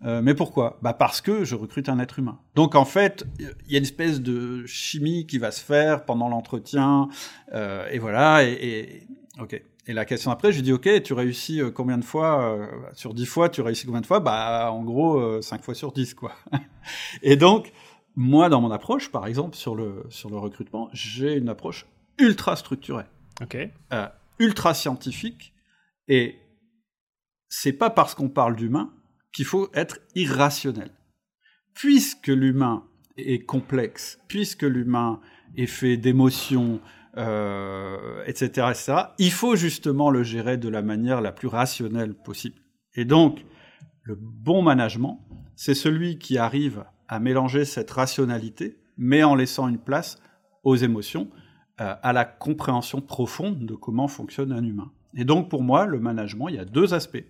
mais 0.00 0.34
pourquoi? 0.34 0.78
Bah 0.80 0.92
parce 0.92 1.20
que 1.20 1.42
je 1.42 1.56
recrute 1.56 1.88
un 1.88 1.98
être 1.98 2.20
humain. 2.20 2.38
Donc 2.54 2.76
en 2.76 2.84
fait, 2.84 3.26
il 3.40 3.72
y 3.72 3.74
a 3.74 3.78
une 3.78 3.84
espèce 3.84 4.20
de 4.20 4.64
chimie 4.66 5.26
qui 5.26 5.38
va 5.38 5.50
se 5.50 5.60
faire 5.60 6.04
pendant 6.04 6.28
l'entretien, 6.28 7.08
et 7.52 7.98
voilà. 7.98 8.44
Et, 8.44 8.52
et 8.52 9.06
ok. 9.40 9.60
Et 9.88 9.92
la 9.92 10.04
question 10.04 10.30
après, 10.30 10.50
je 10.50 10.56
lui 10.56 10.62
dis, 10.62 10.72
OK, 10.72 10.88
tu 11.02 11.12
réussis 11.12 11.60
euh, 11.60 11.70
combien 11.70 11.96
de 11.98 12.04
fois 12.04 12.42
euh, 12.42 12.66
Sur 12.94 13.14
10 13.14 13.26
fois, 13.26 13.48
tu 13.48 13.60
réussis 13.60 13.86
combien 13.86 14.00
de 14.00 14.06
fois? 14.06 14.18
Bah, 14.20 14.70
en 14.72 14.82
gros, 14.82 15.18
euh, 15.18 15.40
5 15.42 15.62
fois 15.62 15.74
sur 15.74 15.92
10, 15.92 16.14
quoi. 16.14 16.32
et 17.22 17.36
donc, 17.36 17.72
moi, 18.16 18.48
dans 18.48 18.60
mon 18.60 18.70
approche, 18.70 19.10
par 19.10 19.26
exemple, 19.26 19.56
sur 19.56 19.76
le, 19.76 20.04
sur 20.08 20.28
le 20.28 20.38
recrutement, 20.38 20.88
j'ai 20.92 21.34
une 21.34 21.48
approche 21.48 21.86
ultra 22.18 22.56
structurée. 22.56 23.04
OK. 23.42 23.56
Euh, 23.92 24.08
ultra 24.38 24.74
scientifique. 24.74 25.54
Et 26.08 26.36
c'est 27.48 27.72
pas 27.72 27.90
parce 27.90 28.14
qu'on 28.14 28.28
parle 28.28 28.56
d'humain 28.56 28.92
qu'il 29.32 29.44
faut 29.44 29.68
être 29.74 29.98
irrationnel. 30.14 30.90
Puisque 31.74 32.28
l'humain 32.28 32.84
est 33.16 33.44
complexe, 33.44 34.18
puisque 34.28 34.62
l'humain 34.62 35.20
est 35.56 35.66
fait 35.66 35.96
d'émotions, 35.96 36.80
euh, 37.16 38.22
etc., 38.26 38.68
etc., 38.70 38.94
il 39.18 39.32
faut 39.32 39.56
justement 39.56 40.10
le 40.10 40.22
gérer 40.22 40.56
de 40.56 40.68
la 40.68 40.82
manière 40.82 41.20
la 41.20 41.32
plus 41.32 41.48
rationnelle 41.48 42.14
possible. 42.14 42.60
Et 42.94 43.04
donc, 43.04 43.44
le 44.02 44.16
bon 44.16 44.62
management, 44.62 45.26
c'est 45.54 45.74
celui 45.74 46.18
qui 46.18 46.38
arrive 46.38 46.84
à 47.08 47.18
mélanger 47.20 47.64
cette 47.64 47.90
rationalité, 47.90 48.78
mais 48.96 49.22
en 49.22 49.34
laissant 49.34 49.68
une 49.68 49.78
place 49.78 50.20
aux 50.64 50.76
émotions, 50.76 51.28
euh, 51.80 51.94
à 52.02 52.12
la 52.12 52.24
compréhension 52.24 53.00
profonde 53.00 53.66
de 53.66 53.74
comment 53.74 54.08
fonctionne 54.08 54.52
un 54.52 54.64
humain. 54.64 54.92
Et 55.14 55.24
donc, 55.24 55.48
pour 55.48 55.62
moi, 55.62 55.86
le 55.86 56.00
management, 56.00 56.48
il 56.48 56.56
y 56.56 56.58
a 56.58 56.64
deux 56.64 56.94
aspects. 56.94 57.24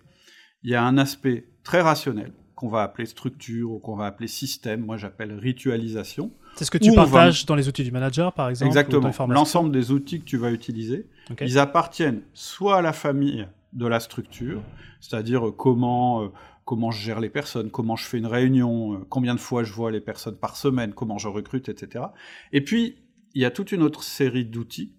Il 0.63 0.69
y 0.69 0.75
a 0.75 0.83
un 0.83 0.97
aspect 0.97 1.49
très 1.63 1.81
rationnel, 1.81 2.33
qu'on 2.55 2.67
va 2.67 2.81
appeler 2.81 3.05
structure 3.05 3.71
ou 3.71 3.79
qu'on 3.79 3.95
va 3.95 4.07
appeler 4.07 4.27
système, 4.27 4.81
moi 4.81 4.97
j'appelle 4.97 5.33
ritualisation, 5.33 6.33
C'est 6.57 6.65
ce 6.65 6.71
que 6.71 6.77
tu 6.77 6.93
partages 6.93 7.45
dans 7.45 7.55
les 7.55 7.67
outils 7.67 7.83
du 7.83 7.91
manager, 7.91 8.33
par 8.33 8.49
exemple 8.49 8.67
Exactement. 8.67 9.11
L'ensemble 9.27 9.71
des 9.71 9.91
outils 9.91 10.19
que 10.19 10.25
tu 10.25 10.37
vas 10.37 10.51
utiliser, 10.51 11.07
ils 11.41 11.59
appartiennent 11.59 12.21
soit 12.33 12.77
à 12.77 12.81
la 12.81 12.93
famille 12.93 13.47
de 13.73 13.85
la 13.85 13.99
structure, 13.99 14.61
c'est-à-dire 14.99 15.51
comment 15.55 16.23
euh, 16.23 16.27
comment 16.67 16.91
je 16.91 17.01
gère 17.01 17.19
les 17.19 17.29
personnes, 17.29 17.71
comment 17.71 17.95
je 17.95 18.05
fais 18.05 18.17
une 18.17 18.25
réunion, 18.25 18.93
euh, 18.93 18.97
combien 19.09 19.33
de 19.33 19.39
fois 19.39 19.63
je 19.63 19.71
vois 19.71 19.89
les 19.89 20.01
personnes 20.01 20.35
par 20.35 20.57
semaine, 20.57 20.93
comment 20.93 21.17
je 21.17 21.29
recrute, 21.29 21.69
etc. 21.69 22.05
Et 22.51 22.61
puis, 22.61 22.97
il 23.33 23.41
y 23.41 23.45
a 23.45 23.51
toute 23.51 23.71
une 23.71 23.83
autre 23.83 24.03
série 24.03 24.45
d'outils 24.45 24.91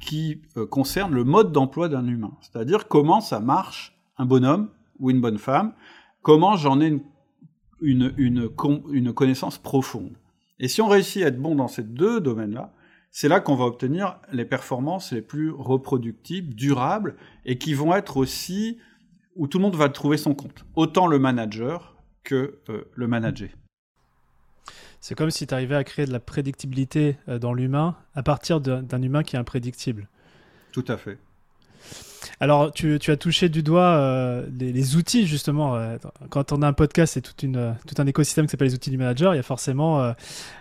qui 0.00 0.42
euh, 0.56 0.66
concernent 0.66 1.14
le 1.14 1.24
mode 1.24 1.52
d'emploi 1.52 1.88
d'un 1.88 2.06
humain, 2.06 2.32
c'est-à-dire 2.40 2.88
comment 2.88 3.20
ça 3.20 3.40
marche 3.40 3.98
un 4.18 4.24
bonhomme 4.24 4.68
ou 4.98 5.10
une 5.10 5.20
bonne 5.20 5.38
femme, 5.38 5.74
comment 6.22 6.56
j'en 6.56 6.80
ai 6.80 7.02
une, 7.80 8.14
une, 8.16 8.50
une, 8.92 9.12
connaissance 9.12 9.58
profonde. 9.58 10.16
Et 10.58 10.68
si 10.68 10.80
on 10.80 10.88
réussit 10.88 11.22
à 11.22 11.28
être 11.28 11.40
bon 11.40 11.54
dans 11.54 11.68
ces 11.68 11.82
deux 11.82 12.20
domaines-là, 12.20 12.72
c'est 13.10 13.28
là 13.28 13.40
qu'on 13.40 13.54
va 13.54 13.64
obtenir 13.64 14.18
les 14.32 14.44
performances 14.44 15.12
les 15.12 15.22
plus 15.22 15.50
reproductibles, 15.50 16.54
durables, 16.54 17.16
et 17.44 17.58
qui 17.58 17.74
vont 17.74 17.94
être 17.94 18.16
aussi 18.16 18.78
où 19.36 19.46
tout 19.46 19.58
le 19.58 19.62
monde 19.62 19.76
va 19.76 19.88
trouver 19.88 20.16
son 20.16 20.34
compte. 20.34 20.64
Autant 20.74 21.06
le 21.06 21.18
manager 21.18 21.96
que 22.24 22.58
euh, 22.68 22.84
le 22.94 23.06
manager. 23.06 23.48
C'est 25.00 25.14
comme 25.14 25.30
si 25.30 25.46
tu 25.46 25.54
arrivais 25.54 25.76
à 25.76 25.84
créer 25.84 26.06
de 26.06 26.12
la 26.12 26.20
prédictibilité 26.20 27.16
euh, 27.28 27.38
dans 27.38 27.52
l'humain 27.52 27.96
à 28.14 28.22
partir 28.22 28.60
d'un 28.60 29.02
humain 29.02 29.22
qui 29.22 29.36
est 29.36 29.38
imprédictible. 29.38 30.08
Tout 30.72 30.84
à 30.88 30.96
fait. 30.96 31.18
Alors, 32.38 32.70
tu, 32.72 32.98
as 33.08 33.16
touché 33.16 33.48
du 33.48 33.62
doigt 33.62 33.96
euh, 33.96 34.46
les, 34.58 34.96
outils, 34.96 35.26
justement. 35.26 35.74
Euh, 35.74 35.96
quand 36.28 36.52
on 36.52 36.60
a 36.60 36.68
un 36.68 36.74
podcast, 36.74 37.14
c'est 37.14 37.22
tout, 37.22 37.34
tout 37.34 37.94
un 37.98 38.06
écosystème 38.06 38.44
qui 38.44 38.50
s'appelle 38.50 38.68
les 38.68 38.74
outils 38.74 38.90
du 38.90 38.98
manager. 38.98 39.32
Il 39.32 39.38
y 39.38 39.40
a 39.40 39.42
forcément 39.42 40.12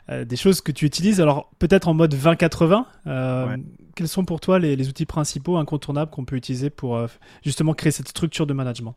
euh, 0.09 0.23
des 0.23 0.35
choses 0.37 0.61
que 0.61 0.71
tu 0.71 0.85
utilises. 0.85 1.19
Alors, 1.19 1.51
peut-être 1.59 1.89
en 1.89 1.93
mode 1.93 2.15
20-80. 2.15 2.85
Quels 3.95 4.07
sont 4.07 4.25
pour 4.25 4.39
toi 4.39 4.59
les, 4.59 4.87
outils 4.87 5.05
principaux, 5.05 5.57
incontournables 5.57 6.11
qu'on 6.11 6.25
peut 6.25 6.35
utiliser 6.35 6.69
pour 6.69 6.99
justement 7.43 7.73
créer 7.73 7.91
cette 7.91 8.09
structure 8.09 8.47
de 8.47 8.53
management? 8.53 8.95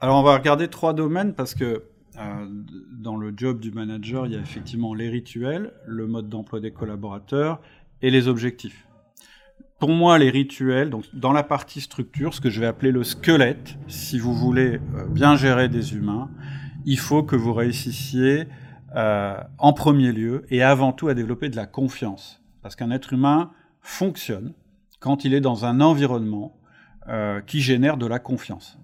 Alors, 0.00 0.18
on 0.18 0.22
va 0.22 0.34
regarder 0.34 0.68
trois 0.68 0.92
domaines 0.92 1.34
parce 1.34 1.54
que 1.54 1.84
dans 2.92 3.16
le 3.16 3.32
job 3.34 3.60
du 3.60 3.70
manager, 3.70 4.26
il 4.26 4.32
y 4.32 4.36
a 4.36 4.40
effectivement 4.40 4.92
les 4.92 5.08
rituels, 5.08 5.72
le 5.86 6.06
mode 6.06 6.28
d'emploi 6.28 6.60
des 6.60 6.70
collaborateurs 6.70 7.60
et 8.02 8.10
les 8.10 8.28
objectifs 8.28 8.86
pour 9.80 9.90
moi, 9.90 10.18
les 10.18 10.28
rituels, 10.28 10.90
donc 10.90 11.06
dans 11.14 11.32
la 11.32 11.42
partie 11.42 11.80
structure, 11.80 12.34
ce 12.34 12.40
que 12.40 12.50
je 12.50 12.60
vais 12.60 12.66
appeler 12.66 12.92
le 12.92 13.02
squelette, 13.02 13.78
si 13.88 14.18
vous 14.18 14.34
voulez 14.34 14.78
euh, 14.94 15.06
bien 15.08 15.36
gérer 15.36 15.70
des 15.70 15.94
humains, 15.94 16.30
il 16.84 16.98
faut 16.98 17.22
que 17.22 17.34
vous 17.34 17.54
réussissiez 17.54 18.46
euh, 18.94 19.40
en 19.56 19.72
premier 19.72 20.12
lieu 20.12 20.44
et 20.50 20.62
avant 20.62 20.92
tout 20.92 21.08
à 21.08 21.14
développer 21.14 21.48
de 21.48 21.56
la 21.56 21.64
confiance. 21.64 22.42
Parce 22.62 22.76
qu'un 22.76 22.90
être 22.90 23.14
humain 23.14 23.52
fonctionne 23.80 24.52
quand 25.00 25.24
il 25.24 25.32
est 25.32 25.40
dans 25.40 25.64
un 25.64 25.80
environnement 25.80 26.58
euh, 27.08 27.40
qui 27.40 27.60
génère 27.62 27.96
de 27.96 28.06
la 28.06 28.18
confiance. 28.18 28.78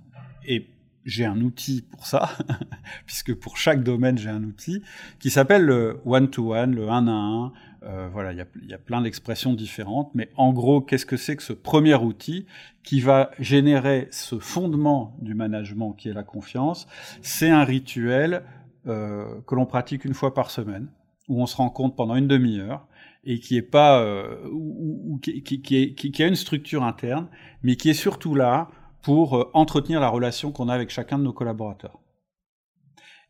J'ai 1.07 1.25
un 1.25 1.41
outil 1.41 1.83
pour 1.83 2.05
ça, 2.05 2.31
puisque 3.07 3.35
pour 3.35 3.57
chaque 3.57 3.83
domaine 3.83 4.19
j'ai 4.19 4.29
un 4.29 4.43
outil, 4.43 4.83
qui 5.19 5.31
s'appelle 5.31 5.63
le 5.63 6.01
one-to-one, 6.05 6.75
le 6.75 6.91
un 6.91 7.07
à 7.07 7.13
un, 7.13 7.53
euh, 7.85 8.09
voilà, 8.13 8.33
il 8.33 8.69
y 8.69 8.75
a, 8.75 8.79
plein 8.79 9.01
d'expressions 9.01 9.55
différentes, 9.55 10.11
mais 10.15 10.29
en 10.37 10.53
gros, 10.53 10.81
qu'est-ce 10.81 11.07
que 11.07 11.17
c'est 11.17 11.37
que 11.37 11.43
ce 11.43 11.53
premier 11.53 11.95
outil 11.95 12.47
qui 12.83 13.01
va 13.01 13.31
générer 13.39 14.09
ce 14.11 14.39
fondement 14.39 15.17
du 15.23 15.35
management 15.35 15.93
qui 15.93 16.09
est 16.09 16.13
la 16.13 16.25
confiance? 16.25 16.89
C'est 17.23 17.51
un 17.51 17.63
rituel 17.63 18.43
euh, 18.89 19.41
que 19.47 19.55
l'on 19.55 19.67
pratique 19.67 20.05
une 20.05 20.15
fois 20.15 20.35
par 20.35 20.51
semaine, 20.51 20.89
où 21.29 21.41
on 21.41 21.47
se 21.47 21.57
rencontre 21.57 21.95
pendant 21.95 22.17
une 22.17 22.29
demi-heure 22.29 22.87
et 23.25 23.39
qui 23.39 23.57
est 23.57 23.63
pas, 23.63 24.01
euh, 24.01 24.49
ou, 24.51 25.19
qui, 25.23 25.43
qui, 25.43 26.23
a 26.23 26.27
une 26.27 26.37
structure 26.37 26.83
interne, 26.83 27.29
mais 27.63 27.77
qui 27.77 27.91
est 27.91 27.95
surtout 27.95 28.35
là 28.35 28.69
pour 29.07 29.51
entretenir 29.55 30.01
la 30.01 30.09
relation 30.09 30.51
qu'on 30.51 30.69
a 30.69 30.75
avec 30.75 30.91
chacun 30.91 31.17
de 31.17 31.23
nos 31.23 31.33
collaborateurs. 31.33 32.01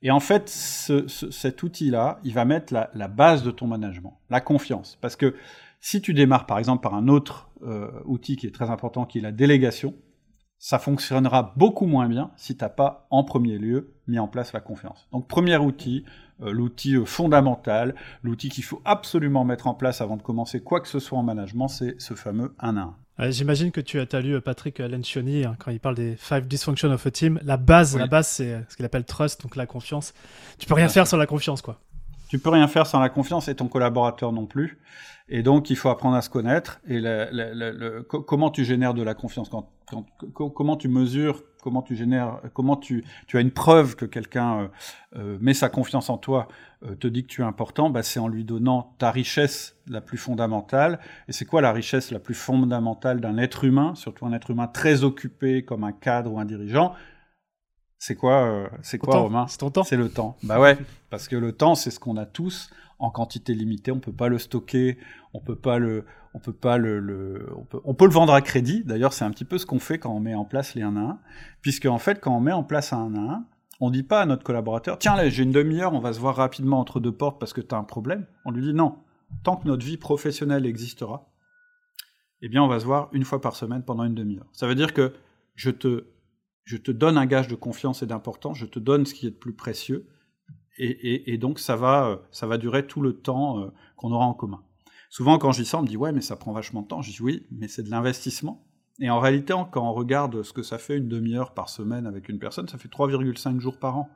Et 0.00 0.10
en 0.10 0.20
fait, 0.20 0.48
cet 0.48 1.62
outil-là, 1.62 2.18
il 2.24 2.32
va 2.32 2.46
mettre 2.46 2.72
la, 2.72 3.08
base 3.08 3.42
de 3.42 3.50
ton 3.50 3.66
management, 3.66 4.18
la 4.30 4.40
confiance. 4.40 4.96
Parce 5.02 5.16
que 5.16 5.34
si 5.78 6.00
tu 6.00 6.14
démarres 6.14 6.46
par 6.46 6.58
exemple 6.58 6.82
par 6.82 6.94
un 6.94 7.08
autre 7.08 7.50
euh, 7.62 7.90
outil 8.06 8.36
qui 8.38 8.46
est 8.46 8.54
très 8.54 8.70
important, 8.70 9.04
qui 9.04 9.18
est 9.18 9.20
la 9.20 9.32
délégation, 9.32 9.92
ça 10.58 10.78
fonctionnera 10.78 11.52
beaucoup 11.56 11.84
moins 11.84 12.08
bien 12.08 12.30
si 12.38 12.56
tu 12.56 12.64
n'as 12.64 12.70
pas 12.70 13.06
en 13.10 13.22
premier 13.22 13.58
lieu 13.58 13.92
mis 14.06 14.18
en 14.18 14.28
place 14.28 14.54
la 14.54 14.60
confiance. 14.60 15.06
Donc 15.12 15.28
premier 15.28 15.58
outil, 15.58 16.06
euh, 16.40 16.52
l'outil 16.52 16.94
euh, 16.94 17.04
fondamental, 17.04 17.94
l'outil 18.22 18.48
qu'il 18.48 18.64
faut 18.64 18.80
absolument 18.86 19.44
mettre 19.44 19.66
en 19.66 19.74
place 19.74 20.00
avant 20.00 20.16
de 20.16 20.22
commencer 20.22 20.62
quoi 20.62 20.80
que 20.80 20.88
ce 20.88 21.00
soit 21.00 21.18
en 21.18 21.22
management, 21.22 21.68
c'est 21.68 22.00
ce 22.00 22.14
fameux 22.14 22.54
1 22.60 22.78
à 22.78 22.80
1. 22.80 22.96
J'imagine 23.18 23.70
que 23.70 23.80
tu 23.80 23.98
as, 23.98 24.20
lu 24.20 24.34
euh, 24.34 24.40
Patrick 24.40 24.78
Lencioni 24.78 25.44
hein, 25.44 25.56
quand 25.58 25.70
il 25.70 25.80
parle 25.80 25.94
des 25.94 26.16
five 26.16 26.46
dysfunctions 26.46 26.90
of 26.90 27.06
a 27.06 27.10
team. 27.10 27.40
La 27.42 27.56
base, 27.56 27.96
la 27.96 28.06
base, 28.06 28.28
c'est 28.28 28.62
ce 28.68 28.76
qu'il 28.76 28.84
appelle 28.84 29.04
trust, 29.04 29.42
donc 29.42 29.56
la 29.56 29.66
confiance. 29.66 30.12
Tu 30.58 30.66
peux 30.66 30.74
rien 30.74 30.88
faire 30.88 31.06
sans 31.06 31.16
la 31.16 31.26
confiance, 31.26 31.62
quoi. 31.62 31.80
Tu 32.28 32.38
peux 32.38 32.50
rien 32.50 32.68
faire 32.68 32.86
sans 32.86 33.00
la 33.00 33.08
confiance 33.08 33.48
et 33.48 33.54
ton 33.54 33.68
collaborateur 33.68 34.32
non 34.32 34.46
plus. 34.46 34.78
Et 35.28 35.42
donc, 35.42 35.70
il 35.70 35.76
faut 35.76 35.88
apprendre 35.88 36.16
à 36.16 36.22
se 36.22 36.28
connaître. 36.30 36.80
Et 36.86 37.00
le, 37.00 38.02
comment 38.02 38.50
tu 38.50 38.64
génères 38.64 38.94
de 38.94 39.02
la 39.02 39.14
confiance? 39.14 39.48
Quand, 39.48 39.70
Comment 40.32 40.76
tu 40.76 40.88
mesures 40.88 41.42
Comment 41.66 41.82
tu 41.82 41.96
génères 41.96 42.38
Comment 42.54 42.76
tu, 42.76 43.02
tu 43.26 43.38
as 43.38 43.40
une 43.40 43.50
preuve 43.50 43.96
que 43.96 44.04
quelqu'un 44.04 44.60
euh, 44.60 44.68
euh, 45.16 45.38
met 45.40 45.52
sa 45.52 45.68
confiance 45.68 46.10
en 46.10 46.16
toi, 46.16 46.46
euh, 46.84 46.94
te 46.94 47.08
dit 47.08 47.24
que 47.24 47.26
tu 47.26 47.40
es 47.40 47.44
important 47.44 47.90
bah, 47.90 48.04
C'est 48.04 48.20
en 48.20 48.28
lui 48.28 48.44
donnant 48.44 48.94
ta 48.98 49.10
richesse 49.10 49.74
la 49.88 50.00
plus 50.00 50.16
fondamentale. 50.16 51.00
Et 51.26 51.32
c'est 51.32 51.44
quoi 51.44 51.60
la 51.60 51.72
richesse 51.72 52.12
la 52.12 52.20
plus 52.20 52.36
fondamentale 52.36 53.20
d'un 53.20 53.36
être 53.36 53.64
humain, 53.64 53.96
surtout 53.96 54.26
un 54.26 54.32
être 54.32 54.52
humain 54.52 54.68
très 54.68 55.02
occupé 55.02 55.64
comme 55.64 55.82
un 55.82 55.90
cadre 55.90 56.34
ou 56.34 56.38
un 56.38 56.44
dirigeant? 56.44 56.94
C'est 57.98 58.14
quoi, 58.14 58.70
c'est 58.82 58.98
quoi, 58.98 59.16
Romain? 59.16 59.48
C'est 59.48 59.58
ton 59.58 59.70
temps. 59.70 59.82
C'est 59.82 59.96
le 59.96 60.08
temps. 60.08 60.36
Bah 60.44 60.60
ouais, 60.60 60.78
parce 61.10 61.26
que 61.26 61.34
le 61.34 61.50
temps, 61.50 61.74
c'est 61.74 61.90
ce 61.90 61.98
qu'on 61.98 62.16
a 62.16 62.26
tous 62.26 62.70
en 63.00 63.10
quantité 63.10 63.54
limitée. 63.54 63.90
On 63.90 63.98
peut 63.98 64.12
pas 64.12 64.28
le 64.28 64.38
stocker, 64.38 64.98
on 65.34 65.40
peut 65.40 65.56
pas 65.56 65.78
le, 65.80 66.04
on 66.36 66.38
peut 66.38 66.52
pas 66.52 66.76
le, 66.76 67.48
on, 67.84 67.94
peut, 67.94 68.04
le 68.04 68.12
vendre 68.12 68.34
à 68.34 68.42
crédit. 68.42 68.84
D'ailleurs, 68.84 69.14
c'est 69.14 69.24
un 69.24 69.30
petit 69.30 69.46
peu 69.46 69.56
ce 69.56 69.64
qu'on 69.64 69.78
fait 69.78 69.98
quand 69.98 70.12
on 70.12 70.20
met 70.20 70.34
en 70.34 70.44
place 70.44 70.74
les 70.74 70.82
1 70.82 70.94
à 70.94 71.00
1, 71.00 71.18
puisque 71.62 71.86
en 71.86 71.96
fait, 71.96 72.20
quand 72.20 72.36
on 72.36 72.40
met 72.40 72.52
en 72.52 72.62
place 72.62 72.92
un 72.92 73.14
1 73.14 73.14
à 73.14 73.32
1, 73.36 73.44
on 73.80 73.90
dit 73.90 74.02
pas 74.02 74.20
à 74.20 74.26
notre 74.26 74.44
collaborateur, 74.44 74.98
tiens, 74.98 75.16
là, 75.16 75.30
j'ai 75.30 75.44
une 75.44 75.52
demi-heure, 75.52 75.94
on 75.94 75.98
va 75.98 76.12
se 76.12 76.20
voir 76.20 76.36
rapidement 76.36 76.78
entre 76.78 77.00
deux 77.00 77.12
portes 77.12 77.40
parce 77.40 77.54
que 77.54 77.62
tu 77.62 77.74
as 77.74 77.78
un 77.78 77.84
problème. 77.84 78.26
On 78.44 78.50
lui 78.50 78.62
dit 78.62 78.74
non. 78.74 78.98
Tant 79.44 79.56
que 79.56 79.66
notre 79.66 79.84
vie 79.84 79.96
professionnelle 79.96 80.66
existera, 80.66 81.32
eh 82.42 82.50
bien, 82.50 82.62
on 82.62 82.68
va 82.68 82.80
se 82.80 82.84
voir 82.84 83.08
une 83.12 83.24
fois 83.24 83.40
par 83.40 83.56
semaine 83.56 83.82
pendant 83.82 84.04
une 84.04 84.14
demi-heure. 84.14 84.46
Ça 84.52 84.66
veut 84.66 84.74
dire 84.74 84.92
que 84.92 85.14
je 85.54 85.70
te, 85.70 86.04
je 86.64 86.76
te 86.76 86.90
donne 86.90 87.16
un 87.16 87.26
gage 87.26 87.48
de 87.48 87.54
confiance 87.54 88.02
et 88.02 88.06
d'importance, 88.06 88.58
je 88.58 88.66
te 88.66 88.78
donne 88.78 89.06
ce 89.06 89.14
qui 89.14 89.26
est 89.26 89.30
le 89.30 89.36
plus 89.36 89.54
précieux, 89.54 90.06
et, 90.78 91.38
donc 91.38 91.58
ça 91.58 91.76
va, 91.76 92.20
ça 92.30 92.46
va 92.46 92.58
durer 92.58 92.86
tout 92.86 93.00
le 93.00 93.14
temps 93.14 93.58
euh, 93.58 93.68
qu'on 93.96 94.12
aura 94.12 94.26
en 94.26 94.34
commun. 94.34 94.62
Souvent, 95.10 95.38
quand 95.38 95.52
j'y 95.52 95.64
sens, 95.64 95.80
on 95.80 95.82
me 95.82 95.88
dit 95.88 95.96
ouais, 95.96 96.12
mais 96.12 96.20
ça 96.20 96.36
prend 96.36 96.52
vachement 96.52 96.82
de 96.82 96.88
temps. 96.88 97.02
Je 97.02 97.10
dis 97.10 97.22
oui, 97.22 97.46
mais 97.50 97.68
c'est 97.68 97.82
de 97.82 97.90
l'investissement. 97.90 98.66
Et 98.98 99.10
en 99.10 99.20
réalité, 99.20 99.54
quand 99.70 99.88
on 99.88 99.92
regarde 99.92 100.42
ce 100.42 100.52
que 100.52 100.62
ça 100.62 100.78
fait 100.78 100.96
une 100.96 101.08
demi-heure 101.08 101.52
par 101.52 101.68
semaine 101.68 102.06
avec 102.06 102.28
une 102.28 102.38
personne, 102.38 102.66
ça 102.68 102.78
fait 102.78 102.88
3,5 102.88 103.60
jours 103.60 103.78
par 103.78 103.98
an. 103.98 104.08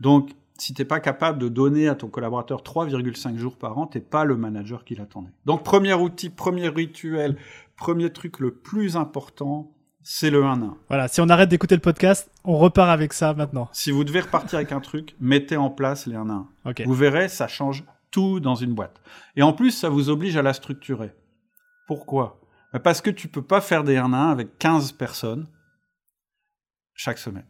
Donc, 0.00 0.30
si 0.58 0.74
tu 0.74 0.82
n'es 0.82 0.86
pas 0.86 1.00
capable 1.00 1.38
de 1.38 1.48
donner 1.48 1.88
à 1.88 1.94
ton 1.94 2.08
collaborateur 2.08 2.62
3,5 2.62 3.36
jours 3.36 3.56
par 3.56 3.78
an, 3.78 3.86
t'es 3.86 4.00
pas 4.00 4.24
le 4.24 4.36
manager 4.36 4.84
qu'il 4.84 5.00
attendait. 5.00 5.32
Donc, 5.46 5.64
premier 5.64 5.94
outil, 5.94 6.28
premier 6.28 6.68
rituel, 6.68 7.36
premier 7.76 8.10
truc 8.10 8.40
le 8.40 8.52
plus 8.52 8.96
important, 8.96 9.72
c'est 10.02 10.30
le 10.30 10.42
1-1. 10.42 10.74
Voilà, 10.88 11.08
si 11.08 11.20
on 11.22 11.28
arrête 11.28 11.48
d'écouter 11.48 11.74
le 11.74 11.80
podcast, 11.80 12.30
on 12.44 12.58
repart 12.58 12.90
avec 12.90 13.14
ça 13.14 13.32
maintenant. 13.32 13.68
Si 13.72 13.90
vous 13.90 14.04
devez 14.04 14.20
repartir 14.20 14.58
avec 14.58 14.72
un 14.72 14.80
truc, 14.80 15.16
mettez 15.18 15.56
en 15.56 15.70
place 15.70 16.06
les 16.06 16.16
1-1. 16.16 16.44
Vous 16.84 16.94
verrez, 16.94 17.28
ça 17.28 17.48
change 17.48 17.84
tout 18.10 18.40
dans 18.40 18.54
une 18.54 18.74
boîte. 18.74 19.00
Et 19.36 19.42
en 19.42 19.52
plus, 19.52 19.70
ça 19.70 19.88
vous 19.88 20.08
oblige 20.10 20.36
à 20.36 20.42
la 20.42 20.52
structurer. 20.52 21.12
Pourquoi? 21.86 22.40
Bah, 22.72 22.80
Parce 22.80 23.00
que 23.00 23.10
tu 23.10 23.28
peux 23.28 23.42
pas 23.42 23.60
faire 23.60 23.84
des 23.84 23.96
1-1 23.96 24.30
avec 24.30 24.58
15 24.58 24.92
personnes 24.92 25.48
chaque 26.94 27.18
semaine. 27.18 27.46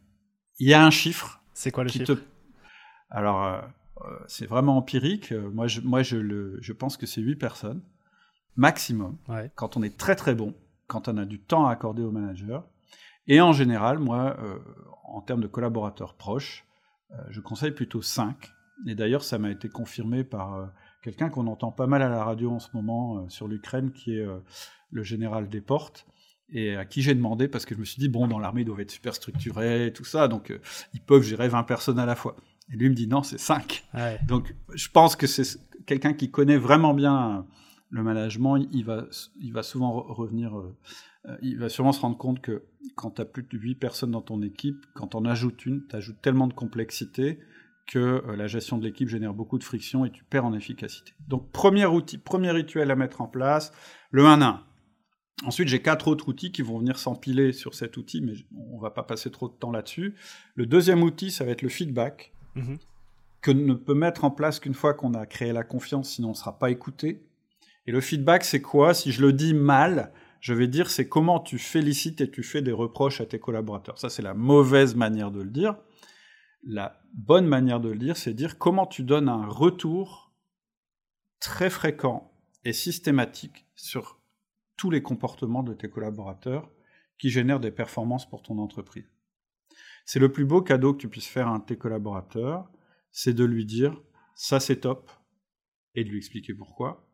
Il 0.58 0.68
y 0.68 0.74
a 0.74 0.84
un 0.84 0.90
chiffre. 0.90 1.40
C'est 1.54 1.70
quoi 1.70 1.84
le 1.84 1.90
chiffre? 1.90 2.16
Alors, 3.10 3.44
euh, 3.44 3.60
euh, 4.02 4.18
c'est 4.28 4.46
vraiment 4.46 4.76
empirique. 4.76 5.32
Euh, 5.32 5.50
moi, 5.50 5.66
je, 5.66 5.80
moi 5.80 6.02
je, 6.02 6.16
le, 6.16 6.58
je 6.60 6.72
pense 6.72 6.96
que 6.96 7.06
c'est 7.06 7.20
8 7.20 7.36
personnes 7.36 7.82
maximum. 8.56 9.16
Quand 9.54 9.76
on 9.76 9.82
est 9.82 9.96
très 9.96 10.16
très 10.16 10.34
bon, 10.34 10.54
quand 10.86 11.08
on 11.08 11.16
a 11.16 11.24
du 11.24 11.40
temps 11.40 11.66
à 11.66 11.72
accorder 11.72 12.02
au 12.02 12.10
manager. 12.10 12.64
Et 13.26 13.40
en 13.40 13.52
général, 13.52 13.98
moi, 13.98 14.36
euh, 14.40 14.58
en 15.04 15.20
termes 15.20 15.40
de 15.40 15.46
collaborateurs 15.46 16.14
proches, 16.14 16.66
euh, 17.12 17.16
je 17.30 17.40
conseille 17.40 17.70
plutôt 17.70 18.02
5. 18.02 18.52
Et 18.86 18.94
d'ailleurs, 18.94 19.24
ça 19.24 19.38
m'a 19.38 19.50
été 19.50 19.68
confirmé 19.68 20.24
par 20.24 20.54
euh, 20.54 20.66
quelqu'un 21.02 21.28
qu'on 21.28 21.46
entend 21.46 21.72
pas 21.72 21.86
mal 21.86 22.02
à 22.02 22.08
la 22.08 22.24
radio 22.24 22.50
en 22.52 22.58
ce 22.58 22.68
moment 22.74 23.28
sur 23.28 23.48
l'Ukraine, 23.48 23.92
qui 23.92 24.16
est 24.16 24.26
le 24.90 25.02
général 25.02 25.48
Desportes, 25.48 26.06
et 26.52 26.76
à 26.76 26.84
qui 26.84 27.02
j'ai 27.02 27.14
demandé, 27.14 27.48
parce 27.48 27.64
que 27.64 27.74
je 27.74 27.80
me 27.80 27.84
suis 27.84 28.00
dit, 28.00 28.08
bon, 28.08 28.26
dans 28.26 28.38
l'armée, 28.38 28.62
ils 28.62 28.64
doivent 28.64 28.80
être 28.80 28.90
super 28.90 29.14
structurés, 29.14 29.86
et 29.86 29.92
tout 29.92 30.04
ça, 30.04 30.28
donc 30.28 30.52
ils 30.94 31.00
peuvent 31.00 31.22
gérer 31.22 31.48
20 31.48 31.62
personnes 31.64 31.98
à 31.98 32.06
la 32.06 32.16
fois. 32.16 32.36
Et 32.72 32.76
lui 32.76 32.88
me 32.88 32.94
dit 32.94 33.06
non, 33.06 33.22
c'est 33.22 33.38
5. 33.38 33.84
Donc 34.26 34.54
je 34.74 34.88
pense 34.88 35.16
que 35.16 35.26
c'est 35.26 35.58
quelqu'un 35.86 36.12
qui 36.12 36.30
connaît 36.30 36.56
vraiment 36.56 36.94
bien 36.94 37.46
le 37.90 38.02
management, 38.02 38.68
il 38.72 38.84
va, 38.84 39.06
il 39.40 39.52
va 39.52 39.62
souvent 39.64 40.00
revenir, 40.00 40.56
euh, 40.56 41.36
il 41.42 41.58
va 41.58 41.68
sûrement 41.68 41.92
se 41.92 42.00
rendre 42.00 42.16
compte 42.16 42.40
que 42.40 42.62
quand 42.94 43.10
tu 43.10 43.22
as 43.22 43.24
plus 43.24 43.42
de 43.42 43.58
8 43.58 43.74
personnes 43.74 44.12
dans 44.12 44.22
ton 44.22 44.40
équipe, 44.42 44.86
quand 44.94 45.16
on 45.16 45.24
ajoute 45.24 45.66
une, 45.66 45.84
tu 45.88 45.96
ajoutes 45.96 46.22
tellement 46.22 46.46
de 46.46 46.52
complexité 46.52 47.40
que 47.90 47.98
euh, 47.98 48.36
la 48.36 48.46
gestion 48.46 48.78
de 48.78 48.84
l'équipe 48.84 49.08
génère 49.08 49.34
beaucoup 49.34 49.58
de 49.58 49.64
friction 49.64 50.04
et 50.04 50.10
tu 50.10 50.22
perds 50.22 50.46
en 50.46 50.54
efficacité. 50.54 51.12
Donc 51.26 51.50
premier 51.50 51.86
outil, 51.86 52.18
premier 52.18 52.52
rituel 52.52 52.90
à 52.90 52.96
mettre 52.96 53.20
en 53.20 53.26
place, 53.26 53.72
le 54.12 54.24
1 54.24 54.40
1. 54.40 54.64
Ensuite, 55.44 55.68
j'ai 55.68 55.82
quatre 55.82 56.06
autres 56.06 56.28
outils 56.28 56.52
qui 56.52 56.62
vont 56.62 56.78
venir 56.78 56.98
s'empiler 56.98 57.52
sur 57.52 57.74
cet 57.74 57.96
outil, 57.96 58.20
mais 58.20 58.34
on 58.72 58.78
va 58.78 58.90
pas 58.90 59.02
passer 59.02 59.30
trop 59.30 59.48
de 59.48 59.54
temps 59.54 59.72
là-dessus. 59.72 60.14
Le 60.54 60.66
deuxième 60.66 61.02
outil, 61.02 61.32
ça 61.32 61.44
va 61.44 61.50
être 61.50 61.62
le 61.62 61.68
feedback, 61.68 62.32
mhm. 62.54 62.78
que 63.40 63.50
ne 63.50 63.74
peut 63.74 63.94
mettre 63.94 64.24
en 64.24 64.30
place 64.30 64.60
qu'une 64.60 64.74
fois 64.74 64.94
qu'on 64.94 65.14
a 65.14 65.26
créé 65.26 65.52
la 65.52 65.64
confiance, 65.64 66.10
sinon 66.10 66.28
on 66.28 66.32
ne 66.32 66.36
sera 66.36 66.58
pas 66.58 66.70
écouté. 66.70 67.26
Et 67.86 67.92
le 67.92 68.00
feedback, 68.00 68.44
c'est 68.44 68.60
quoi? 68.60 68.94
Si 68.94 69.10
je 69.10 69.22
le 69.22 69.32
dis 69.32 69.54
mal, 69.54 70.12
je 70.40 70.54
vais 70.54 70.68
dire 70.68 70.90
c'est 70.90 71.08
comment 71.08 71.40
tu 71.40 71.58
félicites 71.58 72.20
et 72.20 72.30
tu 72.30 72.44
fais 72.44 72.62
des 72.62 72.72
reproches 72.72 73.20
à 73.20 73.26
tes 73.26 73.40
collaborateurs. 73.40 73.98
Ça, 73.98 74.10
c'est 74.10 74.22
la 74.22 74.34
mauvaise 74.34 74.94
manière 74.94 75.32
de 75.32 75.40
le 75.40 75.50
dire. 75.50 75.74
La 76.62 77.00
bonne 77.14 77.46
manière 77.46 77.80
de 77.80 77.88
le 77.88 77.98
dire, 77.98 78.16
c'est 78.16 78.34
dire 78.34 78.58
comment 78.58 78.86
tu 78.86 79.02
donnes 79.02 79.28
un 79.28 79.46
retour 79.46 80.32
très 81.40 81.70
fréquent 81.70 82.32
et 82.64 82.72
systématique 82.72 83.66
sur 83.74 84.20
tous 84.76 84.90
les 84.90 85.02
comportements 85.02 85.62
de 85.62 85.74
tes 85.74 85.88
collaborateurs 85.88 86.70
qui 87.18 87.30
génèrent 87.30 87.60
des 87.60 87.70
performances 87.70 88.28
pour 88.28 88.42
ton 88.42 88.58
entreprise. 88.58 89.10
C'est 90.04 90.18
le 90.18 90.32
plus 90.32 90.44
beau 90.44 90.62
cadeau 90.62 90.94
que 90.94 90.98
tu 90.98 91.08
puisses 91.08 91.26
faire 91.26 91.48
à 91.48 91.52
un 91.52 91.58
de 91.58 91.64
tes 91.64 91.78
collaborateurs, 91.78 92.70
c'est 93.10 93.34
de 93.34 93.44
lui 93.44 93.64
dire 93.64 94.00
ça 94.34 94.60
c'est 94.60 94.80
top 94.80 95.10
et 95.94 96.04
de 96.04 96.10
lui 96.10 96.18
expliquer 96.18 96.54
pourquoi. 96.54 97.06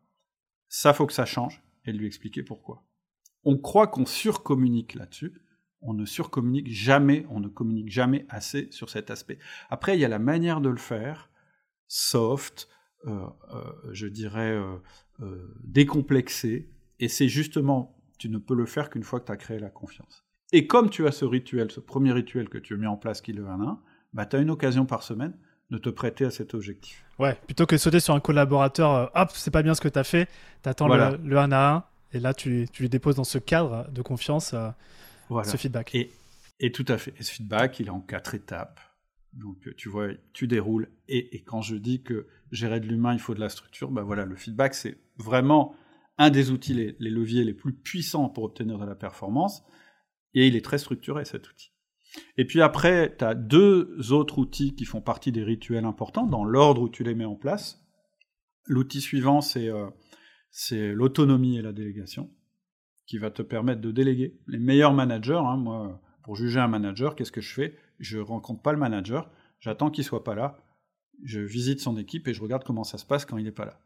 Ça 0.69 0.93
faut 0.93 1.05
que 1.05 1.13
ça 1.13 1.25
change 1.25 1.63
et 1.85 1.93
de 1.93 1.97
lui 1.97 2.07
expliquer 2.07 2.43
pourquoi. 2.43 2.85
On 3.43 3.57
croit 3.57 3.87
qu'on 3.87 4.05
surcommunique 4.05 4.93
là-dessus, 4.95 5.41
on 5.81 5.93
ne 5.93 6.05
surcommunique 6.05 6.67
jamais, 6.71 7.25
on 7.29 7.39
ne 7.39 7.47
communique 7.47 7.89
jamais 7.89 8.25
assez 8.29 8.67
sur 8.71 8.89
cet 8.89 9.11
aspect. 9.11 9.37
Après, 9.69 9.95
il 9.97 9.99
y 9.99 10.05
a 10.05 10.07
la 10.07 10.19
manière 10.19 10.61
de 10.61 10.69
le 10.69 10.77
faire, 10.77 11.29
soft, 11.87 12.67
euh, 13.05 13.25
euh, 13.53 13.61
je 13.91 14.07
dirais 14.07 14.59
euh, 15.21 15.55
décomplexé, 15.63 16.69
et 16.99 17.07
c'est 17.07 17.27
justement, 17.27 17.95
tu 18.17 18.29
ne 18.29 18.37
peux 18.37 18.55
le 18.55 18.65
faire 18.65 18.89
qu'une 18.89 19.03
fois 19.03 19.19
que 19.19 19.25
tu 19.25 19.31
as 19.31 19.37
créé 19.37 19.59
la 19.59 19.69
confiance. 19.69 20.25
Et 20.51 20.65
comme 20.65 20.89
tu 20.89 21.07
as 21.07 21.11
ce 21.11 21.25
rituel, 21.25 21.71
ce 21.71 21.79
premier 21.79 22.11
rituel 22.11 22.49
que 22.49 22.57
tu 22.57 22.73
as 22.73 22.77
mis 22.77 22.87
en 22.87 22.97
place 22.97 23.21
qui 23.21 23.31
est 23.31 23.35
le 23.35 23.45
1-1, 23.45 23.77
bah, 24.13 24.25
tu 24.25 24.35
as 24.35 24.39
une 24.39 24.49
occasion 24.49 24.85
par 24.85 25.03
semaine 25.03 25.37
de 25.69 25.77
te 25.77 25.89
prêter 25.89 26.25
à 26.25 26.31
cet 26.31 26.53
objectif. 26.53 27.03
Ouais, 27.19 27.35
plutôt 27.45 27.65
que 27.65 27.75
de 27.75 27.79
sauter 27.79 27.99
sur 27.99 28.15
un 28.15 28.21
collaborateur, 28.21 29.11
hop, 29.13 29.29
c'est 29.33 29.51
pas 29.51 29.61
bien 29.61 29.75
ce 29.75 29.81
que 29.81 29.89
tu 29.89 29.99
as 29.99 30.05
fait, 30.05 30.27
tu 30.63 30.69
attends 30.69 30.87
le, 30.87 31.17
le 31.23 31.37
1 31.37 31.51
à 31.51 31.75
1, 31.75 31.83
et 32.13 32.19
là 32.19 32.33
tu, 32.33 32.67
tu 32.71 32.83
lui 32.83 32.89
déposes 32.89 33.15
dans 33.15 33.25
ce 33.25 33.37
cadre 33.37 33.89
de 33.91 34.01
confiance 34.01 34.55
voilà. 35.29 35.49
ce 35.49 35.57
feedback. 35.57 35.93
Et, 35.95 36.11
et, 36.59 36.71
tout 36.71 36.85
à 36.87 36.97
fait. 36.97 37.13
Et 37.19 37.23
ce 37.23 37.31
feedback, 37.31 37.79
il 37.79 37.87
est 37.87 37.91
en 37.91 38.01
quatre 38.01 38.35
étapes. 38.35 38.79
Donc, 39.33 39.67
euh, 39.67 39.73
tu 39.75 39.89
vois, 39.89 40.07
tu 40.33 40.47
déroules. 40.47 40.89
Et, 41.07 41.35
et 41.35 41.43
quand 41.43 41.61
je 41.61 41.75
dis 41.75 42.01
que 42.01 42.27
gérer 42.51 42.79
de 42.79 42.87
l'humain, 42.87 43.13
il 43.13 43.19
faut 43.19 43.35
de 43.35 43.39
la 43.39 43.49
structure, 43.49 43.91
ben 43.91 44.03
voilà, 44.03 44.25
le 44.25 44.35
feedback, 44.35 44.73
c'est 44.73 44.97
vraiment 45.17 45.75
un 46.17 46.29
des 46.29 46.51
outils, 46.51 46.73
les, 46.73 46.95
les, 46.99 47.09
leviers 47.09 47.43
les 47.43 47.53
plus 47.53 47.73
puissants 47.73 48.29
pour 48.29 48.43
obtenir 48.43 48.79
de 48.79 48.85
la 48.85 48.95
performance. 48.95 49.63
Et 50.33 50.47
il 50.47 50.55
est 50.55 50.65
très 50.65 50.77
structuré, 50.77 51.25
cet 51.25 51.49
outil. 51.49 51.71
Et 52.37 52.45
puis 52.45 52.61
après, 52.61 53.15
tu 53.17 53.23
as 53.23 53.35
deux 53.35 54.11
autres 54.11 54.39
outils 54.39 54.75
qui 54.75 54.85
font 54.85 55.01
partie 55.01 55.31
des 55.31 55.43
rituels 55.43 55.85
importants, 55.85 56.25
dans 56.25 56.43
l'ordre 56.43 56.81
où 56.81 56.89
tu 56.89 57.03
les 57.03 57.15
mets 57.15 57.25
en 57.25 57.35
place. 57.35 57.83
L'outil 58.65 59.01
suivant, 59.01 59.41
c'est 59.41 59.69
euh, 59.69 60.93
l'autonomie 60.93 61.57
et 61.57 61.61
la 61.61 61.73
délégation 61.73 62.31
qui 63.07 63.17
va 63.17 63.31
te 63.31 63.41
permettre 63.41 63.81
de 63.81 63.91
déléguer. 63.91 64.37
Les 64.47 64.59
meilleurs 64.59 64.93
managers, 64.93 65.41
hein, 65.43 65.57
moi, 65.57 65.99
pour 66.23 66.35
juger 66.35 66.59
un 66.59 66.67
manager, 66.67 67.15
qu'est-ce 67.15 67.31
que 67.31 67.41
je 67.41 67.53
fais? 67.53 67.77
Je 67.99 68.19
rencontre 68.19 68.61
pas 68.61 68.73
le 68.73 68.77
manager, 68.77 69.31
j'attends 69.59 69.89
qu'il 69.89 70.03
soit 70.03 70.23
pas 70.23 70.35
là, 70.35 70.59
je 71.23 71.39
visite 71.39 71.79
son 71.79 71.97
équipe 71.97 72.27
et 72.27 72.33
je 72.33 72.41
regarde 72.41 72.63
comment 72.63 72.83
ça 72.83 72.97
se 72.97 73.05
passe 73.05 73.25
quand 73.25 73.37
il 73.37 73.45
n'est 73.45 73.51
pas 73.51 73.65
là. 73.65 73.79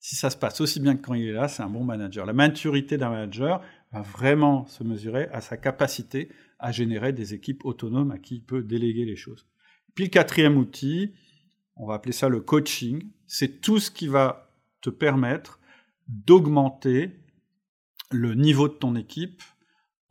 Si 0.00 0.14
ça 0.14 0.30
se 0.30 0.36
passe 0.36 0.60
aussi 0.60 0.78
bien 0.78 0.96
que 0.96 1.04
quand 1.04 1.14
il 1.14 1.26
est 1.26 1.32
là, 1.32 1.48
c'est 1.48 1.62
un 1.62 1.68
bon 1.68 1.82
manager. 1.82 2.24
La 2.24 2.32
maturité 2.32 2.98
d'un 2.98 3.10
manager 3.10 3.60
va 3.90 4.02
vraiment 4.02 4.66
se 4.66 4.84
mesurer 4.84 5.28
à 5.32 5.40
sa 5.40 5.56
capacité 5.56 6.28
à 6.60 6.70
générer 6.70 7.12
des 7.12 7.34
équipes 7.34 7.64
autonomes 7.64 8.12
à 8.12 8.18
qui 8.18 8.36
il 8.36 8.44
peut 8.44 8.62
déléguer 8.62 9.04
les 9.04 9.16
choses. 9.16 9.46
Puis 9.94 10.04
le 10.04 10.10
quatrième 10.10 10.56
outil, 10.56 11.14
on 11.74 11.86
va 11.86 11.94
appeler 11.94 12.12
ça 12.12 12.28
le 12.28 12.40
coaching, 12.40 13.10
c'est 13.26 13.60
tout 13.60 13.80
ce 13.80 13.90
qui 13.90 14.06
va 14.06 14.52
te 14.80 14.90
permettre 14.90 15.58
d'augmenter 16.06 17.10
le 18.10 18.34
niveau 18.34 18.68
de 18.68 18.74
ton 18.74 18.96
équipe 18.96 19.42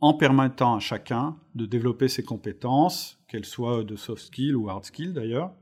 en 0.00 0.14
permettant 0.14 0.76
à 0.76 0.80
chacun 0.80 1.36
de 1.54 1.66
développer 1.66 2.08
ses 2.08 2.22
compétences, 2.22 3.18
qu'elles 3.28 3.44
soient 3.44 3.82
de 3.82 3.96
soft 3.96 4.26
skills 4.26 4.54
ou 4.54 4.68
hard 4.70 4.84
skills 4.84 5.12
d'ailleurs, 5.12 5.54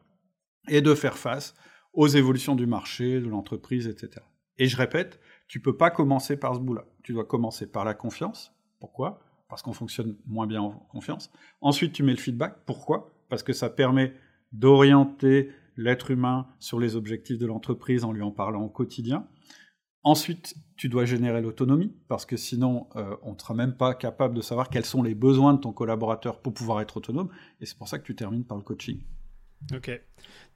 et 0.69 0.83
de 0.83 0.95
faire 0.95 1.17
face 1.17 1.55
aux 1.95 2.09
évolutions 2.09 2.55
du 2.55 2.67
marché, 2.67 3.21
de 3.21 3.29
l'entreprise, 3.29 3.87
etc. 3.87 4.25
Et 4.59 4.67
je 4.67 4.77
répète, 4.77 5.21
tu 5.49 5.61
peux 5.61 5.77
pas 5.77 5.91
commencer 5.91 6.37
par 6.37 6.55
ce 6.55 6.61
bout-là. 6.61 6.85
Tu 7.03 7.13
dois 7.13 7.25
commencer 7.25 7.67
par 7.67 7.85
la 7.85 7.95
confiance. 7.95 8.53
Pourquoi? 8.81 9.21
Parce 9.49 9.63
qu'on 9.63 9.73
fonctionne 9.73 10.17
moins 10.27 10.47
bien 10.47 10.61
en 10.61 10.73
confiance. 10.91 11.31
Ensuite, 11.61 11.93
tu 11.93 12.03
mets 12.03 12.13
le 12.13 12.19
feedback. 12.19 12.59
Pourquoi? 12.67 13.15
Parce 13.29 13.43
que 13.43 13.53
ça 13.53 13.71
permet 13.71 14.13
d'orienter 14.53 15.51
l'être 15.77 16.11
humain 16.11 16.49
sur 16.59 16.79
les 16.79 16.97
objectifs 16.97 17.39
de 17.39 17.47
l'entreprise 17.47 18.05
en 18.05 18.13
lui 18.13 18.23
en 18.23 18.31
parlant 18.31 18.63
au 18.63 18.69
quotidien. 18.69 19.27
Ensuite, 20.07 20.55
tu 20.77 20.89
dois 20.89 21.05
générer 21.05 21.43
l'autonomie, 21.43 21.93
parce 22.07 22.25
que 22.27 22.37
sinon, 22.37 22.87
euh, 22.95 23.17
on 23.25 23.33
ne 23.33 23.39
sera 23.41 23.55
même 23.55 23.77
pas 23.77 23.93
capable 23.93 24.37
de 24.37 24.41
savoir 24.41 24.69
quels 24.69 24.85
sont 24.85 25.03
les 25.03 25.17
besoins 25.17 25.53
de 25.53 25.59
ton 25.59 25.73
collaborateur 25.73 26.39
pour 26.39 26.55
pouvoir 26.55 26.81
être 26.81 26.99
autonome. 26.99 27.29
Et 27.61 27.67
c'est 27.67 27.77
pour 27.77 27.89
ça 27.89 27.99
que 27.99 28.05
tu 28.05 28.15
termines 28.15 28.45
par 28.45 28.57
le 28.57 28.63
coaching. 28.63 29.01
Ok. 29.75 30.01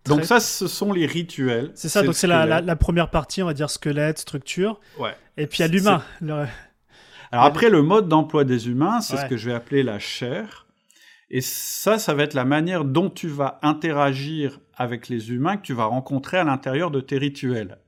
Donc 0.04 0.22
ça, 0.22 0.38
ce 0.38 0.68
sont 0.68 0.92
les 0.92 1.04
rituels. 1.04 1.72
C'est 1.74 1.88
ça, 1.88 2.04
donc 2.04 2.14
c'est 2.14 2.28
la, 2.28 2.76
première 2.76 3.10
partie, 3.10 3.42
on 3.42 3.46
va 3.46 3.52
dire 3.52 3.70
squelette, 3.70 4.20
structure. 4.20 4.78
Ouais. 5.00 5.16
Et 5.36 5.48
puis 5.48 5.58
il 5.58 5.62
y 5.62 5.64
a 5.64 5.68
l'humain. 5.68 6.04
Alors 7.32 7.44
après, 7.44 7.68
le 7.68 7.82
mode 7.82 8.06
d'emploi 8.06 8.44
des 8.44 8.68
humains, 8.68 9.00
c'est 9.00 9.16
ce 9.16 9.26
que 9.26 9.36
je 9.36 9.50
vais 9.50 9.54
appeler 9.54 9.82
la 9.82 9.98
chair. 9.98 10.68
Et 11.28 11.40
ça, 11.40 11.98
ça 11.98 12.14
va 12.14 12.22
être 12.22 12.34
la 12.34 12.44
manière 12.44 12.84
dont 12.84 13.10
tu 13.10 13.26
vas 13.26 13.58
interagir 13.62 14.60
avec 14.76 15.08
les 15.08 15.32
humains 15.32 15.56
que 15.56 15.62
tu 15.62 15.72
vas 15.72 15.86
rencontrer 15.86 16.36
à 16.38 16.44
l'intérieur 16.44 16.92
de 16.92 17.00
tes 17.00 17.18
rituels. 17.18 17.78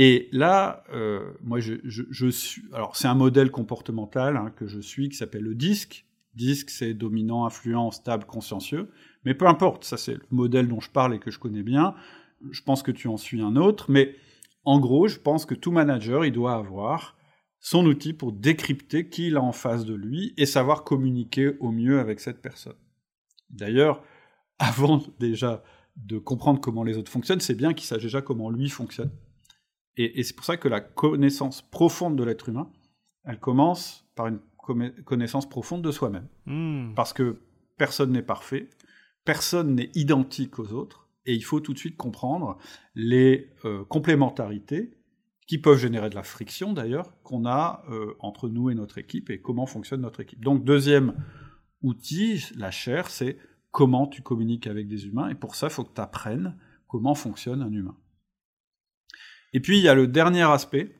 Et 0.00 0.28
là, 0.30 0.84
euh, 0.94 1.32
moi, 1.42 1.58
je, 1.58 2.30
suis. 2.30 2.62
Alors, 2.72 2.94
c'est 2.94 3.08
un 3.08 3.16
modèle 3.16 3.50
comportemental 3.50 4.36
hein, 4.36 4.52
que 4.54 4.68
je 4.68 4.78
suis 4.78 5.08
qui 5.08 5.16
s'appelle 5.16 5.42
le 5.42 5.56
DISC. 5.56 6.06
DISC, 6.36 6.70
c'est 6.70 6.94
dominant, 6.94 7.44
influent, 7.44 7.90
stable, 7.90 8.24
consciencieux. 8.24 8.92
Mais 9.24 9.34
peu 9.34 9.48
importe, 9.48 9.82
ça, 9.82 9.96
c'est 9.96 10.14
le 10.14 10.22
modèle 10.30 10.68
dont 10.68 10.78
je 10.78 10.88
parle 10.88 11.16
et 11.16 11.18
que 11.18 11.32
je 11.32 11.40
connais 11.40 11.64
bien. 11.64 11.96
Je 12.52 12.62
pense 12.62 12.84
que 12.84 12.92
tu 12.92 13.08
en 13.08 13.16
suis 13.16 13.42
un 13.42 13.56
autre. 13.56 13.90
Mais 13.90 14.14
en 14.64 14.78
gros, 14.78 15.08
je 15.08 15.18
pense 15.18 15.44
que 15.44 15.56
tout 15.56 15.72
manager, 15.72 16.24
il 16.24 16.30
doit 16.30 16.54
avoir 16.54 17.18
son 17.58 17.84
outil 17.84 18.12
pour 18.12 18.30
décrypter 18.30 19.08
qui 19.08 19.26
il 19.26 19.36
a 19.36 19.42
en 19.42 19.50
face 19.50 19.84
de 19.84 19.94
lui 19.94 20.32
et 20.36 20.46
savoir 20.46 20.84
communiquer 20.84 21.56
au 21.58 21.72
mieux 21.72 21.98
avec 21.98 22.20
cette 22.20 22.40
personne. 22.40 22.76
D'ailleurs, 23.50 24.04
avant 24.60 25.02
déjà 25.18 25.64
de 25.96 26.18
comprendre 26.18 26.60
comment 26.60 26.84
les 26.84 26.96
autres 26.96 27.10
fonctionnent, 27.10 27.40
c'est 27.40 27.56
bien 27.56 27.74
qu'il 27.74 27.88
sache 27.88 28.02
déjà 28.02 28.22
comment 28.22 28.48
lui 28.48 28.68
fonctionne. 28.68 29.10
Et, 29.98 30.22
c'est 30.22 30.34
pour 30.34 30.44
ça 30.44 30.56
que 30.56 30.68
la 30.68 30.80
connaissance 30.80 31.60
profonde 31.60 32.16
de 32.16 32.22
l'être 32.22 32.48
humain, 32.48 32.70
elle 33.24 33.40
commence 33.40 34.08
par 34.14 34.28
une 34.28 34.40
connaissance 35.04 35.48
profonde 35.48 35.82
de 35.82 35.90
soi-même. 35.90 36.28
Hmm. 36.46 36.94
Parce 36.94 37.12
que 37.12 37.40
personne 37.76 38.12
n'est 38.12 38.22
parfait, 38.22 38.70
personne 39.24 39.74
n'est 39.74 39.90
identique 39.94 40.58
aux 40.58 40.72
autres, 40.72 41.08
et 41.26 41.34
il 41.34 41.42
faut 41.42 41.60
tout 41.60 41.74
de 41.74 41.78
suite 41.78 41.96
comprendre 41.96 42.58
les 42.94 43.50
euh, 43.64 43.84
complémentarités 43.84 44.94
qui 45.46 45.58
peuvent 45.58 45.78
générer 45.78 46.10
de 46.10 46.14
la 46.14 46.22
friction 46.22 46.72
d'ailleurs 46.72 47.10
qu'on 47.22 47.44
a 47.46 47.82
euh, 47.90 48.14
entre 48.20 48.48
nous 48.48 48.70
et 48.70 48.74
notre 48.74 48.98
équipe 48.98 49.30
et 49.30 49.40
comment 49.40 49.66
fonctionne 49.66 50.02
notre 50.02 50.20
équipe. 50.20 50.44
Donc 50.44 50.64
deuxième 50.64 51.14
outil, 51.82 52.44
la 52.56 52.70
chair, 52.70 53.10
c'est 53.10 53.38
comment 53.72 54.06
tu 54.06 54.22
communiques 54.22 54.66
avec 54.66 54.86
des 54.86 55.06
humains, 55.06 55.28
et 55.28 55.34
pour 55.34 55.54
ça, 55.54 55.66
il 55.66 55.70
faut 55.70 55.84
que 55.84 55.94
tu 55.94 56.00
apprennes 56.00 56.56
comment 56.86 57.14
fonctionne 57.14 57.62
un 57.62 57.72
humain. 57.72 57.96
Et 59.52 59.60
puis, 59.60 59.78
il 59.78 59.84
y 59.84 59.88
a 59.88 59.94
le 59.94 60.06
dernier 60.06 60.42
aspect, 60.42 60.94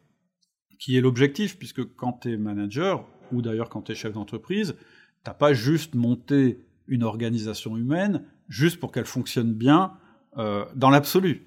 qui 0.78 0.96
est 0.96 1.00
l'objectif, 1.00 1.58
puisque 1.58 1.84
quand 1.96 2.20
tu 2.20 2.32
es 2.32 2.36
manager, 2.36 3.06
ou 3.32 3.42
d'ailleurs 3.42 3.68
quand 3.68 3.82
tu 3.82 3.92
es 3.92 3.94
chef 3.94 4.12
d'entreprise, 4.12 4.76
tu 4.78 5.30
n'as 5.30 5.34
pas 5.34 5.52
juste 5.52 5.94
monté 5.94 6.64
une 6.86 7.02
organisation 7.02 7.76
humaine 7.76 8.24
juste 8.48 8.80
pour 8.80 8.92
qu'elle 8.92 9.04
fonctionne 9.04 9.52
bien 9.52 9.92
euh, 10.38 10.64
dans 10.74 10.90
l'absolu. 10.90 11.46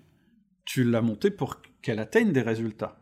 Tu 0.65 0.83
l'as 0.83 1.01
montée 1.01 1.31
pour 1.31 1.61
qu'elle 1.81 1.99
atteigne 1.99 2.31
des 2.31 2.41
résultats. 2.41 2.99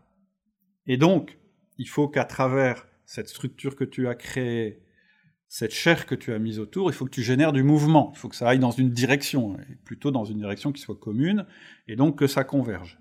Et 0.87 0.97
donc, 0.97 1.37
il 1.77 1.87
faut 1.87 2.07
qu'à 2.07 2.23
travers 2.23 2.87
cette 3.05 3.27
structure 3.27 3.75
que 3.75 3.83
tu 3.83 4.07
as 4.07 4.15
créée, 4.15 4.83
cette 5.47 5.73
chair 5.73 6.05
que 6.05 6.15
tu 6.15 6.31
as 6.31 6.39
mise 6.39 6.59
autour, 6.59 6.89
il 6.89 6.93
faut 6.93 7.05
que 7.05 7.11
tu 7.11 7.23
génères 7.23 7.51
du 7.51 7.63
mouvement. 7.63 8.11
Il 8.15 8.19
faut 8.19 8.29
que 8.29 8.35
ça 8.35 8.47
aille 8.47 8.59
dans 8.59 8.71
une 8.71 8.91
direction, 8.91 9.57
plutôt 9.83 10.11
dans 10.11 10.23
une 10.23 10.37
direction 10.37 10.71
qui 10.71 10.81
soit 10.81 10.95
commune, 10.95 11.45
et 11.87 11.95
donc 11.95 12.17
que 12.17 12.27
ça 12.27 12.43
converge. 12.43 12.99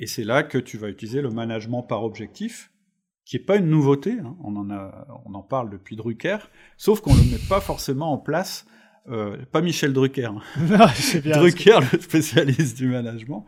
Et 0.00 0.06
c'est 0.06 0.24
là 0.24 0.42
que 0.42 0.58
tu 0.58 0.78
vas 0.78 0.88
utiliser 0.88 1.20
le 1.20 1.28
management 1.28 1.82
par 1.82 2.04
objectif, 2.04 2.72
qui 3.26 3.36
n'est 3.36 3.44
pas 3.44 3.56
une 3.56 3.68
nouveauté, 3.68 4.16
hein. 4.18 4.34
on, 4.42 4.56
en 4.56 4.70
a, 4.70 5.06
on 5.26 5.34
en 5.34 5.42
parle 5.42 5.70
depuis 5.70 5.94
Drucker, 5.94 6.38
sauf 6.78 7.00
qu'on 7.00 7.14
ne 7.14 7.20
le 7.20 7.30
met 7.32 7.48
pas 7.48 7.60
forcément 7.60 8.10
en 8.10 8.18
place, 8.18 8.66
euh, 9.10 9.36
pas 9.52 9.60
Michel 9.60 9.92
Drucker, 9.92 10.24
hein. 10.24 10.40
bien, 11.22 11.38
Drucker, 11.38 11.80
le 11.92 12.00
spécialiste 12.00 12.78
du 12.78 12.88
management. 12.88 13.44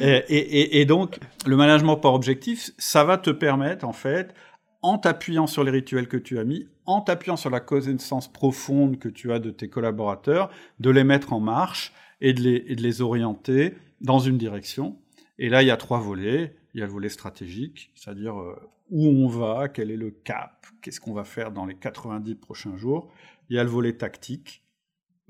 Et, 0.00 0.16
et, 0.28 0.80
et, 0.80 0.84
donc, 0.86 1.20
le 1.46 1.56
management 1.56 1.96
par 1.96 2.14
objectif, 2.14 2.72
ça 2.78 3.04
va 3.04 3.16
te 3.16 3.30
permettre, 3.30 3.86
en 3.86 3.92
fait, 3.92 4.34
en 4.82 4.98
t'appuyant 4.98 5.46
sur 5.46 5.62
les 5.62 5.70
rituels 5.70 6.08
que 6.08 6.16
tu 6.16 6.40
as 6.40 6.44
mis, 6.44 6.66
en 6.84 7.00
t'appuyant 7.00 7.36
sur 7.36 7.50
la 7.50 7.60
connaissance 7.60 8.30
profonde 8.30 8.98
que 8.98 9.08
tu 9.08 9.32
as 9.32 9.38
de 9.38 9.50
tes 9.50 9.68
collaborateurs, 9.68 10.50
de 10.80 10.90
les 10.90 11.04
mettre 11.04 11.32
en 11.32 11.38
marche 11.38 11.92
et 12.20 12.32
de 12.32 12.40
les, 12.40 12.64
et 12.66 12.74
de 12.74 12.82
les 12.82 13.02
orienter 13.02 13.74
dans 14.00 14.18
une 14.18 14.36
direction. 14.36 14.96
Et 15.42 15.48
là, 15.48 15.60
il 15.64 15.66
y 15.66 15.72
a 15.72 15.76
trois 15.76 15.98
volets. 15.98 16.54
Il 16.72 16.78
y 16.78 16.82
a 16.84 16.86
le 16.86 16.92
volet 16.92 17.08
stratégique, 17.08 17.90
c'est-à-dire 17.96 18.40
euh, 18.40 18.54
où 18.90 19.08
on 19.08 19.26
va, 19.26 19.68
quel 19.68 19.90
est 19.90 19.96
le 19.96 20.12
cap, 20.12 20.66
qu'est-ce 20.80 21.00
qu'on 21.00 21.12
va 21.12 21.24
faire 21.24 21.50
dans 21.50 21.66
les 21.66 21.74
90 21.74 22.36
prochains 22.36 22.76
jours. 22.76 23.12
Il 23.50 23.56
y 23.56 23.58
a 23.58 23.64
le 23.64 23.68
volet 23.68 23.92
tactique, 23.92 24.64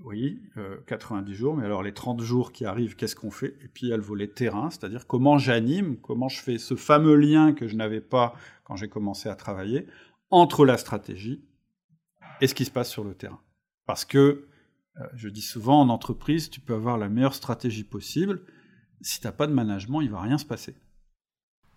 oui, 0.05 0.43
90 0.87 1.33
euh, 1.33 1.35
jours, 1.35 1.57
mais 1.57 1.65
alors 1.65 1.83
les 1.83 1.95
30 1.95 2.21
jours 2.21 2.53
qui 2.53 2.67
arrivent, 2.67 2.95
qu'est-ce 2.95 3.17
qu'on 3.17 3.31
fait? 3.31 3.57
Et 3.63 3.69
puis 3.69 3.87
il 3.87 3.89
y 3.89 3.93
a 3.95 3.97
le 3.97 4.03
volet 4.03 4.29
terrain, 4.29 4.69
c'est-à-dire 4.69 5.07
comment 5.07 5.39
j'anime, 5.39 5.97
comment 5.97 6.29
je 6.29 6.43
fais 6.43 6.59
ce 6.59 6.77
fameux 6.77 7.17
lien 7.17 7.55
que 7.55 7.67
je 7.67 7.75
n'avais 7.75 8.03
pas 8.03 8.35
quand 8.65 8.77
j'ai 8.77 8.89
commencé 8.89 9.31
à 9.31 9.35
travailler 9.35 9.87
entre 10.31 10.67
la 10.67 10.77
stratégie 10.77 11.43
et 12.43 12.49
ce 12.49 12.55
qui 12.55 12.67
se 12.67 12.71
passe 12.71 12.91
sur 12.91 13.03
le 13.03 13.15
terrain. 13.15 13.41
Parce 13.87 14.05
que, 14.05 14.47
euh, 14.99 15.07
je 15.15 15.31
dis 15.31 15.41
souvent, 15.41 15.81
en 15.81 15.89
entreprise, 15.89 16.51
tu 16.51 16.61
peux 16.61 16.75
avoir 16.75 16.99
la 16.99 17.09
meilleure 17.09 17.35
stratégie 17.35 17.85
possible, 17.85 18.43
si 19.03 19.21
tu 19.21 19.27
n'as 19.27 19.33
pas 19.33 19.47
de 19.47 19.53
management, 19.53 20.01
il 20.01 20.11
va 20.11 20.21
rien 20.21 20.39
se 20.39 20.45
passer 20.45 20.75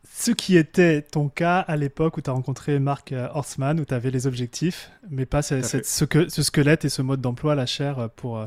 ce 0.07 0.31
qui 0.31 0.57
était 0.57 1.01
ton 1.01 1.29
cas 1.29 1.59
à 1.59 1.75
l'époque 1.75 2.17
où 2.17 2.21
tu 2.21 2.29
as 2.29 2.33
rencontré 2.33 2.79
Marc 2.79 3.11
euh, 3.11 3.27
Horstman, 3.33 3.79
où 3.79 3.85
tu 3.85 3.93
avais 3.93 4.11
les 4.11 4.27
objectifs, 4.27 4.91
mais 5.09 5.25
pas 5.25 5.41
ce, 5.41 5.61
ce, 5.61 6.43
squelette 6.43 6.85
et 6.85 6.89
ce 6.89 7.01
mode 7.01 7.21
d'emploi, 7.21 7.55
la 7.55 7.65
chair, 7.65 8.09
pour, 8.15 8.37
euh, 8.37 8.45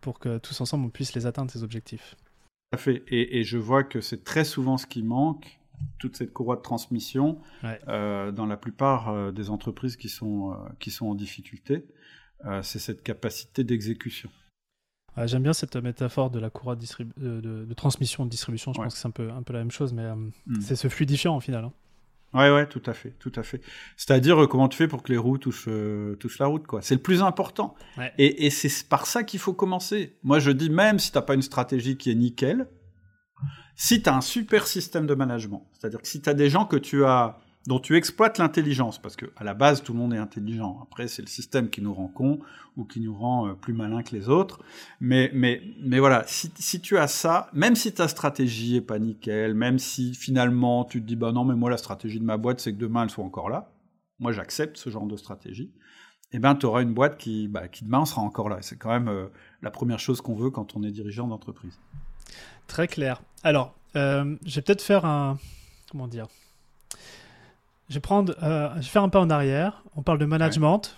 pour 0.00 0.18
que 0.18 0.38
tous 0.38 0.60
ensemble 0.60 0.86
on 0.86 0.90
puisse 0.90 1.14
les 1.14 1.26
atteindre, 1.26 1.50
ces 1.50 1.62
objectifs. 1.62 2.16
Tout 2.70 2.76
à 2.76 2.78
fait. 2.78 3.02
Et, 3.08 3.44
je 3.44 3.58
vois 3.58 3.84
que 3.84 4.00
c'est 4.00 4.24
très 4.24 4.44
souvent 4.44 4.78
ce 4.78 4.86
qui 4.86 5.02
manque, 5.02 5.60
toute 5.98 6.16
cette 6.16 6.32
courroie 6.32 6.56
de 6.56 6.62
transmission, 6.62 7.40
euh, 7.88 8.30
dans 8.30 8.46
la 8.46 8.56
plupart 8.56 9.32
des 9.32 9.50
entreprises 9.50 9.96
qui 9.96 10.08
sont, 10.08 10.56
qui 10.78 10.90
sont 10.90 11.06
en 11.06 11.14
difficulté. 11.14 11.84
c'est 12.62 12.78
cette 12.78 13.02
capacité 13.02 13.64
d'exécution. 13.64 14.30
J'aime 15.16 15.42
bien 15.42 15.52
cette 15.52 15.76
métaphore 15.76 16.30
de 16.30 16.38
la 16.38 16.48
courroie 16.48 16.76
de, 16.76 17.40
de, 17.40 17.74
transmission, 17.74 18.24
de 18.24 18.30
distribution. 18.30 18.72
Je 18.72 18.80
pense 18.80 18.94
que 18.94 18.98
c'est 18.98 19.08
un 19.08 19.12
peu, 19.12 19.30
un 19.30 19.42
peu 19.42 19.52
la 19.52 19.58
même 19.58 19.70
chose, 19.70 19.92
mais 19.92 20.04
euh, 20.04 20.14
hmm. 20.14 20.60
c'est 20.60 20.76
ce 20.76 20.88
fluidifiant 20.88 21.36
au 21.36 21.40
final. 21.40 21.64
Hein. 21.64 21.72
Ouais, 22.34 22.50
ouais, 22.50 22.66
tout 22.66 22.82
à 22.86 22.94
fait, 22.94 23.10
tout 23.18 23.32
à 23.36 23.42
fait. 23.42 23.60
C'est-à-dire 23.98 24.42
euh, 24.42 24.46
comment 24.46 24.68
tu 24.68 24.78
fais 24.78 24.88
pour 24.88 25.02
que 25.02 25.12
les 25.12 25.18
roues 25.18 25.36
touchent, 25.36 25.66
euh, 25.68 26.16
touchent 26.16 26.38
la 26.38 26.46
route, 26.46 26.66
quoi. 26.66 26.80
C'est 26.80 26.94
le 26.94 27.02
plus 27.02 27.22
important. 27.22 27.74
Et, 28.16 28.46
et 28.46 28.50
c'est 28.50 28.88
par 28.88 29.04
ça 29.04 29.22
qu'il 29.22 29.38
faut 29.38 29.52
commencer. 29.52 30.16
Moi, 30.22 30.38
je 30.38 30.50
dis 30.50 30.70
même 30.70 30.98
si 30.98 31.12
tu 31.12 31.18
n'as 31.18 31.22
pas 31.22 31.34
une 31.34 31.42
stratégie 31.42 31.98
qui 31.98 32.10
est 32.10 32.14
nickel, 32.14 32.68
si 33.76 34.02
tu 34.02 34.08
as 34.08 34.16
un 34.16 34.22
super 34.22 34.66
système 34.66 35.06
de 35.06 35.14
management, 35.14 35.68
c'est-à-dire 35.72 36.00
que 36.00 36.08
si 36.08 36.22
tu 36.22 36.30
as 36.30 36.34
des 36.34 36.48
gens 36.48 36.64
que 36.64 36.76
tu 36.76 37.04
as 37.04 37.38
dont 37.66 37.78
tu 37.78 37.96
exploites 37.96 38.38
l'intelligence, 38.38 39.00
parce 39.00 39.14
que 39.16 39.26
à 39.36 39.44
la 39.44 39.54
base 39.54 39.82
tout 39.82 39.92
le 39.92 39.98
monde 39.98 40.12
est 40.14 40.18
intelligent. 40.18 40.80
Après 40.82 41.08
c'est 41.08 41.22
le 41.22 41.28
système 41.28 41.70
qui 41.70 41.80
nous 41.80 41.94
rend 41.94 42.08
cons 42.08 42.40
ou 42.76 42.84
qui 42.84 43.00
nous 43.00 43.14
rend 43.14 43.48
euh, 43.48 43.52
plus 43.54 43.72
malins 43.72 44.02
que 44.02 44.14
les 44.14 44.28
autres. 44.28 44.60
Mais 45.00 45.30
mais 45.32 45.62
mais 45.80 45.98
voilà, 45.98 46.24
si, 46.26 46.80
tu 46.80 46.98
as 46.98 47.06
ça, 47.06 47.48
même 47.52 47.76
si 47.76 47.92
ta 47.92 48.08
stratégie 48.08 48.76
est 48.76 48.80
pas 48.80 48.98
nickel, 48.98 49.54
même 49.54 49.78
si 49.78 50.14
finalement 50.14 50.84
tu 50.84 51.00
te 51.00 51.06
dis 51.06 51.16
bah 51.16 51.32
non 51.32 51.44
mais 51.44 51.54
moi 51.54 51.70
la 51.70 51.76
stratégie 51.76 52.18
de 52.18 52.24
ma 52.24 52.36
boîte 52.36 52.60
c'est 52.60 52.72
que 52.72 52.78
demain 52.78 53.04
elle 53.04 53.10
soit 53.10 53.24
encore 53.24 53.48
là. 53.48 53.72
Moi 54.18 54.32
j'accepte 54.32 54.76
ce 54.76 54.90
genre 54.90 55.06
de 55.06 55.16
stratégie. 55.16 55.72
Eh 56.32 56.38
ben 56.38 56.54
tu 56.54 56.66
auras 56.66 56.82
une 56.82 56.94
boîte 56.94 57.18
qui 57.18 57.46
bah, 57.46 57.68
qui 57.68 57.84
demain 57.84 58.04
sera 58.06 58.22
encore 58.22 58.48
là. 58.48 58.58
C'est 58.62 58.76
quand 58.76 58.90
même 58.90 59.08
euh, 59.08 59.26
la 59.60 59.70
première 59.70 60.00
chose 60.00 60.20
qu'on 60.20 60.34
veut 60.34 60.50
quand 60.50 60.74
on 60.76 60.82
est 60.82 60.90
dirigeant 60.90 61.28
d'entreprise. 61.28 61.78
Très 62.66 62.88
clair. 62.88 63.22
Alors 63.44 63.74
euh, 63.94 64.36
je 64.44 64.56
vais 64.56 64.62
peut-être 64.62 64.82
faire 64.82 65.04
un 65.04 65.38
comment 65.90 66.08
dire 66.08 66.26
je 67.92 67.98
vais, 67.98 68.00
prendre, 68.00 68.34
euh, 68.42 68.70
je 68.76 68.80
vais 68.80 68.84
faire 68.84 69.02
un 69.02 69.10
pas 69.10 69.20
en 69.20 69.28
arrière. 69.28 69.82
On 69.96 70.02
parle 70.02 70.18
de 70.18 70.24
management, 70.24 70.96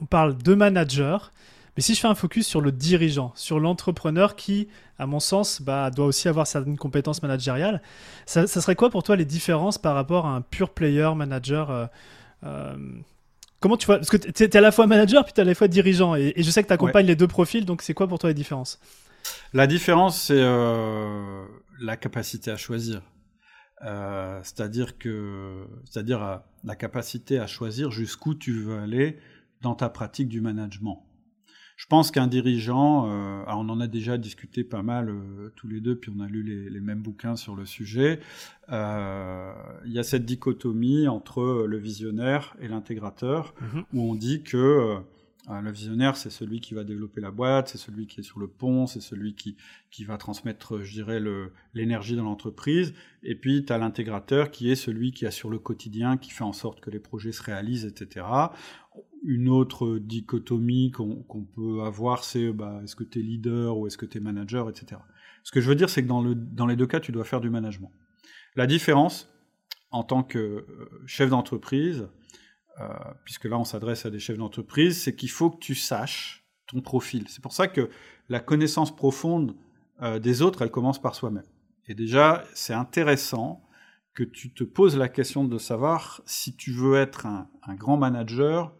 on 0.00 0.06
parle 0.06 0.38
de 0.38 0.54
manager. 0.54 1.32
Mais 1.76 1.82
si 1.82 1.94
je 1.94 2.00
fais 2.00 2.06
un 2.06 2.14
focus 2.14 2.46
sur 2.46 2.60
le 2.60 2.70
dirigeant, 2.70 3.32
sur 3.34 3.58
l'entrepreneur 3.58 4.36
qui, 4.36 4.68
à 5.00 5.06
mon 5.06 5.18
sens, 5.18 5.60
bah, 5.60 5.90
doit 5.90 6.06
aussi 6.06 6.28
avoir 6.28 6.46
certaines 6.46 6.76
compétences 6.76 7.22
managériales, 7.22 7.82
ça, 8.24 8.46
serait 8.46 8.76
quoi 8.76 8.88
pour 8.88 9.02
toi 9.02 9.16
les 9.16 9.24
différences 9.24 9.78
par 9.78 9.96
rapport 9.96 10.26
à 10.26 10.30
un 10.30 10.40
pure 10.40 10.70
player 10.70 11.10
manager 11.16 11.70
euh, 11.70 11.86
euh, 12.44 12.76
Comment 13.58 13.76
tu 13.76 13.86
vois 13.86 13.96
Parce 13.96 14.10
que 14.10 14.16
tu 14.16 14.44
es, 14.44 14.56
à 14.56 14.60
la 14.60 14.70
fois 14.70 14.86
manager 14.86 15.24
puis 15.24 15.32
tu 15.32 15.40
es 15.40 15.42
à 15.42 15.44
la 15.44 15.56
fois 15.56 15.66
dirigeant. 15.66 16.14
Et, 16.14 16.34
je 16.36 16.50
sais 16.52 16.62
que 16.62 16.68
tu 16.68 16.72
accompagnes 16.72 17.06
les 17.06 17.16
deux 17.16 17.26
profils, 17.26 17.64
donc 17.64 17.82
c'est 17.82 17.94
quoi 17.94 18.06
pour 18.06 18.20
toi 18.20 18.30
les 18.30 18.34
différences? 18.34 18.78
La 19.52 19.66
différence, 19.66 20.20
c'est 20.22 20.40
la 21.80 21.96
capacité 21.96 22.52
à 22.52 22.56
choisir. 22.56 23.02
Euh, 23.84 24.40
c'est-à-dire 24.42 24.98
que, 24.98 25.66
c'est-à-dire 25.84 26.22
euh, 26.22 26.36
la 26.64 26.74
capacité 26.74 27.38
à 27.38 27.46
choisir 27.46 27.90
jusqu'où 27.90 28.34
tu 28.34 28.52
veux 28.52 28.78
aller 28.78 29.18
dans 29.62 29.74
ta 29.74 29.88
pratique 29.88 30.28
du 30.28 30.40
management. 30.40 31.04
Je 31.76 31.86
pense 31.86 32.10
qu'un 32.10 32.26
dirigeant, 32.26 33.08
euh, 33.08 33.44
on 33.46 33.68
en 33.68 33.78
a 33.78 33.86
déjà 33.86 34.18
discuté 34.18 34.64
pas 34.64 34.82
mal 34.82 35.14
tous 35.54 35.68
les 35.68 35.80
deux, 35.80 35.96
puis 35.96 36.12
on 36.16 36.20
a 36.20 36.26
lu 36.26 36.42
les, 36.42 36.80
mêmes 36.80 37.02
bouquins 37.02 37.36
sur 37.36 37.54
le 37.54 37.66
sujet. 37.66 38.18
il 38.68 39.92
y 39.92 39.98
a 39.98 40.02
cette 40.02 40.24
dichotomie 40.24 41.06
entre 41.06 41.64
le 41.68 41.78
visionnaire 41.78 42.56
et 42.60 42.66
l'intégrateur, 42.66 43.54
mm-hmm. 43.62 43.84
où 43.92 44.10
on 44.10 44.16
dit 44.16 44.42
que 44.42 44.98
le 45.62 45.70
visionnaire, 45.72 46.16
c'est 46.16 46.30
celui 46.30 46.60
qui 46.60 46.74
va 46.74 46.84
développer 46.84 47.20
la 47.20 47.30
boîte, 47.30 47.68
c'est 47.68 47.78
celui 47.78 48.06
qui 48.06 48.20
est 48.20 48.22
sur 48.22 48.38
le 48.38 48.48
pont, 48.48 48.86
c'est 48.86 49.00
celui 49.00 49.34
qui, 49.34 49.56
qui 49.90 50.04
va 50.04 50.18
transmettre, 50.18 50.82
je 50.82 50.92
dirais, 50.92 51.20
l'énergie 51.74 52.16
dans 52.16 52.24
l'entreprise. 52.24 52.94
Et 53.22 53.34
puis, 53.34 53.64
tu 53.64 53.72
as 53.72 53.78
l'intégrateur 53.78 54.50
qui 54.50 54.70
est 54.70 54.76
celui 54.76 55.12
qui 55.12 55.26
assure 55.26 55.48
le 55.48 55.58
quotidien, 55.58 56.18
qui 56.18 56.30
fait 56.30 56.44
en 56.44 56.52
sorte 56.52 56.80
que 56.80 56.90
les 56.90 57.00
projets 57.00 57.32
se 57.32 57.42
réalisent, 57.42 57.86
etc. 57.86 58.26
Une 59.24 59.48
autre 59.48 59.98
dichotomie 59.98 60.90
qu'on 60.90 61.44
peut 61.54 61.82
avoir, 61.82 62.24
c'est 62.24 62.52
bah, 62.52 62.80
est-ce 62.84 62.94
que 62.94 63.04
tu 63.04 63.20
es 63.20 63.22
leader 63.22 63.78
ou 63.78 63.86
est-ce 63.86 63.96
que 63.96 64.06
tu 64.06 64.18
es 64.18 64.20
manager, 64.20 64.68
etc. 64.68 65.00
Ce 65.44 65.50
que 65.50 65.60
je 65.60 65.68
veux 65.68 65.76
dire, 65.76 65.88
c'est 65.88 66.02
que 66.02 66.08
dans, 66.08 66.22
le, 66.22 66.34
dans 66.34 66.66
les 66.66 66.76
deux 66.76 66.86
cas, 66.86 67.00
tu 67.00 67.10
dois 67.10 67.24
faire 67.24 67.40
du 67.40 67.48
management. 67.48 67.90
La 68.54 68.66
différence, 68.66 69.32
en 69.90 70.04
tant 70.04 70.22
que 70.22 70.38
euh, 70.38 70.66
chef 71.06 71.30
d'entreprise, 71.30 72.08
puisque 73.24 73.44
là 73.44 73.58
on 73.58 73.64
s'adresse 73.64 74.06
à 74.06 74.10
des 74.10 74.18
chefs 74.18 74.38
d'entreprise, 74.38 75.02
c'est 75.02 75.16
qu'il 75.16 75.30
faut 75.30 75.50
que 75.50 75.58
tu 75.58 75.74
saches 75.74 76.44
ton 76.68 76.80
profil. 76.80 77.24
C'est 77.28 77.42
pour 77.42 77.52
ça 77.52 77.66
que 77.66 77.90
la 78.28 78.40
connaissance 78.40 78.94
profonde 78.94 79.56
euh, 80.02 80.18
des 80.18 80.42
autres, 80.42 80.62
elle 80.62 80.70
commence 80.70 81.00
par 81.00 81.14
soi-même. 81.14 81.46
Et 81.88 81.94
déjà, 81.94 82.44
c'est 82.54 82.74
intéressant 82.74 83.62
que 84.14 84.22
tu 84.22 84.52
te 84.52 84.64
poses 84.64 84.96
la 84.96 85.08
question 85.08 85.44
de 85.44 85.58
savoir 85.58 86.22
si 86.26 86.54
tu 86.54 86.72
veux 86.72 86.96
être 86.96 87.26
un, 87.26 87.48
grand 87.74 87.96
manager 87.96 88.74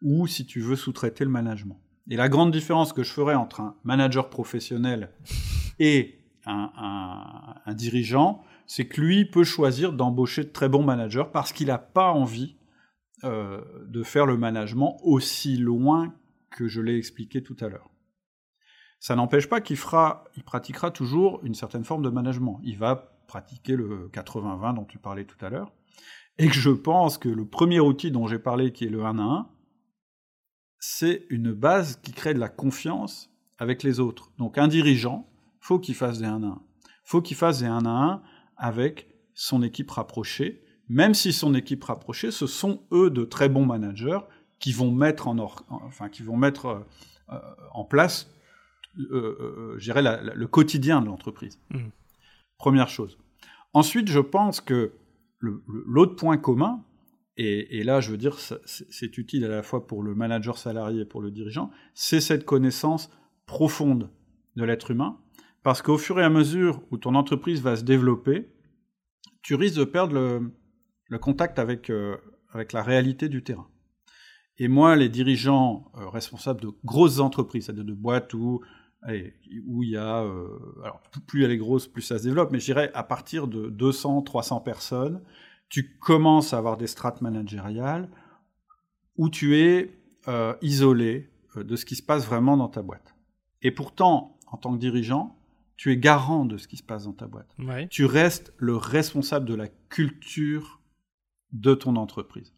ou 0.00 0.26
si 0.26 0.46
tu 0.46 0.60
veux 0.60 0.76
sous-traiter 0.76 1.24
le 1.24 1.30
management. 1.30 1.80
Et 2.10 2.16
la 2.16 2.28
grande 2.28 2.52
différence 2.52 2.92
que 2.92 3.02
je 3.02 3.10
ferais 3.10 3.34
entre 3.34 3.60
un 3.60 3.76
manager 3.84 4.28
professionnel 4.28 5.10
et 5.78 6.18
un, 6.46 6.72
un 7.64 7.74
dirigeant, 7.74 8.42
c'est 8.66 8.86
que 8.86 9.00
lui 9.00 9.24
peut 9.24 9.44
choisir 9.44 9.92
d'embaucher 9.92 10.44
de 10.44 10.50
très 10.50 10.68
bons 10.68 10.82
managers 10.82 11.24
parce 11.32 11.52
qu'il 11.52 11.68
n'a 11.68 11.78
pas 11.78 12.12
envie 12.12 12.56
euh, 13.24 13.62
de 13.86 14.02
faire 14.02 14.26
le 14.26 14.36
management 14.36 14.98
aussi 15.02 15.56
loin 15.56 16.14
que 16.50 16.68
je 16.68 16.80
l'ai 16.80 16.96
expliqué 16.96 17.42
tout 17.42 17.56
à 17.60 17.68
l'heure. 17.68 17.90
Ça 18.98 19.16
n'empêche 19.16 19.48
pas 19.48 19.60
qu'il 19.60 19.76
fera, 19.76 20.24
il 20.36 20.44
pratiquera 20.44 20.90
toujours 20.90 21.40
une 21.44 21.54
certaine 21.54 21.84
forme 21.84 22.02
de 22.02 22.08
management. 22.08 22.60
Il 22.62 22.78
va 22.78 23.16
pratiquer 23.26 23.76
le 23.76 24.08
80-20 24.12 24.74
dont 24.74 24.84
tu 24.84 24.98
parlais 24.98 25.24
tout 25.24 25.42
à 25.44 25.50
l'heure. 25.50 25.72
Et 26.38 26.48
que 26.48 26.54
je 26.54 26.70
pense 26.70 27.18
que 27.18 27.28
le 27.28 27.46
premier 27.46 27.80
outil 27.80 28.10
dont 28.10 28.26
j'ai 28.26 28.38
parlé, 28.38 28.72
qui 28.72 28.84
est 28.84 28.90
le 28.90 29.04
1 29.04 29.18
à 29.18 29.22
1, 29.22 29.48
c'est 30.78 31.26
une 31.30 31.52
base 31.52 31.96
qui 31.96 32.12
crée 32.12 32.34
de 32.34 32.38
la 32.38 32.48
confiance 32.48 33.30
avec 33.58 33.82
les 33.82 34.00
autres. 34.00 34.32
Donc 34.38 34.58
un 34.58 34.68
dirigeant, 34.68 35.28
faut 35.60 35.78
qu'il 35.78 35.94
fasse 35.94 36.18
des 36.18 36.26
1 36.26 36.42
à 36.42 36.46
1. 36.46 36.62
Faut 37.04 37.22
qu'il 37.22 37.36
fasse 37.36 37.60
des 37.60 37.66
1 37.66 37.84
à 37.84 37.88
1 37.88 38.22
avec 38.56 39.08
son 39.34 39.62
équipe 39.62 39.90
rapprochée, 39.90 40.62
même 40.92 41.14
si 41.14 41.32
son 41.32 41.54
équipe 41.54 41.82
rapprochée, 41.84 42.30
ce 42.30 42.46
sont 42.46 42.82
eux 42.92 43.08
de 43.08 43.24
très 43.24 43.48
bons 43.48 43.64
managers 43.64 44.20
qui 44.58 44.72
vont 44.72 44.90
mettre 44.92 45.26
en, 45.26 45.38
enfin, 45.70 46.10
qui 46.10 46.22
vont 46.22 46.36
mettre 46.36 46.66
euh, 46.66 46.80
euh, 47.30 47.38
en 47.72 47.84
place, 47.84 48.30
euh, 48.98 49.78
le 49.78 50.46
quotidien 50.46 51.00
de 51.00 51.06
l'entreprise. 51.06 51.58
Mmh. 51.70 51.78
Première 52.58 52.90
chose. 52.90 53.18
Ensuite, 53.72 54.08
je 54.08 54.20
pense 54.20 54.60
que 54.60 54.92
l'autre 55.40 56.14
point 56.14 56.36
commun, 56.36 56.84
et, 57.38 57.82
là, 57.82 58.00
je 58.00 58.10
veux 58.10 58.18
dire, 58.18 58.38
c'est 58.66 59.16
utile 59.16 59.46
à 59.46 59.48
la 59.48 59.62
fois 59.62 59.86
pour 59.86 60.02
le 60.02 60.14
manager 60.14 60.58
salarié 60.58 61.00
et 61.00 61.04
pour 61.06 61.22
le 61.22 61.30
dirigeant, 61.30 61.70
c'est 61.94 62.20
cette 62.20 62.44
connaissance 62.44 63.10
profonde 63.46 64.10
de 64.56 64.64
l'être 64.64 64.90
humain, 64.90 65.18
parce 65.62 65.80
qu'au 65.80 65.96
fur 65.96 66.20
et 66.20 66.22
à 66.22 66.28
mesure 66.28 66.82
où 66.90 66.98
ton 66.98 67.14
entreprise 67.14 67.62
va 67.62 67.76
se 67.76 67.82
développer, 67.82 68.52
tu 69.40 69.54
risques 69.54 69.78
de 69.78 69.84
perdre 69.84 70.14
le, 70.14 70.52
le 71.12 71.18
contact 71.18 71.58
avec, 71.58 71.90
euh, 71.90 72.16
avec 72.52 72.72
la 72.72 72.82
réalité 72.82 73.28
du 73.28 73.44
terrain. 73.44 73.68
Et 74.56 74.66
moi, 74.66 74.96
les 74.96 75.10
dirigeants 75.10 75.92
euh, 75.98 76.08
responsables 76.08 76.62
de 76.62 76.70
grosses 76.86 77.20
entreprises, 77.20 77.66
c'est-à-dire 77.66 77.84
de 77.84 77.92
boîtes 77.92 78.32
où, 78.32 78.62
où 79.66 79.82
il 79.82 79.90
y 79.90 79.96
a... 79.98 80.22
Euh, 80.22 80.48
alors, 80.82 81.02
plus 81.26 81.44
elle 81.44 81.50
est 81.50 81.58
grosse, 81.58 81.86
plus 81.86 82.00
ça 82.00 82.18
se 82.18 82.24
développe, 82.24 82.50
mais 82.50 82.60
je 82.60 82.64
dirais 82.64 82.90
à 82.94 83.02
partir 83.02 83.46
de 83.46 83.68
200, 83.68 84.22
300 84.22 84.60
personnes, 84.60 85.22
tu 85.68 85.98
commences 85.98 86.54
à 86.54 86.58
avoir 86.58 86.78
des 86.78 86.86
strates 86.86 87.20
managériales 87.20 88.08
où 89.18 89.28
tu 89.28 89.58
es 89.58 89.98
isolé 90.62 91.30
de 91.56 91.74
ce 91.76 91.84
qui 91.84 91.96
se 91.96 92.02
passe 92.02 92.24
vraiment 92.24 92.56
dans 92.56 92.68
ta 92.68 92.80
boîte. 92.80 93.16
Et 93.60 93.70
pourtant, 93.70 94.38
en 94.46 94.56
tant 94.56 94.72
que 94.72 94.78
dirigeant, 94.78 95.36
tu 95.76 95.90
es 95.90 95.96
garant 95.96 96.44
de 96.44 96.56
ce 96.58 96.68
qui 96.68 96.76
se 96.76 96.82
passe 96.82 97.04
dans 97.04 97.12
ta 97.12 97.26
boîte. 97.26 97.54
Tu 97.90 98.04
restes 98.04 98.54
le 98.56 98.76
responsable 98.76 99.46
de 99.46 99.54
la 99.54 99.66
culture 99.88 100.81
de 101.52 101.74
ton 101.74 101.96
entreprise. 101.96 102.52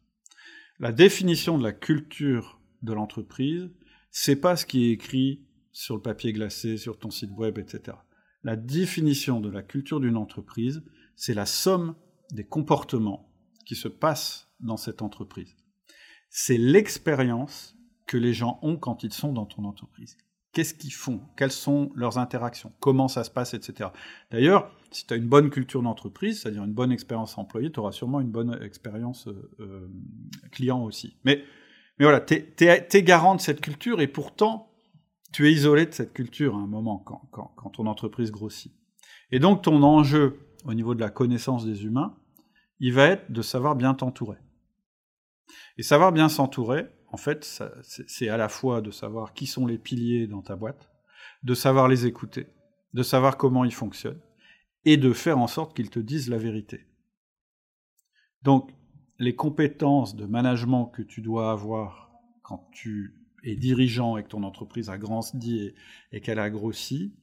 La 0.78 0.92
définition 0.92 1.58
de 1.58 1.62
la 1.62 1.72
culture 1.72 2.60
de 2.82 2.92
l'entreprise, 2.92 3.70
c'est 4.10 4.36
pas 4.36 4.56
ce 4.56 4.66
qui 4.66 4.86
est 4.86 4.90
écrit 4.90 5.44
sur 5.72 5.96
le 5.96 6.02
papier 6.02 6.32
glacé, 6.32 6.76
sur 6.76 6.98
ton 6.98 7.10
site 7.10 7.30
web, 7.30 7.58
etc. 7.58 7.96
La 8.42 8.56
définition 8.56 9.40
de 9.40 9.50
la 9.50 9.62
culture 9.62 10.00
d'une 10.00 10.16
entreprise, 10.16 10.84
c'est 11.16 11.34
la 11.34 11.46
somme 11.46 11.94
des 12.32 12.44
comportements 12.44 13.32
qui 13.66 13.74
se 13.74 13.88
passent 13.88 14.48
dans 14.60 14.76
cette 14.76 15.02
entreprise. 15.02 15.56
C'est 16.28 16.58
l'expérience 16.58 17.76
que 18.06 18.16
les 18.16 18.34
gens 18.34 18.58
ont 18.62 18.76
quand 18.76 19.02
ils 19.02 19.12
sont 19.12 19.32
dans 19.32 19.46
ton 19.46 19.64
entreprise 19.64 20.16
qu'est-ce 20.54 20.72
qu'ils 20.72 20.94
font, 20.94 21.20
quelles 21.36 21.52
sont 21.52 21.90
leurs 21.94 22.16
interactions, 22.16 22.72
comment 22.80 23.08
ça 23.08 23.24
se 23.24 23.30
passe, 23.30 23.52
etc. 23.52 23.90
D'ailleurs, 24.30 24.70
si 24.94 25.06
tu 25.06 25.14
as 25.14 25.16
une 25.16 25.28
bonne 25.28 25.50
culture 25.50 25.82
d'entreprise, 25.82 26.42
c'est-à-dire 26.42 26.64
une 26.64 26.72
bonne 26.72 26.92
expérience 26.92 27.36
employée, 27.38 27.70
tu 27.70 27.80
auras 27.80 27.92
sûrement 27.92 28.20
une 28.20 28.30
bonne 28.30 28.58
expérience 28.62 29.28
euh, 29.28 29.50
euh, 29.60 29.88
client 30.52 30.82
aussi. 30.84 31.16
Mais, 31.24 31.44
voilà, 31.98 32.20
tu 32.20 32.34
es, 32.34 33.02
garant 33.02 33.34
de 33.34 33.40
cette 33.40 33.60
culture 33.60 34.00
et 34.00 34.08
pourtant, 34.08 34.70
tu 35.32 35.48
es 35.48 35.52
isolé 35.52 35.86
de 35.86 35.92
cette 35.92 36.12
culture 36.12 36.54
à 36.54 36.58
un 36.58 36.66
moment 36.66 36.98
quand, 36.98 37.28
quand 37.30 37.70
ton 37.70 37.86
entreprise 37.86 38.30
grossit. 38.30 38.72
Et 39.30 39.38
donc, 39.38 39.62
ton 39.62 39.82
enjeu 39.82 40.38
au 40.64 40.74
niveau 40.74 40.94
de 40.94 41.00
la 41.00 41.10
connaissance 41.10 41.64
des 41.64 41.84
humains, 41.84 42.16
il 42.80 42.92
va 42.92 43.06
être 43.06 43.30
de 43.30 43.42
savoir 43.42 43.76
bien 43.76 43.94
t'entourer. 43.94 44.38
Et 45.76 45.82
savoir 45.82 46.12
bien 46.12 46.28
s'entourer, 46.28 46.86
en 47.08 47.16
fait, 47.16 47.44
c'est 47.82 48.28
à 48.28 48.36
la 48.36 48.48
fois 48.48 48.80
de 48.80 48.90
savoir 48.90 49.34
qui 49.34 49.46
sont 49.46 49.66
les 49.66 49.78
piliers 49.78 50.26
dans 50.26 50.42
ta 50.42 50.56
boîte, 50.56 50.90
de 51.42 51.54
savoir 51.54 51.88
les 51.88 52.06
écouter, 52.06 52.46
de 52.92 53.02
savoir 53.02 53.36
comment 53.36 53.64
ils 53.64 53.74
fonctionnent, 53.74 54.20
et 54.84 54.96
de 54.96 55.12
faire 55.12 55.38
en 55.38 55.46
sorte 55.46 55.74
qu'ils 55.74 55.90
te 55.90 55.98
disent 55.98 56.28
la 56.28 56.38
vérité. 56.38 56.86
Donc, 58.42 58.70
les 59.18 59.34
compétences 59.34 60.16
de 60.16 60.26
management 60.26 60.86
que 60.86 61.02
tu 61.02 61.22
dois 61.22 61.50
avoir 61.50 62.10
quand 62.42 62.68
tu 62.72 63.14
es 63.44 63.56
dirigeant 63.56 64.16
et 64.16 64.22
que 64.22 64.28
ton 64.28 64.42
entreprise 64.42 64.90
a 64.90 64.98
grandi 64.98 65.72
et, 66.12 66.20
qu'elle 66.20 66.38
a 66.38 66.50
grossi, 66.50 67.14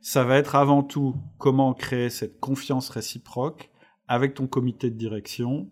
ça 0.00 0.24
va 0.24 0.36
être 0.36 0.54
avant 0.54 0.82
tout 0.82 1.14
comment 1.38 1.74
créer 1.74 2.08
cette 2.10 2.40
confiance 2.40 2.88
réciproque 2.88 3.70
avec 4.08 4.34
ton 4.34 4.46
comité 4.46 4.90
de 4.90 4.96
direction 4.96 5.70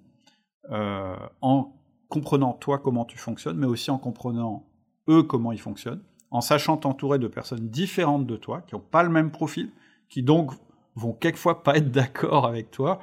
euh, 0.70 1.16
en 1.40 1.74
comprenant 2.08 2.52
toi 2.52 2.78
comment 2.78 3.04
tu 3.04 3.18
fonctionnes, 3.18 3.56
mais 3.56 3.66
aussi 3.66 3.90
en 3.90 3.98
comprenant 3.98 4.68
eux 5.08 5.22
comment 5.22 5.52
ils 5.52 5.60
fonctionnent, 5.60 6.02
en 6.30 6.40
sachant 6.40 6.76
t'entourer 6.76 7.18
de 7.18 7.28
personnes 7.28 7.68
différentes 7.68 8.26
de 8.26 8.36
toi, 8.36 8.62
qui 8.62 8.74
n'ont 8.74 8.80
pas 8.80 9.02
le 9.02 9.08
même 9.08 9.30
profil, 9.30 9.70
qui 10.08 10.22
donc 10.22 10.52
vont 10.98 11.12
quelquefois 11.12 11.62
pas 11.62 11.76
être 11.76 11.90
d'accord 11.90 12.46
avec 12.46 12.70
toi, 12.70 13.00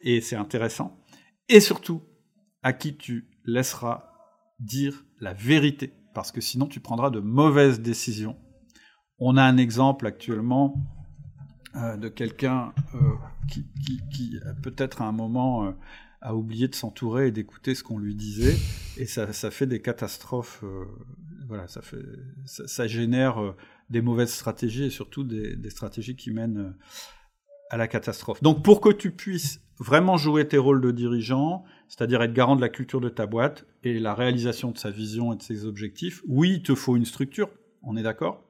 et 0.00 0.20
c'est 0.20 0.36
intéressant. 0.36 0.98
Et 1.48 1.60
surtout, 1.60 2.02
à 2.62 2.72
qui 2.72 2.96
tu 2.96 3.28
laisseras 3.44 4.10
dire 4.60 5.04
la 5.20 5.32
vérité, 5.32 5.92
parce 6.14 6.32
que 6.32 6.40
sinon 6.40 6.66
tu 6.66 6.80
prendras 6.80 7.10
de 7.10 7.20
mauvaises 7.20 7.80
décisions. 7.80 8.36
On 9.18 9.36
a 9.36 9.42
un 9.42 9.56
exemple 9.56 10.06
actuellement 10.06 10.74
euh, 11.76 11.96
de 11.96 12.08
quelqu'un 12.08 12.72
euh, 12.94 12.98
qui, 13.48 13.66
qui, 14.10 14.38
peut-être 14.62 15.02
à 15.02 15.06
un 15.06 15.12
moment 15.12 15.66
euh, 15.66 15.72
a 16.20 16.34
oublié 16.34 16.68
de 16.68 16.74
s'entourer 16.74 17.28
et 17.28 17.30
d'écouter 17.30 17.74
ce 17.74 17.82
qu'on 17.82 17.98
lui 17.98 18.14
disait, 18.14 18.56
et 18.96 19.06
ça, 19.06 19.32
ça 19.32 19.50
fait 19.50 19.66
des 19.66 19.80
catastrophes. 19.80 20.60
Euh, 20.64 20.84
voilà, 21.46 21.66
ça 21.68 21.80
fait, 21.80 22.04
ça, 22.44 22.86
génère 22.86 23.40
euh, 23.40 23.56
des 23.88 24.02
mauvaises 24.02 24.32
stratégies 24.32 24.84
et 24.84 24.90
surtout 24.90 25.24
des, 25.24 25.56
des, 25.56 25.70
stratégies 25.70 26.16
qui 26.16 26.30
mènent 26.30 26.58
euh, 26.58 26.70
à 27.70 27.76
la 27.76 27.88
catastrophe. 27.88 28.42
Donc, 28.42 28.62
pour 28.62 28.80
que 28.80 28.90
tu 28.90 29.10
puisses 29.10 29.60
vraiment 29.78 30.16
jouer 30.16 30.46
tes 30.46 30.58
rôles 30.58 30.80
de 30.80 30.90
dirigeant, 30.90 31.64
c'est-à-dire 31.88 32.22
être 32.22 32.32
garant 32.32 32.56
de 32.56 32.60
la 32.60 32.68
culture 32.68 33.00
de 33.00 33.08
ta 33.08 33.26
boîte 33.26 33.66
et 33.84 33.98
la 33.98 34.14
réalisation 34.14 34.70
de 34.70 34.78
sa 34.78 34.90
vision 34.90 35.32
et 35.32 35.36
de 35.36 35.42
ses 35.42 35.64
objectifs, 35.64 36.22
oui, 36.26 36.54
il 36.54 36.62
te 36.62 36.74
faut 36.74 36.96
une 36.96 37.04
structure, 37.04 37.50
on 37.82 37.96
est 37.96 38.02
d'accord, 38.02 38.44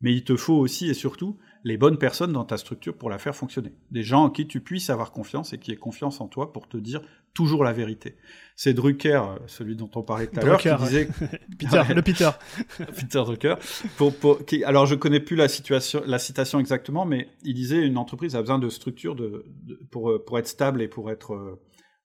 mais 0.00 0.12
il 0.12 0.24
te 0.24 0.36
faut 0.36 0.54
aussi 0.54 0.88
et 0.88 0.94
surtout 0.94 1.38
les 1.64 1.76
bonnes 1.76 1.98
personnes 1.98 2.32
dans 2.32 2.44
ta 2.44 2.56
structure 2.56 2.96
pour 2.96 3.10
la 3.10 3.18
faire 3.18 3.34
fonctionner. 3.34 3.72
Des 3.90 4.02
gens 4.02 4.24
en 4.24 4.30
qui 4.30 4.46
tu 4.46 4.60
puisses 4.60 4.90
avoir 4.90 5.12
confiance 5.12 5.52
et 5.52 5.58
qui 5.58 5.72
aient 5.72 5.76
confiance 5.76 6.20
en 6.20 6.28
toi 6.28 6.52
pour 6.52 6.68
te 6.68 6.76
dire 6.76 7.02
toujours 7.34 7.64
la 7.64 7.72
vérité. 7.72 8.16
C'est 8.56 8.74
Drucker, 8.74 9.22
euh, 9.22 9.38
celui 9.46 9.76
dont 9.76 9.90
on 9.94 10.02
parlait 10.02 10.26
tout 10.26 10.40
à 10.40 10.44
l'heure, 10.44 10.60
qui 10.60 10.68
disait... 10.74 11.08
Peter, 11.58 11.82
le 11.94 12.02
Peter. 12.02 12.30
Peter 12.78 13.22
Drucker. 13.24 13.54
Pour, 13.96 14.14
pour, 14.14 14.44
qui, 14.44 14.64
alors 14.64 14.86
je 14.86 14.94
connais 14.94 15.20
plus 15.20 15.36
la, 15.36 15.48
situation, 15.48 16.02
la 16.06 16.18
citation 16.18 16.58
exactement, 16.58 17.04
mais 17.04 17.28
il 17.42 17.54
disait 17.54 17.86
une 17.86 17.98
entreprise 17.98 18.34
a 18.36 18.40
besoin 18.40 18.58
de 18.58 18.68
structure 18.68 19.14
de, 19.14 19.44
pour, 19.90 20.10
euh, 20.10 20.24
pour 20.24 20.38
être 20.38 20.48
stable 20.48 20.82
et 20.82 20.88
pour 20.88 21.10
être 21.10 21.60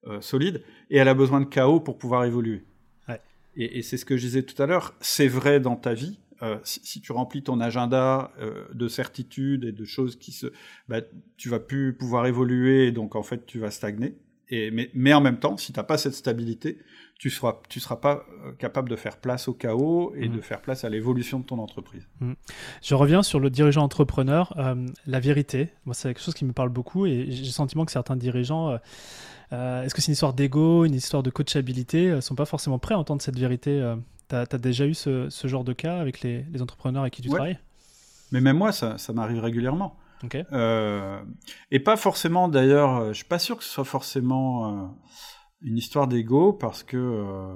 euh, 0.07 0.21
solide, 0.21 0.61
et 0.89 0.97
elle 0.97 1.07
a 1.07 1.15
besoin 1.15 1.41
de 1.41 1.45
chaos 1.45 1.79
pour 1.79 1.97
pouvoir 1.97 2.25
évoluer. 2.25 2.65
Ouais. 3.07 3.21
Et, 3.55 3.79
et 3.79 3.81
c'est 3.81 3.97
ce 3.97 4.05
que 4.05 4.17
je 4.17 4.25
disais 4.25 4.43
tout 4.43 4.61
à 4.61 4.67
l'heure, 4.67 4.93
c'est 4.99 5.27
vrai 5.27 5.59
dans 5.59 5.75
ta 5.75 5.93
vie, 5.93 6.19
euh, 6.41 6.57
si, 6.63 6.99
tu 6.99 7.11
remplis 7.11 7.43
ton 7.43 7.61
agenda 7.61 8.31
euh, 8.39 8.65
de 8.73 8.87
certitudes 8.87 9.63
et 9.63 9.71
de 9.71 9.85
choses 9.85 10.17
qui 10.17 10.31
se, 10.31 10.47
bah, 10.89 11.01
tu 11.37 11.49
vas 11.49 11.59
plus 11.59 11.93
pouvoir 11.93 12.25
évoluer, 12.25 12.91
donc 12.91 13.15
en 13.15 13.23
fait 13.23 13.45
tu 13.45 13.59
vas 13.59 13.71
stagner. 13.71 14.17
Et, 14.49 14.69
mais, 14.69 14.91
mais 14.93 15.13
en 15.13 15.21
même 15.21 15.39
temps, 15.39 15.57
si 15.57 15.73
tu 15.73 15.79
n'as 15.79 15.83
pas 15.83 15.97
cette 15.97 16.13
stabilité, 16.13 16.77
tu 17.17 17.29
seras, 17.29 17.61
tu 17.69 17.79
seras 17.79 17.95
pas 17.95 18.25
euh, 18.45 18.51
capable 18.51 18.89
de 18.89 18.95
faire 18.95 19.17
place 19.17 19.47
au 19.47 19.53
chaos 19.53 20.13
et 20.15 20.27
de 20.27 20.37
mmh. 20.37 20.41
faire 20.41 20.61
place 20.61 20.83
à 20.83 20.89
l'évolution 20.89 21.39
de 21.39 21.45
ton 21.45 21.57
entreprise. 21.57 22.07
Mmh. 22.19 22.33
Je 22.83 22.95
reviens 22.95 23.23
sur 23.23 23.39
le 23.39 23.49
dirigeant 23.49 23.83
entrepreneur. 23.83 24.53
la 25.07 25.19
vérité, 25.19 25.69
moi 25.85 25.95
c'est 25.95 26.09
quelque 26.09 26.21
chose 26.21 26.35
qui 26.35 26.45
me 26.45 26.53
parle 26.53 26.69
beaucoup 26.69 27.05
et 27.05 27.31
j'ai 27.31 27.43
le 27.43 27.49
sentiment 27.49 27.85
que 27.85 27.91
certains 27.91 28.17
dirigeants 28.17 28.77
est-ce 29.51 29.95
que 29.95 30.01
c'est 30.01 30.07
une 30.07 30.13
histoire 30.13 30.33
d'ego, 30.33 30.83
une 30.83 30.95
histoire 30.95 31.23
de 31.23 31.29
coachabilité 31.29 32.07
ne 32.07 32.19
sont 32.19 32.35
pas 32.35 32.45
forcément 32.45 32.77
prêts 32.77 32.93
à 32.93 32.99
entendre 32.99 33.21
cette 33.21 33.39
vérité 33.39 33.81
tu 34.29 34.35
as, 34.35 34.45
déjà 34.57 34.85
eu 34.85 34.93
ce, 34.93 35.29
genre 35.43 35.63
de 35.63 35.73
cas 35.73 35.99
avec 35.99 36.21
les, 36.21 36.45
entrepreneurs 36.61 37.03
avec 37.03 37.13
qui 37.13 37.21
tu 37.21 37.29
travailles? 37.29 37.59
Mais 38.31 38.41
même 38.41 38.57
moi, 38.57 38.71
ça, 38.71 38.97
m'arrive 39.13 39.39
régulièrement. 39.39 39.97
Euh, 40.51 41.23
et 41.71 41.79
pas 41.79 41.97
forcément, 41.97 42.47
d'ailleurs, 42.47 42.97
euh, 42.97 43.07
je 43.09 43.17
suis 43.17 43.25
pas 43.25 43.39
sûr 43.39 43.57
que 43.57 43.63
ce 43.63 43.69
soit 43.69 43.85
forcément 43.85 44.85
euh, 44.85 44.87
une 45.61 45.77
histoire 45.77 46.07
d'ego, 46.07 46.53
parce 46.53 46.83
que 46.83 47.55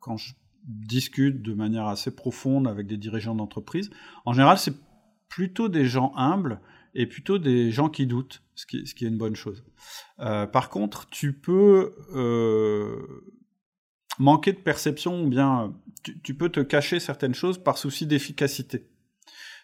quand 0.00 0.16
je 0.16 0.34
discute 0.64 1.42
de 1.42 1.54
manière 1.54 1.86
assez 1.86 2.14
profonde 2.14 2.66
avec 2.66 2.86
des 2.86 2.96
dirigeants 2.96 3.34
d'entreprise, 3.34 3.90
en 4.24 4.32
général, 4.32 4.58
c'est 4.58 4.74
plutôt 5.28 5.68
des 5.68 5.84
gens 5.84 6.12
humbles 6.16 6.60
et 6.94 7.06
plutôt 7.06 7.38
des 7.38 7.70
gens 7.70 7.88
qui 7.88 8.06
doutent, 8.06 8.42
ce 8.54 8.66
qui, 8.66 8.86
ce 8.86 8.94
qui 8.94 9.04
est 9.04 9.08
une 9.08 9.18
bonne 9.18 9.36
chose. 9.36 9.64
par 10.18 10.68
contre, 10.70 11.08
tu 11.08 11.32
peux 11.32 11.94
manquer 14.18 14.52
de 14.52 14.58
perception 14.58 15.24
ou 15.24 15.28
bien 15.28 15.72
tu, 16.22 16.34
peux 16.34 16.48
te 16.48 16.60
cacher 16.60 17.00
certaines 17.00 17.34
choses 17.34 17.58
par 17.58 17.78
souci 17.78 18.06
d'efficacité. 18.06 18.86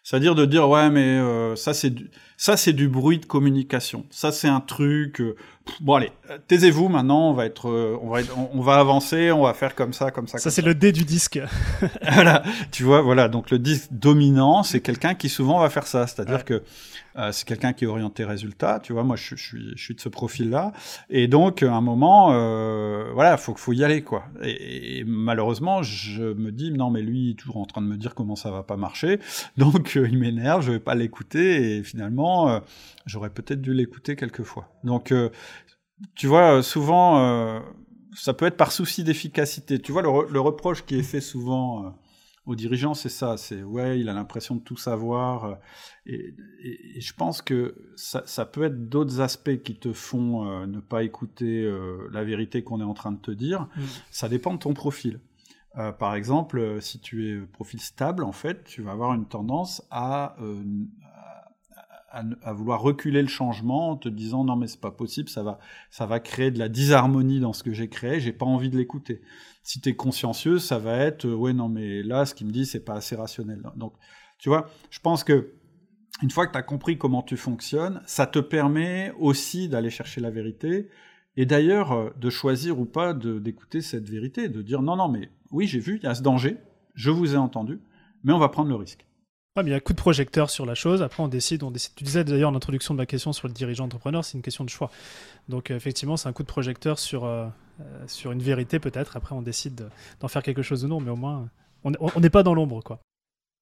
C'est-à-dire 0.02 0.34
de 0.34 0.46
dire 0.46 0.68
ouais 0.68 0.88
mais 0.88 1.18
euh, 1.18 1.56
ça 1.56 1.74
c'est 1.74 1.90
du 1.90 2.10
ça 2.38 2.56
c'est 2.56 2.72
du 2.72 2.88
bruit 2.88 3.18
de 3.18 3.26
communication. 3.26 4.06
Ça 4.10 4.32
c'est 4.32 4.48
un 4.48 4.60
truc 4.60 5.20
euh, 5.20 5.36
bon 5.80 5.94
allez, 5.94 6.12
taisez-vous 6.48 6.88
maintenant, 6.88 7.30
on 7.30 7.32
va 7.32 7.46
être 7.46 7.68
euh, 7.68 7.98
on 8.02 8.08
va 8.08 8.20
on, 8.54 8.60
va 8.60 8.76
avancer, 8.78 9.32
on 9.32 9.42
va 9.42 9.54
faire 9.54 9.74
comme 9.74 9.92
ça 9.92 10.10
comme 10.10 10.26
ça. 10.26 10.38
Ça 10.38 10.50
c'est 10.50 10.62
le 10.62 10.74
dé 10.74 10.92
du 10.92 11.04
disque. 11.04 11.40
voilà, 12.12 12.42
tu 12.70 12.84
vois 12.84 13.00
voilà, 13.02 13.28
donc 13.28 13.50
le 13.50 13.58
disque 13.58 13.88
dominant, 13.90 14.62
c'est 14.62 14.80
quelqu'un 14.80 15.14
qui 15.14 15.28
souvent 15.28 15.60
va 15.60 15.70
faire 15.70 15.86
ça, 15.86 16.06
c'est-à-dire 16.06 16.44
que 16.44 16.62
euh, 17.16 17.32
c'est 17.32 17.46
quelqu'un 17.46 17.72
qui 17.72 17.84
est 17.84 17.88
orienté 17.88 18.24
résultat, 18.24 18.80
tu 18.80 18.92
vois. 18.92 19.02
Moi, 19.02 19.16
je, 19.16 19.34
suis, 19.34 19.72
je 19.74 19.82
suis 19.82 19.94
de 19.94 20.00
ce 20.00 20.08
profil-là, 20.08 20.72
et 21.08 21.26
donc 21.26 21.62
à 21.62 21.72
un 21.72 21.80
moment, 21.80 22.32
euh, 22.32 23.10
voilà, 23.14 23.36
faut 23.36 23.54
faut 23.56 23.72
y 23.72 23.82
aller, 23.82 24.02
quoi. 24.02 24.24
Et, 24.42 25.02
malheureusement, 25.06 25.82
je 25.82 26.22
me 26.22 26.52
dis 26.52 26.70
non, 26.70 26.90
mais 26.90 27.02
lui, 27.02 27.26
il 27.26 27.30
est 27.32 27.34
toujours 27.34 27.56
en 27.56 27.66
train 27.66 27.82
de 27.82 27.86
me 27.86 27.96
dire 27.96 28.14
comment 28.14 28.36
ça 28.36 28.50
va 28.50 28.62
pas 28.62 28.76
marcher, 28.76 29.18
donc 29.56 29.96
euh, 29.96 30.08
il 30.08 30.18
m'énerve, 30.18 30.62
je 30.62 30.72
vais 30.72 30.78
pas 30.78 30.94
l'écouter, 30.94 31.78
et 31.78 31.82
finalement, 31.82 32.48
euh, 32.48 32.60
j'aurais 33.10 33.30
peut-être 33.30 33.60
dû 33.60 33.74
l'écouter 33.74 34.16
quelques 34.16 34.44
fois. 34.44 34.72
Donc, 34.84 35.12
tu 36.14 36.26
vois, 36.26 36.62
souvent, 36.62 37.62
ça 38.14 38.32
peut 38.34 38.46
être 38.46 38.56
par 38.56 38.72
souci 38.72 39.04
d'efficacité. 39.04 39.80
Tu 39.80 39.92
vois, 39.92 40.02
le, 40.02 40.10
le, 40.30 40.40
reproche 40.40 40.84
qui 40.84 40.98
est 40.98 41.02
fait 41.02 41.20
souvent 41.20 41.94
aux 42.46 42.54
dirigeants, 42.54 42.94
c'est 42.94 43.08
ça. 43.08 43.36
C'est 43.36 43.62
ouais, 43.62 44.00
il 44.00 44.08
a 44.08 44.12
l'impression 44.12 44.56
de 44.56 44.60
tout 44.60 44.76
savoir. 44.76 45.44
Euh, 45.44 45.54
et, 46.06 47.00
je 47.00 47.12
pense 47.14 47.42
que 47.42 47.74
ça, 47.96 48.44
peut 48.46 48.64
être 48.64 48.88
d'autres 48.88 49.20
aspects 49.20 49.62
qui 49.62 49.76
te 49.76 49.92
font 49.92 50.46
euh, 50.46 50.66
ne 50.66 50.80
pas 50.80 51.02
écouter 51.02 51.62
euh, 51.62 52.08
la 52.12 52.24
vérité 52.24 52.62
qu'on 52.62 52.80
est 52.80 52.84
en 52.84 52.94
train 52.94 53.12
de 53.12 53.20
te 53.20 53.30
dire. 53.30 53.68
Mm. 53.76 53.82
Ça 54.10 54.28
dépend 54.28 54.54
de 54.54 54.58
ton 54.58 54.74
profil. 54.74 55.20
par 55.98 56.14
exemple, 56.16 56.80
si 56.80 57.00
tu 57.00 57.30
es 57.30 57.40
profil 57.46 57.80
stable, 57.80 58.24
en 58.24 58.32
fait, 58.32 58.64
tu 58.64 58.82
vas 58.82 58.90
avoir 58.90 59.14
une 59.14 59.26
tendance 59.26 59.86
à, 59.90 60.36
à, 62.10 62.52
vouloir 62.52 62.80
reculer 62.80 63.22
le 63.22 63.28
changement 63.28 63.90
en 63.90 63.96
te 63.96 64.08
disant 64.08 64.44
non 64.44 64.56
mais 64.56 64.66
c'est 64.66 64.80
pas 64.80 64.90
possible, 64.90 65.28
ça 65.28 65.42
va, 65.42 65.58
ça 65.90 66.06
va 66.06 66.20
créer 66.20 66.50
de 66.50 66.58
la 66.58 66.68
disharmonie 66.68 67.40
dans 67.40 67.52
ce 67.52 67.62
que 67.62 67.72
j'ai 67.72 67.88
créé, 67.88 68.20
j'ai 68.20 68.32
pas 68.32 68.46
envie 68.46 68.68
de 68.68 68.76
l'écouter. 68.76 69.20
Si 69.62 69.80
tu 69.80 69.90
es 69.90 69.94
consciencieux, 69.94 70.58
ça 70.58 70.78
va 70.78 70.96
être 70.96 71.26
euh, 71.26 71.34
ouais 71.34 71.52
non 71.52 71.68
mais 71.68 72.02
là 72.02 72.26
ce 72.26 72.34
qu'il 72.34 72.46
me 72.46 72.52
dit 72.52 72.66
c'est 72.66 72.84
pas 72.84 72.94
assez 72.94 73.14
rationnel. 73.14 73.62
Donc 73.76 73.94
tu 74.38 74.48
vois, 74.48 74.68
je 74.90 74.98
pense 75.00 75.22
que 75.22 75.52
une 76.22 76.30
fois 76.30 76.46
que 76.46 76.52
tu 76.52 76.58
as 76.58 76.62
compris 76.62 76.98
comment 76.98 77.22
tu 77.22 77.36
fonctionnes, 77.36 78.02
ça 78.06 78.26
te 78.26 78.38
permet 78.40 79.12
aussi 79.18 79.68
d'aller 79.68 79.90
chercher 79.90 80.20
la 80.20 80.30
vérité 80.30 80.88
et 81.36 81.46
d'ailleurs 81.46 81.92
euh, 81.92 82.10
de 82.18 82.28
choisir 82.28 82.80
ou 82.80 82.86
pas 82.86 83.14
d'écouter 83.14 83.80
cette 83.82 84.08
vérité, 84.08 84.48
de 84.48 84.62
dire 84.62 84.82
non 84.82 84.96
non 84.96 85.08
mais 85.08 85.30
oui 85.52 85.68
j'ai 85.68 85.78
vu, 85.80 85.98
il 85.98 86.02
y 86.02 86.06
a 86.06 86.14
ce 86.14 86.22
danger, 86.22 86.56
je 86.94 87.10
vous 87.10 87.34
ai 87.34 87.38
entendu, 87.38 87.80
mais 88.24 88.32
on 88.32 88.38
va 88.38 88.48
prendre 88.48 88.68
le 88.68 88.74
risque. 88.74 89.06
Ouais, 89.56 89.64
mais 89.64 89.70
il 89.70 89.72
y 89.72 89.74
a 89.74 89.78
un 89.78 89.80
coup 89.80 89.92
de 89.92 89.98
projecteur 89.98 90.48
sur 90.48 90.64
la 90.64 90.76
chose. 90.76 91.02
Après, 91.02 91.22
on 91.22 91.28
décide, 91.28 91.64
on 91.64 91.72
décide. 91.72 91.92
Tu 91.96 92.04
disais 92.04 92.22
d'ailleurs 92.22 92.50
en 92.50 92.54
introduction 92.54 92.94
de 92.94 92.98
ma 92.98 93.06
question 93.06 93.32
sur 93.32 93.48
le 93.48 93.52
dirigeant 93.52 93.86
entrepreneur, 93.86 94.24
c'est 94.24 94.38
une 94.38 94.42
question 94.42 94.64
de 94.64 94.70
choix. 94.70 94.92
Donc, 95.48 95.70
euh, 95.70 95.76
effectivement, 95.76 96.16
c'est 96.16 96.28
un 96.28 96.32
coup 96.32 96.44
de 96.44 96.48
projecteur 96.48 97.00
sur, 97.00 97.24
euh, 97.24 97.48
euh, 97.80 98.04
sur 98.06 98.30
une 98.30 98.42
vérité, 98.42 98.78
peut-être. 98.78 99.16
Après, 99.16 99.34
on 99.34 99.42
décide 99.42 99.88
d'en 100.20 100.28
faire 100.28 100.44
quelque 100.44 100.62
chose 100.62 100.84
ou 100.84 100.88
non, 100.88 101.00
mais 101.00 101.10
au 101.10 101.16
moins, 101.16 101.50
on 101.82 102.20
n'est 102.20 102.30
pas 102.30 102.44
dans 102.44 102.54
l'ombre, 102.54 102.80
quoi. 102.82 103.00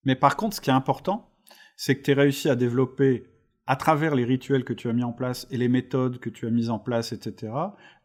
Mais 0.04 0.14
par 0.14 0.36
contre, 0.36 0.56
ce 0.56 0.60
qui 0.60 0.68
est 0.68 0.74
important, 0.74 1.30
c'est 1.76 1.96
que 1.96 2.02
tu 2.02 2.10
aies 2.10 2.14
réussi 2.14 2.50
à 2.50 2.56
développer, 2.56 3.26
à 3.66 3.76
travers 3.76 4.14
les 4.14 4.24
rituels 4.26 4.64
que 4.64 4.74
tu 4.74 4.90
as 4.90 4.92
mis 4.92 5.04
en 5.04 5.12
place 5.12 5.46
et 5.50 5.56
les 5.56 5.68
méthodes 5.68 6.18
que 6.18 6.28
tu 6.28 6.46
as 6.46 6.50
mises 6.50 6.68
en 6.68 6.78
place, 6.78 7.12
etc., 7.12 7.52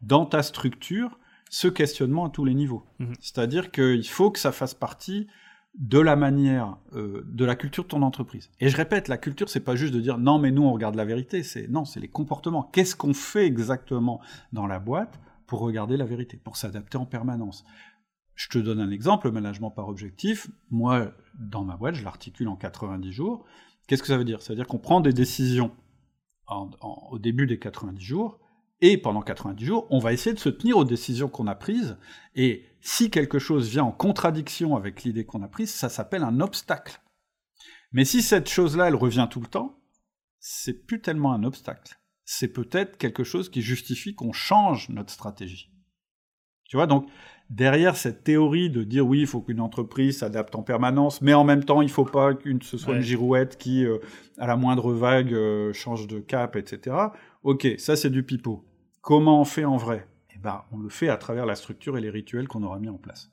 dans 0.00 0.24
ta 0.24 0.42
structure, 0.42 1.18
ce 1.50 1.68
questionnement 1.68 2.24
à 2.24 2.30
tous 2.30 2.46
les 2.46 2.54
niveaux. 2.54 2.86
Mhm. 2.98 3.12
C'est-à-dire 3.20 3.70
qu'il 3.70 4.08
faut 4.08 4.30
que 4.30 4.38
ça 4.38 4.52
fasse 4.52 4.74
partie 4.74 5.28
de 5.78 5.98
la 5.98 6.14
manière, 6.14 6.76
euh, 6.94 7.24
de 7.26 7.44
la 7.44 7.56
culture 7.56 7.84
de 7.84 7.88
ton 7.88 8.02
entreprise. 8.02 8.50
Et 8.60 8.68
je 8.68 8.76
répète, 8.76 9.08
la 9.08 9.18
culture, 9.18 9.48
c'est 9.48 9.60
pas 9.60 9.74
juste 9.74 9.92
de 9.92 10.00
dire 10.00 10.18
non, 10.18 10.38
mais 10.38 10.50
nous 10.50 10.62
on 10.62 10.72
regarde 10.72 10.94
la 10.94 11.04
vérité. 11.04 11.42
C'est 11.42 11.68
non, 11.68 11.84
c'est 11.84 12.00
les 12.00 12.08
comportements. 12.08 12.62
Qu'est-ce 12.72 12.94
qu'on 12.94 13.14
fait 13.14 13.46
exactement 13.46 14.20
dans 14.52 14.66
la 14.66 14.78
boîte 14.78 15.20
pour 15.46 15.60
regarder 15.60 15.96
la 15.96 16.04
vérité, 16.04 16.36
pour 16.36 16.56
s'adapter 16.56 16.96
en 16.96 17.06
permanence? 17.06 17.64
Je 18.34 18.48
te 18.48 18.58
donne 18.58 18.80
un 18.80 18.90
exemple, 18.90 19.26
le 19.26 19.32
management 19.32 19.70
par 19.70 19.88
objectif. 19.88 20.48
Moi, 20.70 21.12
dans 21.38 21.64
ma 21.64 21.76
boîte, 21.76 21.94
je 21.94 22.04
l'articule 22.04 22.48
en 22.48 22.56
90 22.56 23.12
jours. 23.12 23.44
Qu'est-ce 23.86 24.02
que 24.02 24.08
ça 24.08 24.16
veut 24.16 24.24
dire? 24.24 24.42
Ça 24.42 24.52
veut 24.52 24.56
dire 24.56 24.66
qu'on 24.66 24.78
prend 24.78 25.00
des 25.00 25.12
décisions 25.12 25.72
au 27.10 27.18
début 27.18 27.46
des 27.46 27.58
90 27.58 28.04
jours 28.04 28.38
et 28.80 28.98
pendant 28.98 29.22
90 29.22 29.64
jours, 29.64 29.86
on 29.90 29.98
va 29.98 30.12
essayer 30.12 30.34
de 30.34 30.40
se 30.40 30.48
tenir 30.48 30.76
aux 30.76 30.84
décisions 30.84 31.28
qu'on 31.28 31.46
a 31.46 31.54
prises. 31.54 31.96
Et 32.34 32.64
si 32.80 33.10
quelque 33.10 33.38
chose 33.38 33.68
vient 33.68 33.84
en 33.84 33.92
contradiction 33.92 34.76
avec 34.76 35.04
l'idée 35.04 35.24
qu'on 35.24 35.42
a 35.42 35.48
prise, 35.48 35.72
ça 35.72 35.88
s'appelle 35.88 36.22
un 36.22 36.40
obstacle. 36.40 37.00
Mais 37.92 38.04
si 38.04 38.22
cette 38.22 38.48
chose-là, 38.48 38.88
elle 38.88 38.96
revient 38.96 39.28
tout 39.30 39.40
le 39.40 39.46
temps, 39.46 39.78
c'est 40.40 40.86
plus 40.86 41.00
tellement 41.00 41.32
un 41.32 41.44
obstacle. 41.44 41.96
C'est 42.24 42.52
peut-être 42.52 42.98
quelque 42.98 43.24
chose 43.24 43.48
qui 43.48 43.62
justifie 43.62 44.14
qu'on 44.14 44.32
change 44.32 44.88
notre 44.88 45.12
stratégie. 45.12 45.70
Tu 46.68 46.76
vois, 46.76 46.86
donc, 46.86 47.08
derrière 47.50 47.96
cette 47.96 48.24
théorie 48.24 48.70
de 48.70 48.82
dire 48.82 49.06
oui, 49.06 49.20
il 49.20 49.26
faut 49.26 49.40
qu'une 49.40 49.60
entreprise 49.60 50.18
s'adapte 50.18 50.54
en 50.54 50.62
permanence, 50.62 51.22
mais 51.22 51.34
en 51.34 51.44
même 51.44 51.64
temps, 51.64 51.82
il 51.82 51.86
ne 51.86 51.90
faut 51.90 52.04
pas 52.04 52.34
que 52.34 52.50
ce 52.62 52.78
soit 52.78 52.96
une 52.96 53.02
girouette 53.02 53.58
qui, 53.58 53.84
euh, 53.84 53.98
à 54.38 54.46
la 54.46 54.56
moindre 54.56 54.92
vague, 54.92 55.32
euh, 55.32 55.72
change 55.72 56.06
de 56.06 56.18
cap, 56.20 56.56
etc. 56.56 56.96
Ok, 57.44 57.68
ça 57.76 57.94
c'est 57.94 58.08
du 58.08 58.22
pipeau. 58.22 58.64
Comment 59.02 59.38
on 59.38 59.44
fait 59.44 59.66
en 59.66 59.76
vrai? 59.76 60.08
Eh 60.34 60.38
ben, 60.38 60.64
on 60.72 60.78
le 60.78 60.88
fait 60.88 61.10
à 61.10 61.18
travers 61.18 61.44
la 61.44 61.54
structure 61.54 61.98
et 61.98 62.00
les 62.00 62.08
rituels 62.08 62.48
qu'on 62.48 62.62
aura 62.62 62.78
mis 62.78 62.88
en 62.88 62.96
place. 62.96 63.30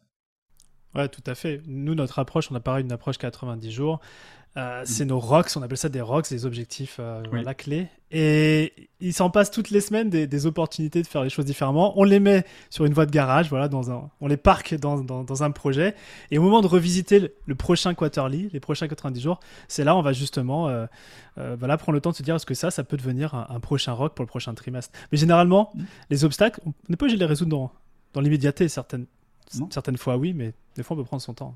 Ouais, 0.94 1.08
tout 1.08 1.24
à 1.26 1.34
fait. 1.34 1.62
Nous, 1.66 1.96
notre 1.96 2.20
approche, 2.20 2.52
on 2.52 2.56
a 2.56 2.60
pareil 2.60 2.84
une 2.84 2.92
approche 2.92 3.18
90 3.18 3.72
jours. 3.72 4.02
Euh, 4.58 4.82
c'est 4.86 5.06
nos 5.06 5.20
rocks, 5.20 5.50
on 5.56 5.62
appelle 5.62 5.78
ça 5.78 5.88
des 5.88 6.02
rocks, 6.02 6.30
des 6.30 6.46
objectifs, 6.46 6.98
euh, 7.00 7.24
la 7.32 7.54
clé. 7.54 7.88
Et 8.12 8.90
il 9.00 9.14
s'en 9.14 9.30
passe 9.30 9.50
toutes 9.50 9.70
les 9.70 9.80
semaines 9.80 10.10
des, 10.10 10.46
opportunités 10.46 11.02
de 11.02 11.08
faire 11.08 11.24
les 11.24 11.30
choses 11.30 11.46
différemment. 11.46 11.98
On 11.98 12.04
les 12.04 12.20
met 12.20 12.46
sur 12.70 12.84
une 12.84 12.94
voie 12.94 13.06
de 13.06 13.12
garage, 13.12 13.50
voilà, 13.50 13.70
dans 13.70 13.92
un, 13.92 14.10
on 14.20 14.28
les 14.28 14.36
parque 14.36 14.74
dans, 14.76 14.98
dans, 14.98 15.44
un 15.44 15.52
projet. 15.52 15.96
Et 16.32 16.38
au 16.38 16.42
moment 16.42 16.60
de 16.60 16.68
revisiter 16.68 17.32
le, 17.46 17.56
prochain 17.56 17.94
quarterly, 17.94 18.50
les 18.52 18.60
prochains 18.60 18.90
90 18.90 19.22
jours, 19.22 19.40
c'est 19.70 19.86
là 19.86 19.96
on 19.96 20.02
va 20.02 20.12
justement 20.12 20.68
euh, 20.68 20.86
voilà, 21.38 21.78
prendre 21.78 21.96
le 21.96 22.02
temps 22.02 22.12
de 22.12 22.18
se 22.18 22.24
dire 22.24 22.36
est-ce 22.36 22.46
que 22.46 22.54
ça, 22.54 22.70
ça 22.72 22.84
peut 22.84 22.98
devenir 22.98 23.34
un, 23.34 23.60
prochain 23.62 23.94
rock 23.94 24.14
pour 24.14 24.24
le 24.24 24.28
prochain 24.28 24.54
trimestre? 24.54 24.92
Mais 25.14 25.18
généralement, 25.18 25.72
mm. 25.74 25.84
les 26.10 26.26
obstacles, 26.26 26.60
on 26.66 26.74
n'est 26.90 26.98
pas 26.98 27.06
obligé 27.06 27.16
de 27.16 27.22
les 27.22 27.30
résoudre 27.30 27.52
dans, 27.52 27.72
dans 28.14 28.20
l'immédiateté. 28.20 28.68
Certaines, 28.68 29.06
certaines 29.70 29.98
fois, 29.98 30.18
oui, 30.18 30.34
mais 30.34 30.54
des 30.76 30.84
fois, 30.84 30.98
on 30.98 31.00
peut 31.00 31.06
prendre 31.06 31.24
son 31.24 31.34
temps. 31.34 31.56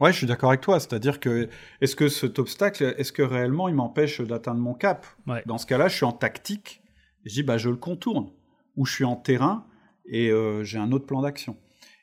Ouais, 0.00 0.12
je 0.12 0.18
suis 0.18 0.26
d'accord 0.26 0.50
avec 0.50 0.60
toi. 0.60 0.78
C'est-à-dire 0.78 1.18
que, 1.18 1.48
est-ce 1.80 1.96
que 1.96 2.08
cet 2.08 2.38
obstacle, 2.38 2.94
est-ce 2.98 3.12
que 3.12 3.22
réellement 3.22 3.68
il 3.68 3.74
m'empêche 3.74 4.20
d'atteindre 4.20 4.60
mon 4.60 4.74
cap? 4.74 5.06
Dans 5.46 5.58
ce 5.58 5.66
cas-là, 5.66 5.88
je 5.88 5.96
suis 5.96 6.04
en 6.04 6.12
tactique. 6.12 6.82
je 7.24 7.34
dis, 7.34 7.42
bah, 7.42 7.58
je 7.58 7.68
le 7.68 7.76
contourne. 7.76 8.30
Ou 8.76 8.86
je 8.86 8.94
suis 8.94 9.04
en 9.04 9.16
terrain 9.16 9.66
et 10.06 10.30
euh, 10.30 10.62
j'ai 10.62 10.78
un 10.78 10.92
autre 10.92 11.06
plan 11.06 11.22
d'action. 11.22 11.56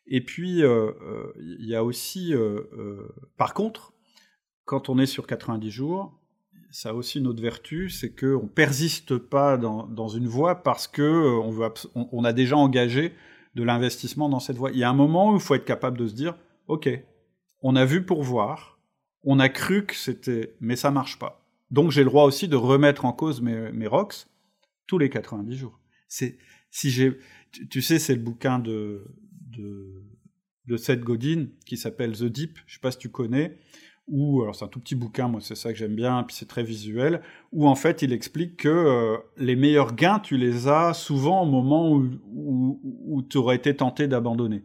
Et 0.08 0.24
puis, 0.24 0.62
euh, 0.62 0.92
euh, 1.02 1.34
il 1.38 1.68
y 1.68 1.76
a 1.76 1.84
aussi, 1.84 2.34
par 3.38 3.54
contre, 3.54 3.94
quand 4.66 4.90
on 4.90 5.00
est 5.00 5.06
sur 5.06 5.26
90 5.26 5.72
jours, 5.72 6.20
ça 6.72 6.90
a 6.90 6.94
aussi 6.94 7.20
une 7.20 7.28
autre 7.28 7.42
vertu, 7.42 7.90
c'est 7.90 8.14
qu'on 8.14 8.44
ne 8.44 8.50
persiste 8.50 9.18
pas 9.18 9.58
dans, 9.58 10.08
une 10.10 10.28
voie 10.28 10.64
parce 10.64 10.88
que 10.88 11.40
on, 11.40 12.08
on 12.12 12.24
a 12.26 12.34
déjà 12.34 12.58
engagé 12.58 13.14
de 13.56 13.64
l'investissement 13.64 14.28
dans 14.28 14.42
cette 14.42 14.58
voie. 14.58 14.72
Il 14.72 14.78
y 14.78 14.84
a 14.84 14.90
un 14.90 14.94
moment 14.94 15.32
où 15.32 15.36
il 15.36 15.40
faut 15.40 15.56
être 15.56 15.64
capable 15.64 15.98
de 15.98 16.08
se 16.08 16.14
dire, 16.14 16.36
OK, 16.68 16.90
on 17.68 17.76
a 17.76 17.84
vu 17.84 18.06
pour 18.06 18.22
voir, 18.22 18.80
on 19.24 19.40
a 19.40 19.50
cru 19.50 19.88
que 19.88 19.96
c'était, 19.96 20.56
mais 20.60 20.76
ça 20.76 20.92
marche 20.92 21.18
pas. 21.18 21.44
Donc 21.72 21.90
j'ai 21.90 22.04
le 22.04 22.12
droit 22.12 22.26
aussi 22.26 22.48
de 22.48 22.56
remettre 22.56 23.06
en 23.06 23.12
cause 23.12 23.42
mes, 23.42 23.72
mes 23.72 23.88
rocks 23.88 24.28
tous 24.86 25.00
les 25.00 25.10
90 25.10 25.58
jours. 25.58 25.80
C'est 26.08 26.38
si 26.70 26.92
j'ai, 26.92 27.18
tu, 27.72 27.82
sais, 27.82 27.98
c'est 27.98 28.14
le 28.14 28.22
bouquin 28.22 28.60
de 28.60 29.04
Seth 30.78 31.02
Godin 31.02 31.48
qui 31.66 31.76
s'appelle 31.76 32.16
The 32.16 32.26
Deep. 32.26 32.60
Je 32.68 32.76
sais 32.76 32.80
pas 32.80 32.92
si 32.92 33.00
tu 33.00 33.10
connais. 33.10 33.58
Ou 34.08 34.44
alors 34.44 34.56
c'est 34.56 34.66
un 34.66 34.68
tout 34.68 34.80
petit 34.80 34.94
bouquin, 34.94 35.28
moi 35.28 35.42
c'est 35.42 35.56
ça 35.56 35.74
que 35.74 35.80
j'aime 35.80 35.96
bien, 35.96 36.22
puis 36.22 36.36
c'est 36.36 36.48
très 36.48 36.64
visuel. 36.64 37.24
Où 37.52 37.68
en 37.68 37.74
fait 37.74 38.04
il 38.04 38.14
explique 38.14 38.58
que 38.58 38.70
euh, 38.70 39.18
les 39.38 39.56
meilleurs 39.56 39.96
gains 39.96 40.20
tu 40.20 40.38
les 40.38 40.68
as 40.68 40.94
souvent 40.94 41.42
au 41.42 41.48
moment 41.48 41.90
où, 41.90 42.12
où, 42.28 42.80
où 42.84 43.24
tu 43.24 43.38
aurais 43.38 43.56
été 43.56 43.76
tenté 43.76 44.08
d'abandonner. 44.08 44.62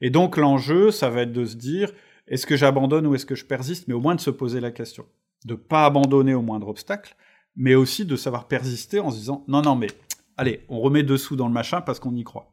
Et 0.00 0.10
donc 0.10 0.36
l'enjeu, 0.36 0.90
ça 0.90 1.08
va 1.08 1.22
être 1.22 1.32
de 1.32 1.44
se 1.44 1.54
dire, 1.54 1.92
est-ce 2.26 2.46
que 2.46 2.56
j'abandonne 2.56 3.06
ou 3.06 3.14
est-ce 3.14 3.26
que 3.26 3.34
je 3.34 3.44
persiste 3.44 3.88
Mais 3.88 3.94
au 3.94 4.00
moins 4.00 4.14
de 4.14 4.20
se 4.20 4.30
poser 4.30 4.60
la 4.60 4.70
question. 4.70 5.06
De 5.44 5.54
pas 5.54 5.84
abandonner 5.84 6.34
au 6.34 6.42
moindre 6.42 6.68
obstacle, 6.68 7.16
mais 7.56 7.74
aussi 7.74 8.06
de 8.06 8.16
savoir 8.16 8.48
persister 8.48 9.00
en 9.00 9.10
se 9.10 9.16
disant 9.16 9.44
non, 9.48 9.62
non, 9.62 9.74
mais 9.74 9.88
allez, 10.36 10.64
on 10.68 10.80
remet 10.80 11.02
dessous 11.02 11.36
dans 11.36 11.48
le 11.48 11.52
machin 11.52 11.80
parce 11.80 12.00
qu'on 12.00 12.14
y 12.14 12.24
croit. 12.24 12.52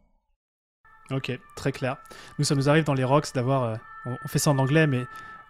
Ok, 1.11 1.37
très 1.55 1.71
clair. 1.71 1.97
Nous, 2.37 2.45
ça 2.45 2.55
nous 2.55 2.69
arrive 2.69 2.83
dans 2.83 2.93
les 2.93 3.03
rocks 3.03 3.33
d'avoir. 3.33 3.63
Euh, 3.63 3.75
on, 4.05 4.27
fait 4.27 4.39
ça 4.39 4.51
en 4.51 4.57
anglais, 4.57 4.87
mais 4.87 5.03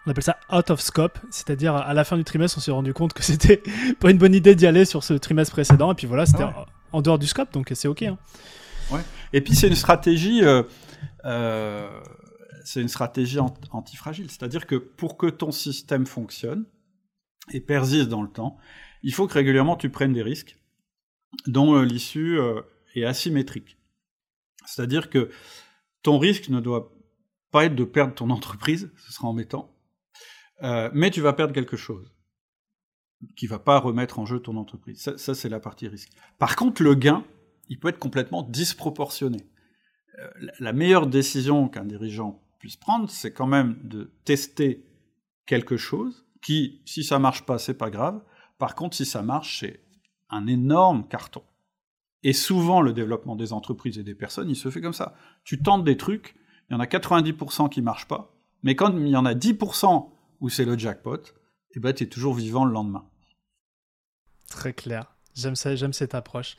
on 0.05 0.11
appelle 0.11 0.23
ça 0.23 0.37
out 0.53 0.69
of 0.69 0.79
scope, 0.79 1.19
c'est-à-dire 1.31 1.75
à 1.75 1.93
la 1.93 2.03
fin 2.03 2.17
du 2.17 2.23
trimestre, 2.23 2.57
on 2.57 2.61
s'est 2.61 2.71
rendu 2.71 2.93
compte 2.93 3.13
que 3.13 3.23
c'était 3.23 3.61
pas 3.99 4.11
une 4.11 4.17
bonne 4.17 4.33
idée 4.33 4.55
d'y 4.55 4.65
aller 4.65 4.85
sur 4.85 5.03
ce 5.03 5.13
trimestre 5.13 5.53
précédent, 5.53 5.91
et 5.91 5.95
puis 5.95 6.07
voilà, 6.07 6.25
c'était 6.25 6.43
ah 6.43 6.65
en, 6.91 7.01
dehors 7.01 7.19
du 7.19 7.27
scope, 7.27 7.51
donc 7.53 7.71
c'est 7.73 7.87
ok. 7.87 8.03
Hein. 8.03 8.17
Ouais. 8.91 9.01
Et 9.33 9.41
puis 9.41 9.55
c'est 9.55 9.67
une 9.67 9.75
stratégie. 9.75 10.43
Euh, 10.43 10.63
euh, 11.25 11.89
c'est 12.69 12.81
une 12.81 12.87
stratégie 12.87 13.39
antifragile. 13.39 14.29
C'est-à-dire 14.29 14.67
que 14.67 14.75
pour 14.75 15.17
que 15.17 15.25
ton 15.25 15.49
système 15.49 16.05
fonctionne 16.05 16.67
et 17.51 17.61
persiste 17.61 18.09
dans 18.09 18.21
le 18.21 18.29
temps, 18.29 18.59
il 19.01 19.11
faut 19.11 19.27
que 19.27 19.33
régulièrement 19.33 19.75
tu 19.75 19.89
prennes 19.89 20.13
des 20.13 20.21
risques 20.21 20.55
dont 21.47 21.73
euh, 21.73 21.83
l'issue 21.83 22.37
euh, 22.37 22.61
est 22.93 23.05
asymétrique. 23.05 23.79
C'est-à-dire 24.67 25.09
que 25.09 25.31
ton 26.03 26.19
risque 26.19 26.49
ne 26.49 26.59
doit 26.59 26.93
pas 27.49 27.65
être 27.65 27.73
de 27.73 27.85
perdre 27.85 28.13
ton 28.13 28.29
entreprise, 28.37 28.91
ce 28.97 29.13
sera 29.13 29.27
embêtant, 29.27 29.75
euh, 30.61 30.91
mais 30.93 31.09
tu 31.09 31.21
vas 31.21 31.33
perdre 31.33 31.53
quelque 31.53 31.77
chose 31.77 32.13
qui 33.35 33.47
va 33.47 33.57
pas 33.57 33.79
remettre 33.79 34.19
en 34.19 34.27
jeu 34.27 34.39
ton 34.39 34.57
entreprise. 34.57 35.01
Ça, 35.01 35.17
ça 35.17 35.33
c'est 35.33 35.49
la 35.49 35.59
partie 35.59 35.87
risque. 35.87 36.11
Par 36.37 36.55
contre, 36.55 36.83
le 36.83 36.93
gain, 36.93 37.25
il 37.67 37.79
peut 37.79 37.87
être 37.87 37.97
complètement 37.97 38.43
disproportionné. 38.43 39.49
la 40.59 40.73
meilleure 40.73 41.07
décision 41.07 41.67
qu'un 41.67 41.85
dirigeant 41.85 42.43
puisse 42.59 42.75
prendre, 42.75 43.09
c'est 43.09 43.33
quand 43.33 43.47
même 43.47 43.79
de 43.83 44.11
tester 44.25 44.85
quelque 45.45 45.77
chose 45.77 46.25
qui, 46.41 46.81
si 46.85 47.03
ça 47.03 47.17
marche 47.19 47.45
pas, 47.45 47.57
c'est 47.57 47.77
pas 47.77 47.89
grave. 47.89 48.21
Par 48.57 48.75
contre, 48.75 48.95
si 48.95 49.05
ça 49.05 49.21
marche, 49.21 49.61
c'est 49.61 49.81
un 50.29 50.45
énorme 50.47 51.07
carton. 51.07 51.43
Et 52.23 52.33
souvent, 52.33 52.81
le 52.81 52.93
développement 52.93 53.35
des 53.35 53.53
entreprises 53.53 53.97
et 53.97 54.03
des 54.03 54.15
personnes, 54.15 54.49
il 54.49 54.55
se 54.55 54.69
fait 54.69 54.81
comme 54.81 54.93
ça. 54.93 55.15
Tu 55.43 55.61
tentes 55.61 55.85
des 55.85 55.97
trucs, 55.97 56.35
il 56.69 56.73
y 56.73 56.75
en 56.75 56.81
a 56.81 56.85
90% 56.85 57.69
qui 57.69 57.81
marchent 57.81 58.07
pas, 58.07 58.35
Mais 58.61 58.75
quand 58.75 58.95
il 58.95 59.07
y 59.07 59.15
en 59.15 59.25
a 59.25 59.33
10% 59.33 60.09
où 60.41 60.49
c'est 60.49 60.65
le 60.65 60.77
jackpot, 60.77 61.21
eh 61.75 61.79
ben, 61.79 61.93
tu 61.93 62.03
es 62.03 62.07
toujours 62.07 62.33
vivant 62.33 62.65
le 62.65 62.73
lendemain. 62.73 63.05
Très 64.49 64.73
clair. 64.73 65.15
J'aime 65.39 65.55
ça, 65.55 65.75
j'aime 65.75 65.93
cette 65.93 66.15
approche. 66.15 66.55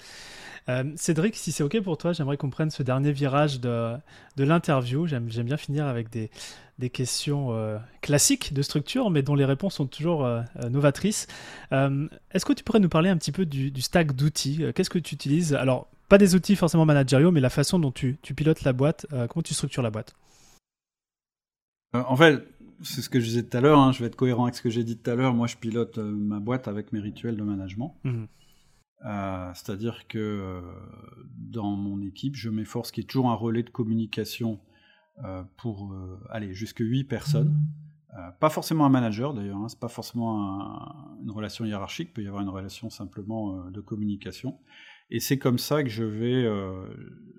Euh, 0.69 0.85
Cédric, 0.97 1.37
si 1.37 1.53
c'est 1.53 1.63
OK 1.63 1.81
pour 1.81 1.99
toi, 1.99 2.13
j'aimerais 2.13 2.37
qu'on 2.37 2.51
prenne 2.51 2.71
ce 2.71 2.83
dernier 2.83 3.13
virage 3.13 3.61
de, 3.61 3.95
de 4.37 4.45
l'interview. 4.45 5.07
J'aime, 5.07 5.27
bien 5.27 5.57
finir 5.57 5.87
avec 5.87 6.11
des, 6.11 6.31
des 6.79 6.91
questions 6.91 7.53
euh, 7.53 7.79
classiques 8.01 8.53
de 8.53 8.63
structure, 8.63 9.11
mais 9.11 9.23
dont 9.23 9.35
les 9.35 9.45
réponses 9.45 9.75
sont 9.75 9.87
toujours 9.87 10.25
euh, 10.25 10.43
novatrices. 10.71 11.27
est-ce 11.73 12.45
que 12.45 12.53
tu 12.53 12.65
pourrais 12.65 12.81
nous 12.81 12.89
parler 12.89 13.11
un 13.11 13.17
petit 13.17 13.33
peu 13.33 13.47
du, 13.47 13.71
du 13.71 13.83
stack 13.83 14.15
d'outils 14.15 14.65
Qu'est-ce 14.75 14.91
que 14.91 14.99
tu 14.99 15.15
utilises? 15.15 15.55
Alors, 15.55 15.89
pas 16.09 16.19
des 16.19 16.35
outils 16.35 16.57
forcément 16.57 16.87
managériaux, 16.87 17.31
mais 17.31 17.41
la 17.41 17.51
façon 17.51 17.79
dont 17.79 17.93
tu, 17.93 18.19
tu 18.23 18.35
pilotes 18.35 18.63
la 18.63 18.73
boîte, 18.73 19.07
comment 19.11 19.43
tu 19.43 19.55
structures 19.55 19.83
la 19.83 19.91
boîte? 19.91 20.15
En 21.93 22.17
fait, 22.17 22.47
c'est 22.83 23.03
ce 23.03 23.09
que 23.09 23.21
je 23.21 23.25
disais 23.25 23.43
tout 23.43 23.57
à 23.57 23.61
l'heure, 23.61 23.79
hein, 23.79 23.93
je 23.93 24.01
vais 24.01 24.07
être 24.07 24.17
cohérent 24.17 24.45
avec 24.45 24.55
ce 24.55 24.63
que 24.63 24.71
j'ai 24.71 24.85
dit 24.85 24.97
tout 24.97 25.11
à 25.11 25.15
l'heure. 25.15 25.35
Moi, 25.35 25.47
je 25.47 25.57
pilote 25.57 25.99
ma 25.99 26.39
boîte 26.39 26.69
avec 26.69 26.93
mes 26.93 27.01
rituels 27.01 27.37
de 27.37 27.43
management. 27.43 27.97
Mmh. 28.05 28.25
Euh, 29.07 29.51
c'est-à-dire 29.55 30.07
que 30.09 30.19
euh, 30.19 30.61
dans 31.37 31.71
mon 31.71 32.03
équipe, 32.03 32.37
je 32.37 32.51
m'efforce 32.51 32.91
qu'il 32.91 33.03
y 33.03 33.05
ait 33.05 33.09
toujours 33.09 33.31
un 33.31 33.35
relais 33.35 33.63
de 33.63 33.71
communication 33.71 34.61
euh, 35.25 35.43
pour 35.57 35.95
aller 36.31 36.53
jusque 36.53 36.81
8 36.81 37.05
personnes. 37.05 37.55
pas 38.41 38.51
forcément 38.51 38.85
un 38.85 38.91
manager 38.91 39.35
d'ailleurs, 39.35 39.59
hein, 39.59 39.69
c'est 39.69 39.79
pas 39.79 39.89
forcément 39.89 41.17
une 41.23 41.31
relation 41.31 41.65
hiérarchique, 41.65 42.09
il 42.11 42.13
peut 42.13 42.23
y 42.23 42.29
avoir 42.29 42.43
une 42.43 42.49
relation 42.49 42.91
simplement 42.91 43.71
de 43.71 43.81
communication. 43.81 44.59
Et 45.13 45.19
c'est 45.19 45.39
comme 45.39 45.59
ça 45.59 45.83
que 45.83 45.89
je 45.89 46.05
vais. 46.05 46.49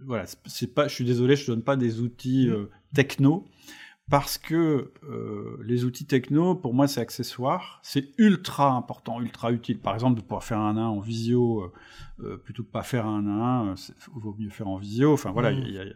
voilà, 0.05 0.25
c'est 0.45 0.73
pas. 0.73 0.87
Je 0.87 0.93
suis 0.93 1.05
désolé, 1.05 1.35
je 1.35 1.43
ne 1.43 1.55
donne 1.55 1.63
pas 1.63 1.77
des 1.77 2.01
outils 2.01 2.49
techno, 2.93 3.47
parce 4.11 4.37
que 4.37 4.91
euh, 5.09 5.57
les 5.63 5.85
outils 5.85 6.05
techno, 6.05 6.53
pour 6.53 6.73
moi, 6.73 6.89
c'est 6.89 6.99
accessoire. 6.99 7.79
C'est 7.81 8.09
ultra 8.17 8.73
important, 8.73 9.21
ultra 9.21 9.53
utile. 9.53 9.79
Par 9.79 9.93
exemple, 9.93 10.17
de 10.17 10.21
pouvoir 10.21 10.43
faire 10.43 10.59
un 10.59 10.75
1 10.75 10.85
en 10.85 10.99
visio 10.99 11.61
euh, 11.61 11.71
euh, 12.19 12.37
plutôt 12.37 12.63
que 12.63 12.69
pas 12.69 12.83
faire 12.83 13.07
un 13.07 13.25
1, 13.25 13.75
il 13.75 14.21
vaut 14.21 14.35
mieux 14.37 14.49
faire 14.49 14.67
en 14.67 14.75
visio. 14.77 15.13
Enfin 15.13 15.31
voilà, 15.31 15.53
mmh. 15.53 15.93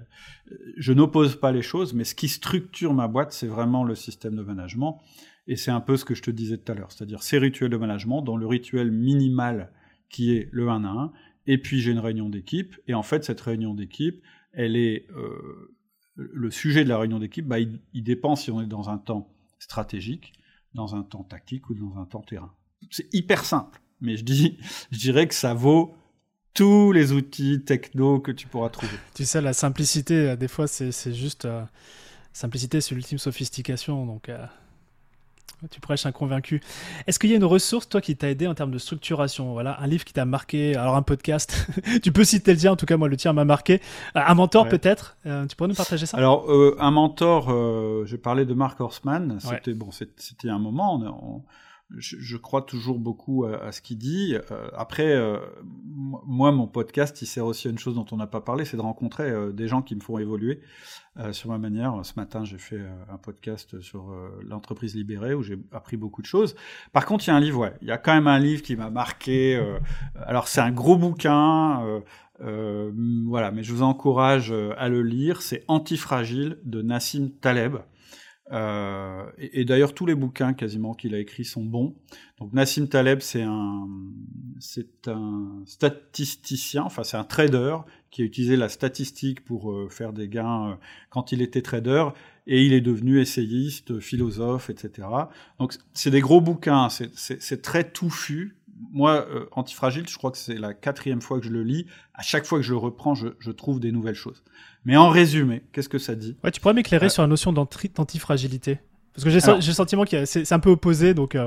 je 0.77 0.93
n'oppose 0.93 1.35
pas 1.35 1.51
les 1.51 1.61
choses, 1.61 1.93
mais 1.93 2.05
ce 2.05 2.15
qui 2.15 2.29
structure 2.29 2.93
ma 2.93 3.09
boîte, 3.09 3.33
c'est 3.33 3.47
vraiment 3.47 3.83
le 3.83 3.95
système 3.95 4.37
de 4.37 4.43
management. 4.43 5.01
Et 5.47 5.57
c'est 5.57 5.71
un 5.71 5.81
peu 5.81 5.97
ce 5.97 6.05
que 6.05 6.15
je 6.15 6.21
te 6.21 6.31
disais 6.31 6.57
tout 6.57 6.71
à 6.71 6.75
l'heure, 6.75 6.93
c'est-à-dire 6.93 7.21
ces 7.21 7.37
rituels 7.37 7.69
de 7.69 7.77
management, 7.77 8.21
dont 8.21 8.37
le 8.37 8.47
rituel 8.47 8.91
minimal 8.91 9.73
qui 10.07 10.37
est 10.37 10.47
le 10.53 10.69
1 10.69 10.85
à 10.85 10.87
1, 10.87 11.11
et 11.47 11.57
puis 11.57 11.81
j'ai 11.81 11.91
une 11.91 11.99
réunion 11.99 12.29
d'équipe, 12.29 12.77
et 12.87 12.93
en 12.93 13.03
fait, 13.03 13.25
cette 13.25 13.41
réunion 13.41 13.73
d'équipe, 13.73 14.23
elle 14.53 14.77
est 14.77 15.05
le 16.15 16.51
sujet 16.51 16.83
de 16.83 16.89
la 16.89 16.97
réunion 16.97 17.19
d'équipe, 17.19 17.45
bah, 17.45 17.59
il, 17.59 18.03
dépend 18.03 18.35
si 18.35 18.51
on 18.51 18.61
est 18.61 18.67
dans 18.67 18.89
un 18.89 18.97
temps 18.97 19.33
stratégique, 19.59 20.33
dans 20.73 20.95
un 20.95 21.03
temps 21.03 21.23
tactique 21.23 21.69
ou 21.69 21.75
dans 21.75 21.99
un 21.99 22.05
temps 22.05 22.21
terrain. 22.21 22.53
C'est 22.89 23.13
hyper 23.13 23.45
simple, 23.45 23.81
mais 24.01 24.17
je, 24.17 24.23
dis, 24.23 24.57
je 24.91 24.99
dirais 24.99 25.27
que 25.27 25.33
ça 25.35 25.53
vaut 25.53 25.95
tous 26.53 26.91
les 26.91 27.11
outils 27.11 27.63
techno 27.63 28.19
que 28.19 28.31
tu 28.31 28.47
pourras 28.47 28.69
trouver. 28.69 28.93
Tu 29.13 29.25
sais, 29.25 29.41
la 29.41 29.53
simplicité, 29.53 30.29
euh, 30.29 30.35
des 30.35 30.47
fois, 30.47 30.67
c'est 30.67 31.13
juste... 31.13 31.45
Euh, 31.45 31.65
simplicité, 32.31 32.81
c'est 32.81 32.95
l'ultime 32.95 33.17
sophistication, 33.17 34.05
donc... 34.05 34.29
Euh, 34.29 34.45
tu 35.69 35.79
prêches 35.79 36.05
un 36.05 36.11
convaincu. 36.11 36.61
Est-ce 37.07 37.19
qu'il 37.19 37.29
y 37.29 37.33
a 37.33 37.35
une 37.35 37.45
ressource, 37.45 37.89
toi, 37.89 38.01
qui 38.01 38.15
t'a 38.15 38.29
aidé 38.29 38.47
en 38.47 38.55
termes 38.55 38.71
de 38.71 38.77
structuration? 38.77 39.53
Voilà, 39.53 39.79
un 39.81 39.87
livre 39.87 40.05
qui 40.05 40.13
t'a 40.13 40.25
marqué, 40.25 40.75
alors 40.75 40.95
un 40.95 41.01
podcast, 41.01 41.67
tu 42.03 42.11
peux 42.11 42.23
citer 42.23 42.53
le 42.53 42.59
tien, 42.59 42.71
en 42.71 42.75
tout 42.75 42.85
cas, 42.85 42.97
moi, 42.97 43.07
le 43.07 43.17
tien 43.17 43.33
m'a 43.33 43.45
marqué. 43.45 43.81
Euh, 44.15 44.21
un 44.25 44.33
mentor, 44.33 44.67
peut-être? 44.67 45.17
Euh, 45.25 45.45
Tu 45.47 45.55
pourrais 45.55 45.69
nous 45.69 45.75
partager 45.75 46.05
ça? 46.05 46.17
Alors, 46.17 46.51
euh, 46.51 46.75
un 46.79 46.91
mentor, 46.91 47.49
je 47.49 48.15
parlais 48.15 48.45
de 48.45 48.53
Mark 48.53 48.79
Horstman, 48.79 49.39
c'était 49.39 49.73
bon, 49.73 49.89
c'était 49.91 50.49
un 50.49 50.59
moment, 50.59 51.01
je, 51.89 52.37
crois 52.37 52.61
toujours 52.61 52.99
beaucoup 52.99 53.45
à, 53.45 53.71
ce 53.71 53.81
qu'il 53.81 53.97
dit. 53.97 54.35
après, 54.75 55.15
moi, 55.63 56.51
mon 56.51 56.67
podcast, 56.67 57.21
il 57.21 57.25
sert 57.25 57.45
aussi 57.45 57.67
à 57.67 57.71
une 57.71 57.77
chose 57.77 57.95
dont 57.95 58.05
on 58.11 58.17
n'a 58.17 58.27
pas 58.27 58.41
parlé, 58.41 58.65
c'est 58.65 58.77
de 58.77 58.81
rencontrer 58.81 59.31
des 59.53 59.67
gens 59.67 59.81
qui 59.81 59.95
me 59.95 60.01
font 60.01 60.17
évoluer. 60.17 60.61
Euh, 61.17 61.31
sur 61.31 61.49
ma 61.49 61.57
manière. 61.57 61.97
Ce 62.03 62.11
matin, 62.17 62.43
j'ai 62.43 62.57
fait 62.57 62.75
euh, 62.75 62.93
un 63.09 63.15
podcast 63.15 63.79
sur 63.79 64.11
euh, 64.11 64.37
l'entreprise 64.45 64.95
libérée 64.95 65.33
où 65.33 65.43
j'ai 65.43 65.57
appris 65.71 65.95
beaucoup 65.95 66.21
de 66.21 66.27
choses. 66.27 66.57
Par 66.91 67.05
contre, 67.05 67.23
il 67.25 67.29
y 67.29 67.31
a 67.31 67.35
un 67.37 67.39
livre, 67.39 67.59
ouais, 67.59 67.73
il 67.81 67.87
y 67.87 67.91
a 67.91 67.97
quand 67.97 68.13
même 68.13 68.27
un 68.27 68.37
livre 68.37 68.61
qui 68.61 68.75
m'a 68.75 68.89
marqué. 68.89 69.57
alors, 70.17 70.49
c'est 70.49 70.59
un 70.59 70.71
gros 70.71 70.97
bouquin. 70.97 72.01
voilà, 72.41 73.51
mais 73.51 73.63
je 73.63 73.71
vous 73.71 73.81
encourage 73.81 74.53
à 74.77 74.89
le 74.89 75.03
lire. 75.03 75.41
C'est 75.41 75.63
Antifragile 75.69 76.57
de 76.65 76.81
Nassim 76.81 77.29
Taleb. 77.39 77.77
Euh, 78.51 79.25
et, 79.37 79.65
d'ailleurs, 79.65 79.93
tous 79.93 80.05
les 80.05 80.13
bouquins 80.13 80.53
quasiment 80.53 80.93
qu'il 80.93 81.15
a 81.15 81.19
écrits 81.19 81.45
sont 81.45 81.63
bons. 81.63 81.95
Donc 82.39 82.53
Nassim 82.53 82.87
Taleb, 82.87 83.21
c'est 83.21 83.41
un, 83.41 83.87
c'est 84.59 85.07
un 85.07 85.63
statisticien, 85.65 86.83
enfin 86.83 87.03
c'est 87.03 87.17
un 87.17 87.23
trader 87.23 87.77
qui 88.11 88.21
a 88.21 88.25
utilisé 88.25 88.55
la 88.55 88.69
statistique 88.69 89.43
pour 89.43 89.71
euh, 89.71 89.89
faire 89.89 90.13
des 90.13 90.27
gains 90.27 90.71
euh, 90.71 90.75
quand 91.09 91.31
il 91.31 91.41
était 91.41 91.61
trader, 91.61 92.09
et 92.45 92.63
il 92.63 92.73
est 92.73 92.81
devenu 92.81 93.19
essayiste, 93.19 93.99
philosophe, 93.99 94.69
etc. 94.69 95.07
Donc 95.59 95.75
c'est 95.93 96.11
des 96.11 96.21
gros 96.21 96.41
bouquins, 96.41 96.89
c'est 96.89 97.61
très 97.61 97.89
touffu. 97.89 98.55
Moi, 98.91 99.25
euh, 99.29 99.45
Antifragile, 99.51 100.07
je 100.07 100.17
crois 100.17 100.31
que 100.31 100.37
c'est 100.37 100.55
la 100.55 100.73
quatrième 100.73 101.21
fois 101.21 101.39
que 101.39 101.45
je 101.45 101.51
le 101.51 101.63
lis. 101.63 101.85
À 102.13 102.21
chaque 102.21 102.45
fois 102.45 102.59
que 102.59 102.65
je 102.65 102.71
le 102.71 102.77
reprends, 102.77 103.15
je, 103.15 103.29
je 103.39 103.51
trouve 103.51 103.79
des 103.79 103.91
nouvelles 103.91 104.15
choses. 104.15 104.43
Mais 104.83 104.97
en 104.97 105.09
résumé, 105.09 105.63
qu'est-ce 105.71 105.89
que 105.89 105.97
ça 105.97 106.15
dit? 106.15 106.37
Ouais, 106.43 106.51
Tu 106.51 106.61
pourrais 106.61 106.73
m'éclairer 106.73 107.09
sur 107.09 107.21
la 107.21 107.27
notion 107.27 107.53
d'antifragilité 107.53 108.79
Parce 109.13 109.23
que 109.23 109.29
j'ai 109.29 109.39
le 109.39 109.61
sentiment 109.73 110.05
que 110.05 110.25
c'est 110.25 110.51
un 110.51 110.59
peu 110.59 110.69
opposé, 110.69 111.13
donc... 111.13 111.37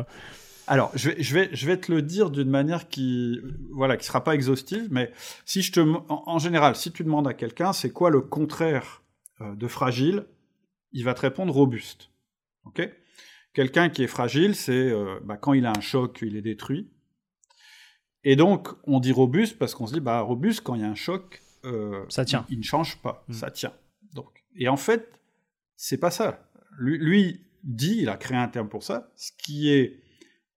Alors, 0.69 0.91
je 0.95 1.09
vais, 1.09 1.23
je 1.23 1.35
vais, 1.35 1.49
je 1.53 1.67
vais 1.67 1.79
te 1.79 1.91
le 1.91 2.03
dire 2.03 2.31
d'une 2.31 2.51
manière 2.51 2.89
qui, 2.89 3.41
voilà, 3.73 3.97
qui 3.97 4.05
sera 4.05 4.23
pas 4.23 4.35
exhaustive, 4.35 4.87
mais 4.91 5.11
si 5.47 5.63
je 5.63 5.73
te, 5.73 5.81
en, 5.81 6.39
général, 6.39 6.77
si 6.77 6.93
tu 6.93 7.05
demandes 7.05 7.27
à 7.27 7.33
quelqu'un, 7.33 7.73
c'est 7.73 7.91
quoi 7.91 8.11
le 8.11 8.21
contraire 8.21 9.03
euh, 9.41 9.55
de 9.55 9.67
fragile, 9.67 10.27
il 10.93 11.05
va 11.05 11.15
te 11.15 11.23
répondre 11.23 11.55
robuste. 11.55 12.11
Ok? 12.67 12.87
Quelqu'un 13.55 13.89
qui 13.89 14.03
est 14.03 14.09
fragile, 14.09 14.55
c'est 14.55 14.91
euh, 14.91 15.19
bah, 15.25 15.39
quand 15.39 15.55
il 15.55 15.65
a 15.65 15.71
un 15.71 15.81
choc, 15.81 16.19
il 16.21 16.37
est 16.37 16.43
détruit. 16.43 16.91
Et 18.25 18.37
donc, 18.37 18.69
on 18.85 19.01
dit 19.01 19.13
robuste 19.13 19.59
parce 19.59 19.75
qu'on 19.75 19.87
se 19.87 19.95
dit, 19.95 20.01
bah, 20.01 20.21
robuste, 20.21 20.63
quand 20.63 20.75
il 20.75 20.83
y 20.83 20.85
a 20.85 20.89
un 20.89 20.95
choc, 20.95 21.43
euh, 21.65 22.05
ça 22.09 22.25
tient. 22.25 22.45
Il, 22.51 22.59
ne 22.59 22.65
change 22.65 23.01
pas, 23.01 23.25
mm. 23.29 23.33
ça 23.33 23.51
tient. 23.51 23.73
Donc, 24.15 24.45
et 24.57 24.69
en 24.69 24.77
fait, 24.77 25.21
c'est 25.77 25.99
pas 25.99 26.11
ça. 26.11 26.51
Lui, 26.79 26.99
lui, 26.99 27.41
dit, 27.65 27.99
il 28.01 28.09
a 28.09 28.17
créé 28.17 28.37
un 28.37 28.49
terme 28.49 28.69
pour 28.69 28.83
ça, 28.83 29.13
ce 29.17 29.33
qui 29.37 29.71
est 29.71 30.01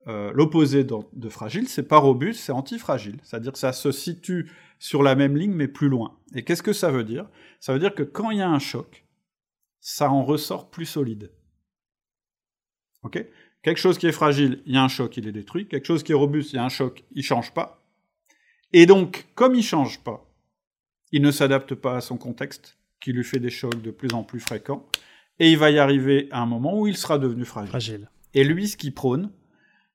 euh, 0.08 0.32
l'opposé 0.34 0.84
de, 0.84 1.30
fragile, 1.30 1.68
c'est 1.68 1.88
pas 1.88 1.98
robuste, 1.98 2.42
c'est 2.42 2.52
antifragile. 2.52 3.20
C'est-à-dire 3.24 3.52
que 3.52 3.60
ça 3.60 3.74
se 3.74 3.92
situe 3.92 4.52
sur 4.80 5.04
la 5.04 5.16
même 5.16 5.38
ligne, 5.38 5.54
mais 5.54 5.68
plus 5.68 5.90
loin. 5.90 6.18
Et 6.34 6.44
qu'est-ce 6.44 6.64
que 6.64 6.74
ça 6.74 6.90
veut 6.92 7.04
dire? 7.04 7.30
Ça 7.60 7.74
veut 7.74 7.80
dire 7.80 7.94
que 7.94 8.04
quand 8.04 8.32
il 8.32 8.40
y 8.40 8.42
a 8.42 8.50
un 8.50 8.60
choc, 8.60 9.06
ça 9.80 10.10
en 10.10 10.24
ressort 10.24 10.72
plus 10.72 10.86
solide. 10.86 11.32
Ok? 13.04 13.24
Quelque 13.64 13.80
chose 13.80 13.98
qui 13.98 14.08
est 14.08 14.12
fragile, 14.12 14.62
il 14.66 14.74
y 14.74 14.78
a 14.78 14.84
un 14.84 14.88
choc, 14.88 15.18
il 15.18 15.28
est 15.28 15.32
détruit. 15.32 15.68
Quelque 15.68 15.86
chose 15.86 16.04
qui 16.04 16.12
est 16.12 16.16
robuste, 16.16 16.54
il 16.54 16.56
y 16.56 16.60
a 16.60 16.66
un 16.66 16.70
choc, 16.70 17.04
il 17.12 17.24
change 17.24 17.54
pas. 17.54 17.84
Et 18.74 18.86
donc, 18.86 19.28
comme 19.36 19.54
il 19.56 19.64
change 19.64 20.00
pas, 20.00 20.28
il 21.12 21.22
ne 21.22 21.32
s'adapte 21.32 21.76
pas 21.76 21.98
à 21.98 22.02
son 22.02 22.18
contexte, 22.18 22.78
qui 23.00 23.14
lui 23.14 23.24
fait 23.24 23.40
des 23.40 23.50
chocs 23.50 23.82
de 23.82 23.92
plus 23.92 24.14
en 24.14 24.24
plus 24.24 24.40
fréquents, 24.40 24.88
et 25.40 25.52
il 25.52 25.58
va 25.58 25.72
y 25.72 25.80
arriver 25.80 26.28
à 26.32 26.42
un 26.42 26.46
moment 26.46 26.80
où 26.80 26.88
il 26.88 26.96
sera 26.96 27.20
devenu 27.20 27.46
fragile. 27.46 27.70
fragile. 27.70 28.10
Et 28.34 28.44
lui, 28.44 28.68
ce 28.68 28.78
qu'il 28.78 28.94
prône, 28.94 29.32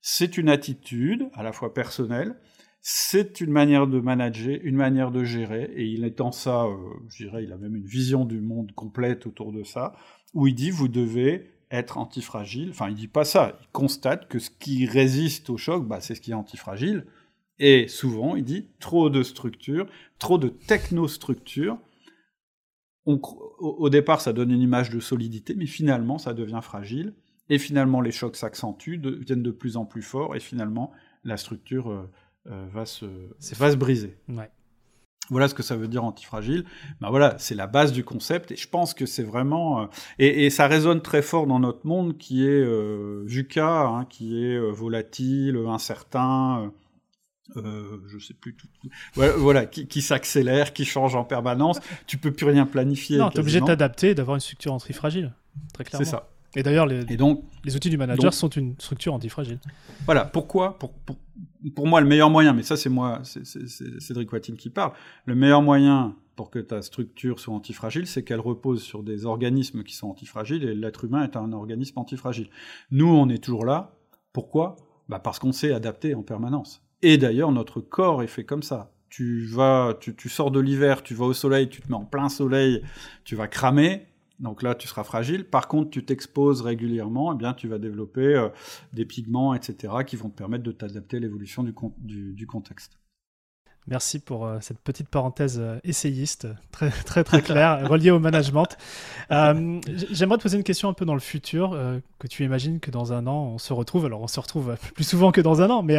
c'est 0.01 0.37
une 0.37 0.49
attitude, 0.49 1.29
à 1.33 1.43
la 1.43 1.53
fois 1.53 1.73
personnelle, 1.73 2.37
c'est 2.83 3.41
une 3.41 3.51
manière 3.51 3.89
de 3.89 3.99
manager, 3.99 4.59
une 4.63 4.77
manière 4.77 5.11
de 5.11 5.25
gérer, 5.25 5.73
et 5.75 5.87
il 5.87 6.05
est 6.05 6.21
en 6.21 6.31
ça, 6.31 6.67
euh, 6.67 6.77
je 7.09 7.25
dirais, 7.25 7.43
il 7.43 7.53
a 7.53 7.57
même 7.57 7.75
une 7.75 7.87
vision 7.87 8.25
du 8.25 8.41
monde 8.41 8.71
complète 8.73 9.27
autour 9.27 9.53
de 9.53 9.65
ça, 9.65 9.97
où 10.35 10.47
il 10.47 10.55
dit 10.55 10.71
vous 10.71 10.89
devez 10.89 11.56
être 11.71 11.99
antifragile. 11.99 12.71
Enfin, 12.71 12.89
il 12.89 12.95
dit 12.95 13.09
pas 13.09 13.25
ça, 13.25 13.59
il 13.61 13.69
constate 13.73 14.29
que 14.29 14.39
ce 14.39 14.51
qui 14.51 14.87
résiste 14.87 15.51
au 15.51 15.57
choc, 15.57 15.87
bah, 15.87 16.01
c'est 16.01 16.15
ce 16.15 16.21
qui 16.21 16.31
est 16.31 16.35
antifragile. 16.35 17.07
Et 17.59 17.89
souvent, 17.89 18.37
il 18.37 18.45
dit 18.45 18.69
trop 18.81 19.11
de 19.11 19.23
structures, 19.23 19.87
trop 20.19 20.39
de 20.39 20.49
technostructures. 20.49 21.79
au 23.07 23.89
départ, 23.89 24.21
ça 24.21 24.33
donne 24.33 24.51
une 24.51 24.61
image 24.61 24.91
de 24.91 25.01
solidité, 25.01 25.55
mais 25.55 25.67
finalement, 25.67 26.19
ça 26.19 26.35
devient 26.35 26.61
fragile. 26.63 27.15
Et 27.49 27.59
finalement, 27.59 28.01
les 28.01 28.11
chocs 28.11 28.37
s'accentuent, 28.37 28.99
deviennent 28.99 29.43
de 29.43 29.51
plus 29.51 29.77
en 29.77 29.85
plus 29.85 30.03
forts, 30.03 30.35
et 30.35 30.41
finalement, 30.41 30.93
la 31.25 31.37
structure 31.37 31.91
euh, 31.91 32.11
euh, 32.49 32.67
va, 32.73 32.87
se, 32.87 33.07
va 33.55 33.71
se 33.71 33.77
briser. 33.77 34.17
Voilà 35.31 35.49
ce 35.49 35.55
que 35.55 35.63
ça 35.63 35.77
veut 35.77 35.89
dire 35.89 36.05
antifragile. 36.05 36.65
Ben 37.01 37.11
voilà, 37.11 37.35
c'est 37.39 37.55
la 37.55 37.67
base 37.67 37.93
du 37.93 38.05
concept, 38.05 38.53
et 38.53 38.57
je 38.57 38.69
pense 38.69 38.95
que 38.95 39.07
c'est 39.07 39.23
vraiment... 39.23 39.83
Euh, 39.83 39.87
et, 40.19 40.51
ça 40.51 40.67
résonne 40.67 41.03
très 41.03 41.23
fort 41.23 41.47
dans 41.47 41.59
notre 41.59 41.87
monde 41.87 42.17
qui 42.17 42.47
est 42.47 42.65
VUCA, 43.25 43.87
hein, 43.87 44.05
qui 44.09 44.45
est 44.45 44.59
volatile, 44.71 45.57
incertain... 45.69 46.73
Euh, 47.57 48.01
je 48.09 48.19
sais 48.19 48.35
plus 48.35 48.57
tout, 48.57 48.67
voilà, 49.15 49.67
qui, 49.67 49.87
qui 49.87 50.03
s'accélère, 50.03 50.73
qui 50.73 50.85
change 50.85 51.15
en 51.15 51.25
permanence. 51.25 51.79
Tu 52.07 52.19
peux 52.19 52.33
plus 52.33 52.47
rien 52.47 52.67
planifier. 52.67 53.19
Non, 53.19 53.31
es 53.31 53.39
obligé 53.39 53.61
de 53.61 53.67
t'adapter, 53.67 54.15
d'avoir 54.15 54.35
une 54.35 54.41
structure 54.41 54.73
antifragile, 54.73 55.33
très 55.73 55.85
clairement. 55.85 56.05
C'est 56.05 56.11
ça. 56.11 56.29
Et 56.57 56.63
d'ailleurs, 56.63 56.87
les, 56.87 57.05
donc, 57.17 57.45
les 57.65 57.77
outils 57.77 57.91
du 57.91 57.99
manager 57.99 58.33
sont 58.33 58.49
une 58.49 58.75
structure 58.79 59.13
antifragile. 59.13 59.61
Voilà, 60.07 60.25
pourquoi 60.25 60.79
pour, 60.79 60.95
pour, 60.95 61.17
pour, 61.75 61.87
moi, 61.87 62.01
le 62.01 62.07
meilleur 62.07 62.31
moyen, 62.31 62.55
mais 62.55 62.63
ça 62.63 62.79
c'est 62.79 62.89
moi, 62.89 63.21
c'est 63.25 63.45
Cédric 64.01 64.33
Watine 64.33 64.57
qui 64.57 64.71
parle, 64.71 64.93
le 65.27 65.35
meilleur 65.35 65.61
moyen 65.61 66.17
pour 66.35 66.51
que 66.51 66.59
ta 66.59 66.81
structure 66.81 67.41
soit 67.41 67.55
antifragile, 67.55 68.07
c'est 68.07 68.25
qu'elle 68.25 68.41
repose 68.41 68.83
sur 68.83 69.03
des 69.03 69.27
organismes 69.27 69.83
qui 69.83 69.95
sont 69.95 70.09
antifragiles, 70.09 70.65
et 70.65 70.75
l'être 70.75 71.05
humain 71.05 71.25
est 71.25 71.37
un 71.37 71.53
organisme 71.53 71.99
antifragile. 71.99 72.49
Nous, 72.91 73.09
on 73.09 73.29
est 73.29 73.43
toujours 73.43 73.67
là. 73.67 73.95
Pourquoi? 74.33 74.77
Bah 75.09 75.19
Parce 75.19 75.39
qu'on 75.39 75.53
s'est 75.53 75.73
adapté 75.73 76.15
en 76.15 76.23
permanence. 76.23 76.83
Et 77.03 77.19
d'ailleurs, 77.19 77.53
notre 77.53 77.81
corps 77.81 78.23
est 78.23 78.29
fait 78.29 78.45
comme 78.45 78.63
ça. 78.63 78.93
Tu 79.09 79.47
vas, 79.47 79.97
tu, 80.01 80.15
tu 80.15 80.29
sors 80.29 80.51
de 80.51 80.61
l'hiver, 80.61 81.03
tu 81.03 81.15
vas 81.15 81.27
au 81.27 81.33
soleil, 81.33 81.69
tu 81.69 81.81
te 81.81 81.89
mets 81.89 81.97
en 81.97 82.05
plein 82.05 82.29
soleil, 82.29 82.83
tu 83.25 83.37
vas 83.37 83.47
cramer, 83.47 84.07
donc 84.39 84.63
là, 84.63 84.75
tu 84.75 84.87
seras 84.87 85.05
fragile. 85.05 85.45
Par 85.45 85.69
contre, 85.69 85.91
tu 85.91 86.05
t'exposes 86.05 86.61
régulièrement, 86.61 87.33
eh 87.33 87.37
bien, 87.37 87.55
tu 87.55 87.69
vas 87.69 87.79
développer 87.79 88.35
euh, 88.35 88.49
des 88.93 89.05
pigments, 89.05 89.55
etc., 89.55 89.95
qui 90.07 90.17
vont 90.17 90.29
te 90.29 90.37
permettre 90.37 90.65
de 90.65 90.73
t'adapter 90.73 91.17
à 91.17 91.21
l'évolution 91.21 91.63
du, 91.63 92.47
contexte. 92.47 92.99
Merci 93.89 94.19
pour 94.19 94.47
euh, 94.47 94.59
cette 94.61 94.81
petite 94.81 95.09
parenthèse 95.09 95.61
euh, 95.61 95.79
essayiste, 95.85 96.49
très 96.73 96.91
très 96.91 97.23
très 97.23 97.41
claire, 97.41 97.89
reliée 97.89 98.11
au 98.11 98.19
management. 98.19 98.77
Euh, 99.31 99.81
J'aimerais 100.11 100.39
te 100.39 100.43
poser 100.43 100.57
une 100.57 100.65
question 100.65 100.89
un 100.89 100.93
peu 100.93 101.05
dans 101.05 101.15
le 101.15 101.21
futur, 101.21 101.79
que 102.19 102.27
tu 102.27 102.45
imagines 102.45 102.81
que 102.81 102.91
dans 102.91 103.13
un 103.13 103.27
an 103.29 103.45
on 103.55 103.59
se 103.59 103.73
retrouve. 103.73 104.07
Alors 104.07 104.23
on 104.23 104.27
se 104.27 104.41
retrouve 104.41 104.77
plus 104.95 105.05
souvent 105.05 105.31
que 105.31 105.41
dans 105.41 105.63
un 105.63 105.71
an, 105.71 105.83
mais 105.85 105.99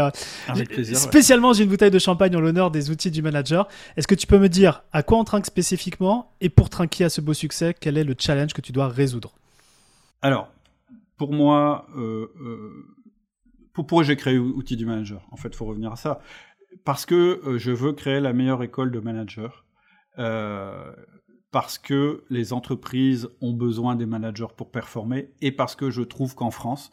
plaisir, 0.66 0.98
spécialement 0.98 1.54
j'ai 1.54 1.64
une 1.64 1.70
bouteille 1.70 1.92
de 1.92 2.00
champagne 2.00 2.36
en 2.36 2.42
l'honneur 2.42 2.72
des 2.72 2.90
outils 2.90 3.12
du 3.12 3.22
manager. 3.22 3.70
Est-ce 3.96 4.08
que 4.08 4.16
tu 4.16 4.28
peux 4.28 4.40
me 4.40 4.50
dire 4.50 4.84
à 4.92 5.02
quoi 5.02 5.18
on 5.18 5.24
trinque 5.24 5.46
spécifiquement 5.46 6.34
et 6.42 6.50
pour 6.50 6.70
trinquer 6.70 7.06
à 7.06 7.10
ce 7.10 7.22
beau 7.22 7.34
succès, 7.34 7.74
quel 7.80 7.98
est 7.98 8.04
le 8.04 8.16
challenge 8.18 8.54
que 8.54 8.62
tu 8.62 8.74
dois 8.74 8.90
résoudre? 8.90 9.34
Alors, 10.22 10.50
pour 11.16 11.32
moi, 11.32 11.88
pourquoi 13.74 14.04
j'ai 14.04 14.16
créé 14.16 14.38
outils 14.38 14.76
du 14.76 14.86
manager 14.86 15.22
En 15.32 15.38
fait, 15.38 15.50
il 15.50 15.56
faut 15.56 15.66
revenir 15.66 15.92
à 15.92 15.96
ça 15.96 16.20
parce 16.84 17.06
que 17.06 17.42
euh, 17.46 17.58
je 17.58 17.72
veux 17.72 17.94
créer 17.94 18.20
la 18.20 18.34
meilleure 18.34 18.64
école 18.64 18.92
de 18.92 19.00
managers. 19.00 19.50
Euh, 20.20 20.92
parce 21.52 21.78
que 21.78 22.24
les 22.30 22.54
entreprises 22.54 23.30
ont 23.42 23.54
besoin 23.54 23.96
des 23.96 24.06
managers 24.06 24.48
pour 24.56 24.70
performer 24.70 25.32
et 25.42 25.52
parce 25.52 25.76
que 25.76 25.90
je 25.90 26.02
trouve 26.02 26.36
qu'en 26.36 26.52
France, 26.52 26.92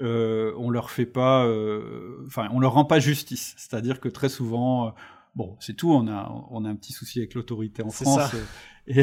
euh, 0.00 0.54
on 0.58 0.70
leur 0.70 0.90
fait 0.90 1.06
pas, 1.06 1.44
euh, 1.44 2.22
enfin, 2.26 2.48
on 2.52 2.60
leur 2.60 2.74
rend 2.74 2.84
pas 2.84 3.00
justice. 3.00 3.54
C'est-à-dire 3.56 3.98
que 3.98 4.08
très 4.08 4.28
souvent, 4.28 4.94
bon, 5.34 5.56
c'est 5.58 5.74
tout, 5.74 5.92
on 5.92 6.06
a, 6.06 6.30
on 6.50 6.64
a 6.64 6.68
un 6.68 6.76
petit 6.76 6.92
souci 6.92 7.18
avec 7.18 7.34
l'autorité 7.34 7.82
en 7.82 7.90
France. 7.90 8.34
Et, 8.88 9.02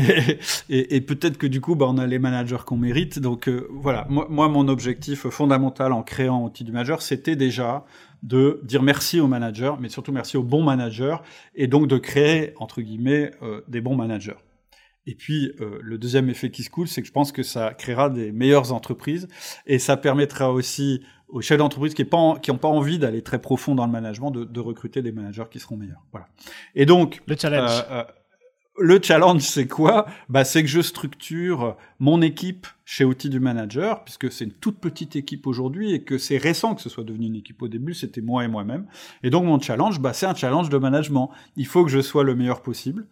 et, 0.70 0.96
et 0.96 1.02
peut-être 1.02 1.38
que 1.38 1.48
du 1.48 1.60
coup, 1.60 1.76
bah, 1.76 1.86
on 1.90 1.98
a 1.98 2.08
les 2.08 2.20
managers 2.20 2.64
qu'on 2.66 2.78
mérite. 2.78 3.20
Donc 3.20 3.50
voilà, 3.70 4.06
moi, 4.10 4.28
moi, 4.30 4.48
mon 4.48 4.68
objectif 4.68 5.28
fondamental 5.28 5.92
en 5.92 6.04
créant 6.04 6.44
outil 6.44 6.64
du 6.64 6.72
manager, 6.72 7.02
c'était 7.02 7.36
déjà 7.36 7.86
de 8.24 8.62
dire 8.64 8.82
merci 8.82 9.20
aux 9.20 9.28
managers, 9.28 9.74
mais 9.80 9.90
surtout 9.90 10.14
merci 10.14 10.38
aux 10.38 10.44
bons 10.44 10.64
managers, 10.64 11.18
et 11.56 11.68
donc 11.68 11.88
de 11.88 11.98
créer, 11.98 12.54
entre 12.58 12.82
guillemets, 12.82 13.32
euh, 13.44 13.62
des 13.68 13.82
bons 13.82 13.96
managers. 13.96 14.38
Et 15.06 15.16
puis, 15.16 15.52
euh, 15.60 15.80
le 15.82 15.98
deuxième 15.98 16.30
effet 16.30 16.50
qui 16.50 16.64
se 16.64 16.70
coule, 16.70 16.88
c'est 16.88 17.02
que 17.02 17.08
je 17.08 17.12
pense 17.12 17.34
que 17.34 17.44
ça 17.44 17.74
créera 17.74 18.10
des 18.10 18.32
meilleures 18.32 18.72
entreprises, 18.72 19.28
et 19.68 19.78
ça 19.78 19.98
permettra 19.98 20.52
aussi 20.54 21.02
aux 21.28 21.42
chefs 21.42 21.58
d'entreprise 21.58 21.94
qui 21.94 22.04
n'ont 22.04 22.38
pas, 22.38 22.40
pas, 22.40 22.68
envie 22.70 22.98
d'aller 22.98 23.22
très 23.22 23.42
profond 23.42 23.76
dans 23.76 23.86
le 23.86 23.92
management, 23.92 24.32
de, 24.32 24.46
de, 24.46 24.60
recruter 24.60 25.02
des 25.02 25.12
managers 25.12 25.46
qui 25.52 25.60
seront 25.60 25.76
meilleurs. 25.76 26.06
Voilà. 26.12 26.28
Et 26.76 26.86
donc... 26.86 27.22
Le 27.28 27.36
challenge. 27.36 27.84
Euh, 27.92 28.04
le 28.80 28.99
challenge, 29.01 29.41
c'est 29.41 29.67
quoi? 29.67 30.07
Bah, 30.30 30.43
C'est 30.43 30.63
que 30.63 30.69
je 30.69 30.82
structure 30.82 31.78
mon 31.99 32.21
équipe 32.21 32.67
chez 32.86 33.05
Outils 33.05 33.30
du 33.30 33.39
Manager, 33.39 34.03
puisque 34.03 34.32
c'est 34.32 34.45
une 34.45 34.51
toute 34.51 34.80
petite 34.80 35.15
équipe 35.15 35.47
aujourd'hui 35.47 35.93
et 35.93 36.03
que 36.03 36.17
c'est 36.17 36.38
récent 36.38 36.76
que 36.76 36.82
ce 36.82 36.89
soit 36.89 37.03
devenu 37.03 37.28
une 37.28 37.36
équipe. 37.36 37.61
Au 37.61 37.67
début, 37.67 37.93
c'était 37.93 38.21
moi 38.21 38.43
et 38.43 38.47
moi-même. 38.47 38.88
Et 39.21 39.30
donc, 39.30 39.45
mon 39.45 39.59
challenge, 39.59 39.99
bah, 39.99 40.13
c'est 40.13 40.26
un 40.26 40.36
challenge 40.36 40.69
de 40.69 40.78
management. 40.78 41.30
Il 41.55 41.67
faut 41.67 41.86
que 41.86 41.91
je 41.91 42.01
sois 42.01 42.24
le 42.24 42.36
meilleur 42.36 42.61
possible 42.61 43.05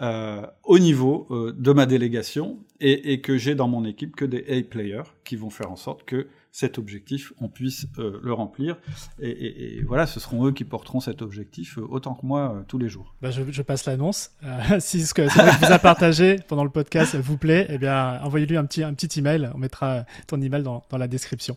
euh, 0.00 0.46
au 0.64 0.78
niveau 0.78 1.26
euh, 1.30 1.52
de 1.56 1.72
ma 1.72 1.86
délégation 1.86 2.58
et, 2.80 3.12
et 3.12 3.20
que 3.20 3.36
j'ai 3.36 3.54
dans 3.54 3.68
mon 3.68 3.84
équipe 3.84 4.14
que 4.14 4.24
des 4.24 4.44
A-players 4.48 5.10
qui 5.24 5.36
vont 5.36 5.50
faire 5.50 5.70
en 5.70 5.76
sorte 5.76 6.04
que 6.04 6.28
cet 6.58 6.76
objectif, 6.76 7.32
on 7.40 7.46
puisse 7.46 7.86
euh, 8.00 8.18
le 8.20 8.32
remplir. 8.32 8.78
Et, 9.20 9.80
voilà, 9.86 10.08
ce 10.08 10.18
seront 10.18 10.44
eux 10.44 10.50
qui 10.50 10.64
porteront 10.64 10.98
cet 10.98 11.22
objectif 11.22 11.78
euh, 11.78 11.86
autant 11.88 12.14
que 12.14 12.26
moi 12.26 12.52
euh, 12.52 12.62
tous 12.66 12.78
les 12.78 12.88
jours. 12.88 13.14
Bah, 13.22 13.30
je, 13.30 13.62
passe 13.62 13.86
l'annonce. 13.86 14.32
si 14.80 15.06
ce 15.06 15.14
que 15.14 15.22
vous 15.22 15.72
a 15.72 15.78
partagé 15.78 16.40
pendant 16.48 16.64
le 16.64 16.70
podcast 16.70 17.14
vous 17.14 17.36
plaît, 17.36 17.68
eh 17.68 17.78
bien, 17.78 18.20
envoyez-lui 18.24 18.56
un 18.56 18.64
petit, 18.64 18.82
un 18.82 18.92
petit 18.92 19.20
email. 19.20 19.48
On 19.54 19.58
mettra 19.58 20.04
ton 20.26 20.40
email 20.40 20.64
dans, 20.64 20.82
dans 20.90 20.98
la 20.98 21.06
description. 21.06 21.56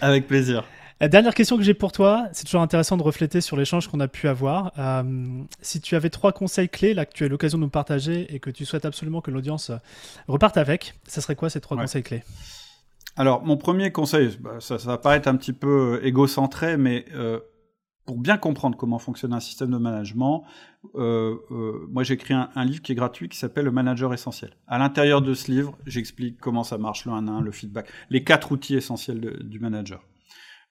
Avec 0.00 0.28
plaisir. 0.28 0.64
La 1.00 1.08
dernière 1.08 1.34
question 1.34 1.56
que 1.56 1.64
j'ai 1.64 1.74
pour 1.74 1.90
toi, 1.90 2.28
c'est 2.32 2.44
toujours 2.44 2.62
intéressant 2.62 2.96
de 2.96 3.02
refléter 3.02 3.40
sur 3.40 3.56
l'échange 3.56 3.88
qu'on 3.88 3.98
a 3.98 4.08
pu 4.08 4.28
avoir. 4.28 4.72
si 5.62 5.80
tu 5.80 5.96
avais 5.96 6.10
trois 6.10 6.30
conseils 6.30 6.68
clés 6.68 6.94
là 6.94 7.06
que 7.06 7.12
tu 7.12 7.24
as 7.24 7.28
l'occasion 7.28 7.58
de 7.58 7.64
nous 7.64 7.70
partager 7.70 8.32
et 8.32 8.38
que 8.38 8.50
tu 8.50 8.64
souhaites 8.64 8.84
absolument 8.84 9.20
que 9.20 9.32
l'audience 9.32 9.72
reparte 10.28 10.56
avec, 10.56 10.94
ça 11.08 11.20
serait 11.20 11.34
quoi 11.34 11.50
ces 11.50 11.60
trois 11.60 11.76
conseils 11.76 12.04
clés? 12.04 12.22
Alors, 13.18 13.44
mon 13.44 13.56
premier 13.56 13.90
conseil, 13.90 14.38
bah, 14.40 14.60
ça, 14.60 14.76
va 14.76 14.96
paraître 14.96 15.26
un 15.26 15.34
petit 15.34 15.52
peu 15.52 15.96
euh, 15.96 16.06
égocentré, 16.06 16.76
mais 16.76 17.04
euh, 17.14 17.40
pour 18.06 18.16
bien 18.16 18.38
comprendre 18.38 18.76
comment 18.76 19.00
fonctionne 19.00 19.32
un 19.32 19.40
système 19.40 19.72
de 19.72 19.76
management, 19.76 20.44
euh, 20.94 21.34
moi 21.90 22.04
j'ai 22.04 22.14
écrit 22.14 22.32
un, 22.32 22.64
livre 22.64 22.80
qui 22.80 22.92
est 22.92 22.94
gratuit 22.94 23.28
qui 23.28 23.36
s'appelle 23.36 23.64
Le 23.64 23.72
Manager 23.72 24.14
Essentiel. 24.14 24.52
À 24.68 24.78
l'intérieur 24.78 25.20
de 25.20 25.34
ce 25.34 25.50
livre, 25.50 25.76
j'explique 25.84 26.38
comment 26.38 26.62
ça 26.62 26.78
marche 26.78 27.06
le 27.06 27.12
1 27.12 27.26
1, 27.26 27.40
le 27.40 27.50
feedback, 27.50 27.88
les 28.08 28.22
quatre 28.22 28.52
outils 28.52 28.76
essentiels 28.76 29.20
du 29.40 29.58
manager. 29.58 30.00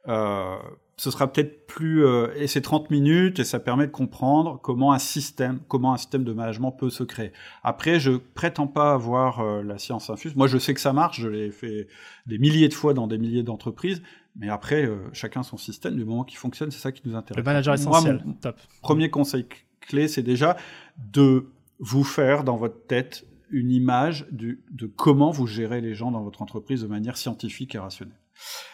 Euh, 0.07 0.55
ce 0.95 1.11
sera 1.11 1.31
peut-être 1.31 1.67
plus 1.67 2.03
euh, 2.03 2.29
et 2.35 2.47
c'est 2.47 2.61
30 2.61 2.89
minutes 2.89 3.39
et 3.39 3.43
ça 3.43 3.59
permet 3.59 3.85
de 3.85 3.91
comprendre 3.91 4.59
comment 4.61 4.93
un 4.93 4.99
système 4.99 5.59
comment 5.67 5.93
un 5.93 5.97
système 5.97 6.23
de 6.23 6.33
management 6.33 6.71
peut 6.71 6.89
se 6.89 7.03
créer. 7.03 7.33
Après 7.63 7.99
je 7.99 8.11
prétends 8.11 8.67
pas 8.67 8.93
avoir 8.93 9.41
euh, 9.41 9.61
la 9.61 9.77
science 9.77 10.09
infuse. 10.09 10.35
Moi 10.35 10.47
je 10.47 10.57
sais 10.57 10.73
que 10.73 10.79
ça 10.79 10.93
marche, 10.93 11.21
je 11.21 11.27
l'ai 11.27 11.51
fait 11.51 11.87
des 12.25 12.39
milliers 12.39 12.67
de 12.67 12.73
fois 12.73 12.93
dans 12.93 13.05
des 13.05 13.17
milliers 13.17 13.43
d'entreprises, 13.43 14.01
mais 14.35 14.49
après 14.49 14.89
chacun 15.13 15.43
son 15.43 15.57
système 15.57 15.95
du 15.95 16.05
moment 16.05 16.23
qu'il 16.23 16.39
fonctionne, 16.39 16.71
c'est 16.71 16.79
ça 16.79 16.91
qui 16.91 17.01
nous 17.05 17.15
intéresse. 17.15 17.37
Le 17.37 17.43
manager 17.43 17.75
essentiel. 17.75 18.23
Top. 18.41 18.55
Premier 18.81 19.09
conseil 19.09 19.45
clé, 19.81 20.07
c'est 20.07 20.23
déjà 20.23 20.57
de 20.97 21.47
vous 21.79 22.03
faire 22.03 22.43
dans 22.43 22.55
votre 22.55 22.85
tête 22.87 23.27
une 23.49 23.71
image 23.71 24.27
du, 24.31 24.63
de 24.71 24.87
comment 24.87 25.31
vous 25.31 25.47
gérez 25.47 25.81
les 25.81 25.93
gens 25.93 26.11
dans 26.11 26.23
votre 26.23 26.41
entreprise 26.41 26.81
de 26.81 26.87
manière 26.87 27.17
scientifique 27.17 27.75
et 27.75 27.79
rationnelle. 27.79 28.17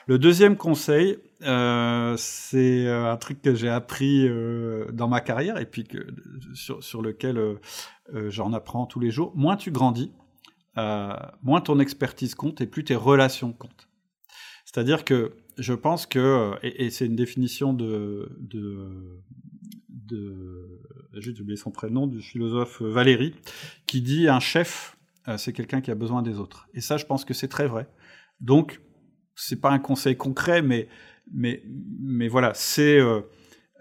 Le 0.07 0.19
deuxième 0.19 0.57
conseil, 0.57 1.17
euh, 1.43 2.15
c'est 2.17 2.87
euh, 2.87 3.11
un 3.11 3.17
truc 3.17 3.41
que 3.41 3.55
j'ai 3.55 3.69
appris 3.69 4.27
euh, 4.27 4.91
dans 4.91 5.07
ma 5.07 5.21
carrière 5.21 5.57
et 5.57 5.65
puis 5.65 5.87
sur, 6.53 7.01
lequel 7.01 7.57
j'en 8.27 8.53
apprends 8.53 8.85
tous 8.85 8.99
les 8.99 9.11
jours. 9.11 9.31
Moins 9.35 9.55
tu 9.55 9.71
grandis, 9.71 10.11
moins 10.75 11.61
ton 11.61 11.79
expertise 11.79 12.35
compte 12.35 12.61
et 12.61 12.67
plus 12.67 12.83
tes 12.83 12.95
relations 12.95 13.53
comptent. 13.53 13.87
C'est-à-dire 14.65 15.05
que 15.05 15.35
je 15.57 15.73
pense 15.73 16.05
que, 16.05 16.53
et, 16.63 16.89
c'est 16.89 17.05
une 17.05 17.15
définition 17.15 17.73
de, 17.73 18.35
de, 18.39 19.21
de 19.89 20.81
j'ai 21.13 21.31
oublié 21.39 21.57
son 21.57 21.71
prénom, 21.71 22.07
du 22.07 22.21
philosophe 22.21 22.81
Valéry, 22.81 23.35
qui 23.85 24.01
dit 24.01 24.27
un 24.27 24.39
chef, 24.39 24.97
c'est 25.37 25.53
quelqu'un 25.53 25.79
qui 25.79 25.91
a 25.91 25.95
besoin 25.95 26.21
des 26.21 26.39
autres. 26.39 26.67
Et 26.73 26.81
ça, 26.81 26.97
je 26.97 27.05
pense 27.05 27.23
que 27.23 27.33
c'est 27.33 27.47
très 27.47 27.67
vrai. 27.67 27.87
Donc, 28.41 28.81
c'est 29.35 29.59
pas 29.59 29.71
un 29.71 29.79
conseil 29.79 30.15
concret, 30.15 30.61
mais 30.61 30.87
mais 31.31 31.63
mais 31.99 32.27
voilà, 32.27 32.53
c'est 32.53 32.99
euh, 32.99 33.21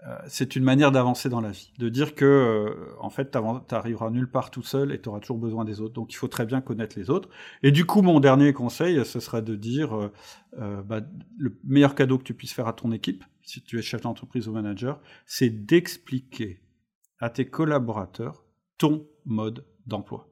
euh, 0.07 0.17
c'est 0.27 0.55
une 0.55 0.63
manière 0.63 0.91
d'avancer 0.91 1.29
dans 1.29 1.41
la 1.41 1.51
vie, 1.51 1.71
de 1.77 1.89
dire 1.89 2.15
que 2.15 2.25
euh, 2.25 2.95
en 2.99 3.09
fait 3.09 3.31
tu 3.31 3.75
arriveras 3.75 4.09
nulle 4.09 4.29
part 4.29 4.51
tout 4.51 4.63
seul 4.63 4.91
et 4.91 5.01
tu 5.01 5.09
auras 5.09 5.19
toujours 5.19 5.37
besoin 5.37 5.65
des 5.65 5.81
autres. 5.81 5.93
Donc 5.93 6.13
il 6.13 6.15
faut 6.15 6.27
très 6.27 6.45
bien 6.45 6.61
connaître 6.61 6.97
les 6.97 7.09
autres. 7.09 7.29
Et 7.61 7.71
du 7.71 7.85
coup, 7.85 8.01
mon 8.01 8.19
dernier 8.19 8.53
conseil, 8.53 9.03
ce 9.05 9.19
serait 9.19 9.41
de 9.41 9.55
dire 9.55 10.11
bah, 10.57 11.01
le 11.37 11.57
meilleur 11.63 11.95
cadeau 11.95 12.17
que 12.17 12.23
tu 12.23 12.33
puisses 12.33 12.53
faire 12.53 12.67
à 12.67 12.73
ton 12.73 12.91
équipe, 12.91 13.23
si 13.41 13.61
tu 13.61 13.79
es 13.79 13.81
chef 13.81 14.01
d'entreprise 14.01 14.47
ou 14.47 14.53
manager, 14.53 14.99
c'est 15.25 15.49
d'expliquer 15.49 16.61
à 17.19 17.29
tes 17.29 17.45
collaborateurs 17.45 18.43
ton 18.77 19.07
mode 19.25 19.65
d'emploi. 19.85 20.29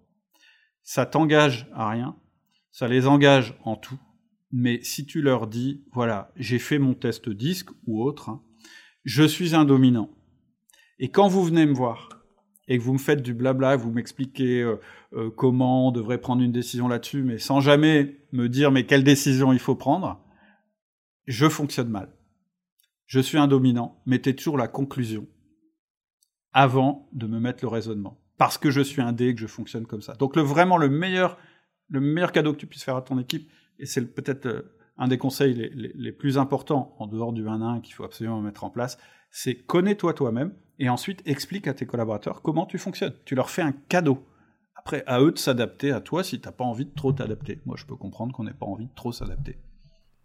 Ça 0.83 1.05
t'engage 1.05 1.69
à 1.73 1.89
rien, 1.89 2.17
ça 2.71 2.87
les 2.87 3.07
engage 3.07 3.55
en 3.63 3.75
tout 3.75 3.99
mais 4.51 4.79
si 4.83 5.05
tu 5.05 5.21
leur 5.21 5.47
dis, 5.47 5.83
voilà, 5.93 6.31
j'ai 6.35 6.59
fait 6.59 6.79
mon 6.79 6.93
test 6.93 7.29
disque 7.29 7.69
ou 7.85 8.03
autre, 8.03 8.29
hein, 8.29 8.41
je 9.03 9.23
suis 9.23 9.55
un 9.55 9.65
dominant. 9.65 10.09
Et 10.99 11.09
quand 11.09 11.27
vous 11.27 11.43
venez 11.43 11.65
me 11.65 11.73
voir 11.73 12.09
et 12.67 12.77
que 12.77 12.83
vous 12.83 12.93
me 12.93 12.99
faites 12.99 13.21
du 13.21 13.33
blabla, 13.33 13.75
vous 13.75 13.91
m'expliquez 13.91 14.61
euh, 14.61 14.75
euh, 15.13 15.29
comment 15.29 15.87
on 15.87 15.91
devrait 15.91 16.21
prendre 16.21 16.41
une 16.41 16.51
décision 16.51 16.87
là-dessus, 16.87 17.23
mais 17.23 17.37
sans 17.37 17.59
jamais 17.59 18.17
me 18.31 18.47
dire 18.47 18.71
mais 18.71 18.85
quelle 18.85 19.03
décision 19.03 19.51
il 19.51 19.59
faut 19.59 19.75
prendre, 19.75 20.23
je 21.25 21.49
fonctionne 21.49 21.89
mal. 21.89 22.15
Je 23.07 23.19
suis 23.19 23.37
un 23.37 23.47
dominant. 23.47 24.01
Mettez 24.05 24.35
toujours 24.35 24.57
la 24.57 24.67
conclusion 24.67 25.27
avant 26.53 27.09
de 27.13 27.27
me 27.27 27.39
mettre 27.39 27.63
le 27.63 27.67
raisonnement. 27.67 28.21
Parce 28.37 28.57
que 28.57 28.71
je 28.71 28.81
suis 28.81 29.01
un 29.01 29.11
dé 29.11 29.33
que 29.35 29.41
je 29.41 29.47
fonctionne 29.47 29.85
comme 29.85 30.01
ça. 30.01 30.13
Donc 30.13 30.35
le, 30.35 30.41
vraiment 30.41 30.77
le 30.77 30.89
meilleur, 30.89 31.37
le 31.89 31.99
meilleur 31.99 32.31
cadeau 32.31 32.53
que 32.53 32.57
tu 32.57 32.67
puisses 32.67 32.83
faire 32.83 32.95
à 32.95 33.01
ton 33.01 33.19
équipe, 33.19 33.51
et 33.81 33.85
c'est 33.85 34.05
peut-être 34.13 34.45
euh, 34.45 34.61
un 34.97 35.07
des 35.07 35.17
conseils 35.17 35.53
les, 35.73 36.11
plus 36.11 36.37
importants 36.37 36.95
en 36.99 37.07
dehors 37.07 37.33
du 37.33 37.47
1 37.47 37.61
1 37.61 37.81
qu'il 37.81 37.95
faut 37.95 38.03
absolument 38.03 38.39
mettre 38.39 38.63
en 38.63 38.69
place, 38.69 38.97
c'est 39.31 39.55
connais-toi 39.55 40.13
toi-même 40.13 40.53
et 40.79 40.89
ensuite 40.89 41.21
explique 41.25 41.67
à 41.67 41.73
tes 41.73 41.85
collaborateurs 41.85 42.41
comment 42.41 42.65
tu 42.65 42.77
fonctionnes. 42.77 43.15
Tu 43.25 43.35
leur 43.35 43.49
fais 43.49 43.63
un 43.63 43.71
cadeau. 43.71 44.25
Après, 44.75 45.03
à 45.07 45.21
eux 45.21 45.31
de 45.31 45.37
s'adapter 45.37 45.91
à 45.91 46.01
toi 46.01 46.23
si 46.23 46.39
tu 46.39 46.47
n'as 46.47 46.51
pas 46.51 46.63
envie 46.63 46.85
de 46.85 46.93
trop 46.93 47.11
t'adapter. 47.11 47.59
Moi, 47.65 47.75
je 47.77 47.85
peux 47.85 47.95
comprendre 47.95 48.33
qu'on 48.33 48.43
n'ait 48.43 48.53
pas 48.53 48.65
envie 48.65 48.87
de 48.87 48.95
trop 48.95 49.11
s'adapter. 49.11 49.57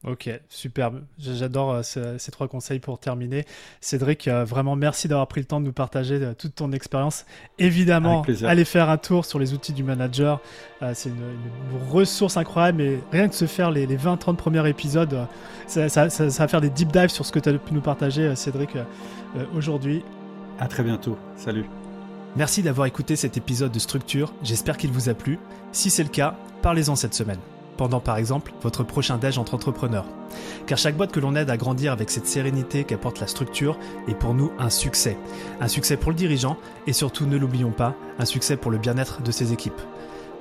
Ok, 0.05 0.31
superbe. 0.49 1.03
J'adore 1.19 1.73
euh, 1.73 2.19
ces, 2.19 2.31
trois 2.31 2.47
conseils 2.49 2.79
pour 2.79 2.99
terminer. 2.99 3.45
Cédric, 3.81 4.29
euh, 4.29 4.45
vraiment 4.45 4.77
merci 4.77 5.09
d'avoir 5.09 5.27
pris 5.27 5.41
le 5.41 5.47
temps 5.47 5.59
de 5.59 5.65
nous 5.65 5.73
partager 5.73 6.17
euh, 6.17 6.33
toute 6.33 6.55
ton 6.55 6.71
expérience. 6.73 7.25
Évidemment, 7.59 8.23
allez 8.45 8.65
faire 8.65 8.89
un 8.91 8.99
tour 8.99 9.25
sur 9.25 9.39
les 9.39 9.53
outils 9.53 9.73
du 9.73 9.83
manager. 9.83 10.41
C'est 10.93 11.09
une, 11.09 11.17
ressource 11.91 12.37
incroyable, 12.37 12.79
mais 12.79 12.99
rien 13.11 13.29
que 13.29 13.35
se 13.35 13.47
faire 13.47 13.71
les, 13.71 13.87
20-30 13.87 14.37
premiers 14.37 14.69
épisodes, 14.69 15.27
ça, 15.67 15.89
ça, 15.89 16.07
va 16.09 16.49
faire 16.49 16.61
des 16.61 16.71
deep 16.71 16.93
dives 16.93 17.09
sur 17.09 17.25
ce 17.25 17.33
que 17.33 17.39
tu 17.39 17.49
as 17.49 17.55
pu 17.55 17.73
nous 17.73 17.81
partager, 17.81 18.37
Cédric, 18.37 18.71
aujourd'hui. 19.55 20.05
À 20.59 20.69
très 20.69 20.83
bientôt. 20.83 21.19
Salut. 21.37 21.65
Merci 22.37 22.63
d'avoir 22.63 22.87
écouté 22.87 23.17
cet 23.17 23.37
épisode 23.37 23.73
de 23.73 23.79
Structure. 23.79 24.35
J'espère 24.43 24.77
qu'il 24.77 24.91
vous 24.91 25.09
a 25.09 25.15
plu. 25.15 25.39
Si 25.73 25.91
c'est 25.91 26.05
le 26.05 26.11
cas, 26.11 26.37
parlez-en 26.63 26.95
cette 26.95 27.15
semaine 27.15 27.39
pendant 27.77 28.01
par 28.01 28.17
exemple 28.17 28.53
votre 28.63 28.83
prochain 28.83 29.19
déj 29.19 29.39
entre 29.39 29.55
entrepreneurs. 29.55 30.07
Car 30.67 30.79
chaque 30.79 30.97
boîte 30.97 31.13
que 31.13 31.21
l'on 31.21 31.37
aide 31.37 31.51
à 31.51 31.57
grandir 31.57 31.93
avec 31.93 32.11
cette 32.11 32.27
sérénité 32.27 32.85
qu'apporte 32.85 33.21
la 33.21 33.27
structure 33.27 33.79
est 34.09 34.15
pour 34.15 34.35
nous 34.35 34.51
un 34.59 34.71
succès. 34.71 35.17
Un 35.61 35.69
succès 35.69 35.97
pour 35.97 36.11
le 36.11 36.17
dirigeant 36.17 36.57
et 36.87 36.93
surtout, 36.93 37.27
ne 37.27 37.37
l'oublions 37.37 37.73
pas, 37.73 37.95
un 38.19 38.25
succès 38.25 38.57
pour 38.57 38.71
le 38.71 38.79
bien-être 38.79 39.23
de 39.23 39.31
ses 39.31 39.53
équipes. 39.53 39.81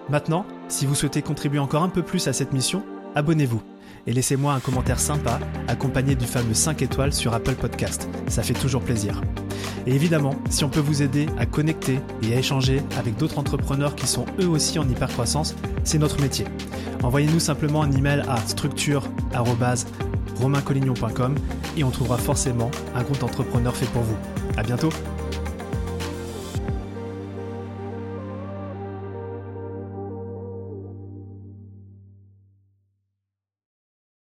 Maintenant, 0.09 0.45
si 0.67 0.85
vous 0.85 0.95
souhaitez 0.95 1.21
contribuer 1.21 1.59
encore 1.59 1.83
un 1.83 1.89
peu 1.89 2.03
plus 2.03 2.27
à 2.27 2.33
cette 2.33 2.53
mission, 2.53 2.83
abonnez-vous 3.15 3.61
et 4.07 4.13
laissez-moi 4.13 4.53
un 4.53 4.59
commentaire 4.59 4.99
sympa 4.99 5.39
accompagné 5.67 6.15
du 6.15 6.25
fameux 6.25 6.53
5 6.53 6.81
étoiles 6.81 7.13
sur 7.13 7.33
Apple 7.33 7.55
Podcast. 7.55 8.09
Ça 8.27 8.43
fait 8.43 8.53
toujours 8.53 8.81
plaisir. 8.81 9.21
Et 9.87 9.93
évidemment, 9.93 10.35
si 10.49 10.63
on 10.63 10.69
peut 10.69 10.79
vous 10.79 11.01
aider 11.01 11.25
à 11.37 11.45
connecter 11.45 11.99
et 12.23 12.33
à 12.33 12.39
échanger 12.39 12.81
avec 12.97 13.17
d'autres 13.17 13.37
entrepreneurs 13.37 13.95
qui 13.95 14.07
sont 14.07 14.25
eux 14.39 14.47
aussi 14.47 14.79
en 14.79 14.89
hypercroissance, 14.89 15.53
c'est 15.83 15.99
notre 15.99 16.21
métier. 16.21 16.45
Envoyez-nous 17.03 17.39
simplement 17.39 17.83
un 17.83 17.91
email 17.91 18.23
à 18.27 18.37
structure@romaincollignon.com 18.37 21.35
et 21.77 21.83
on 21.83 21.91
trouvera 21.91 22.17
forcément 22.17 22.71
un 22.95 23.03
compte 23.03 23.21
entrepreneur 23.23 23.75
fait 23.75 23.85
pour 23.87 24.01
vous. 24.01 24.17
À 24.57 24.63
bientôt. 24.63 24.89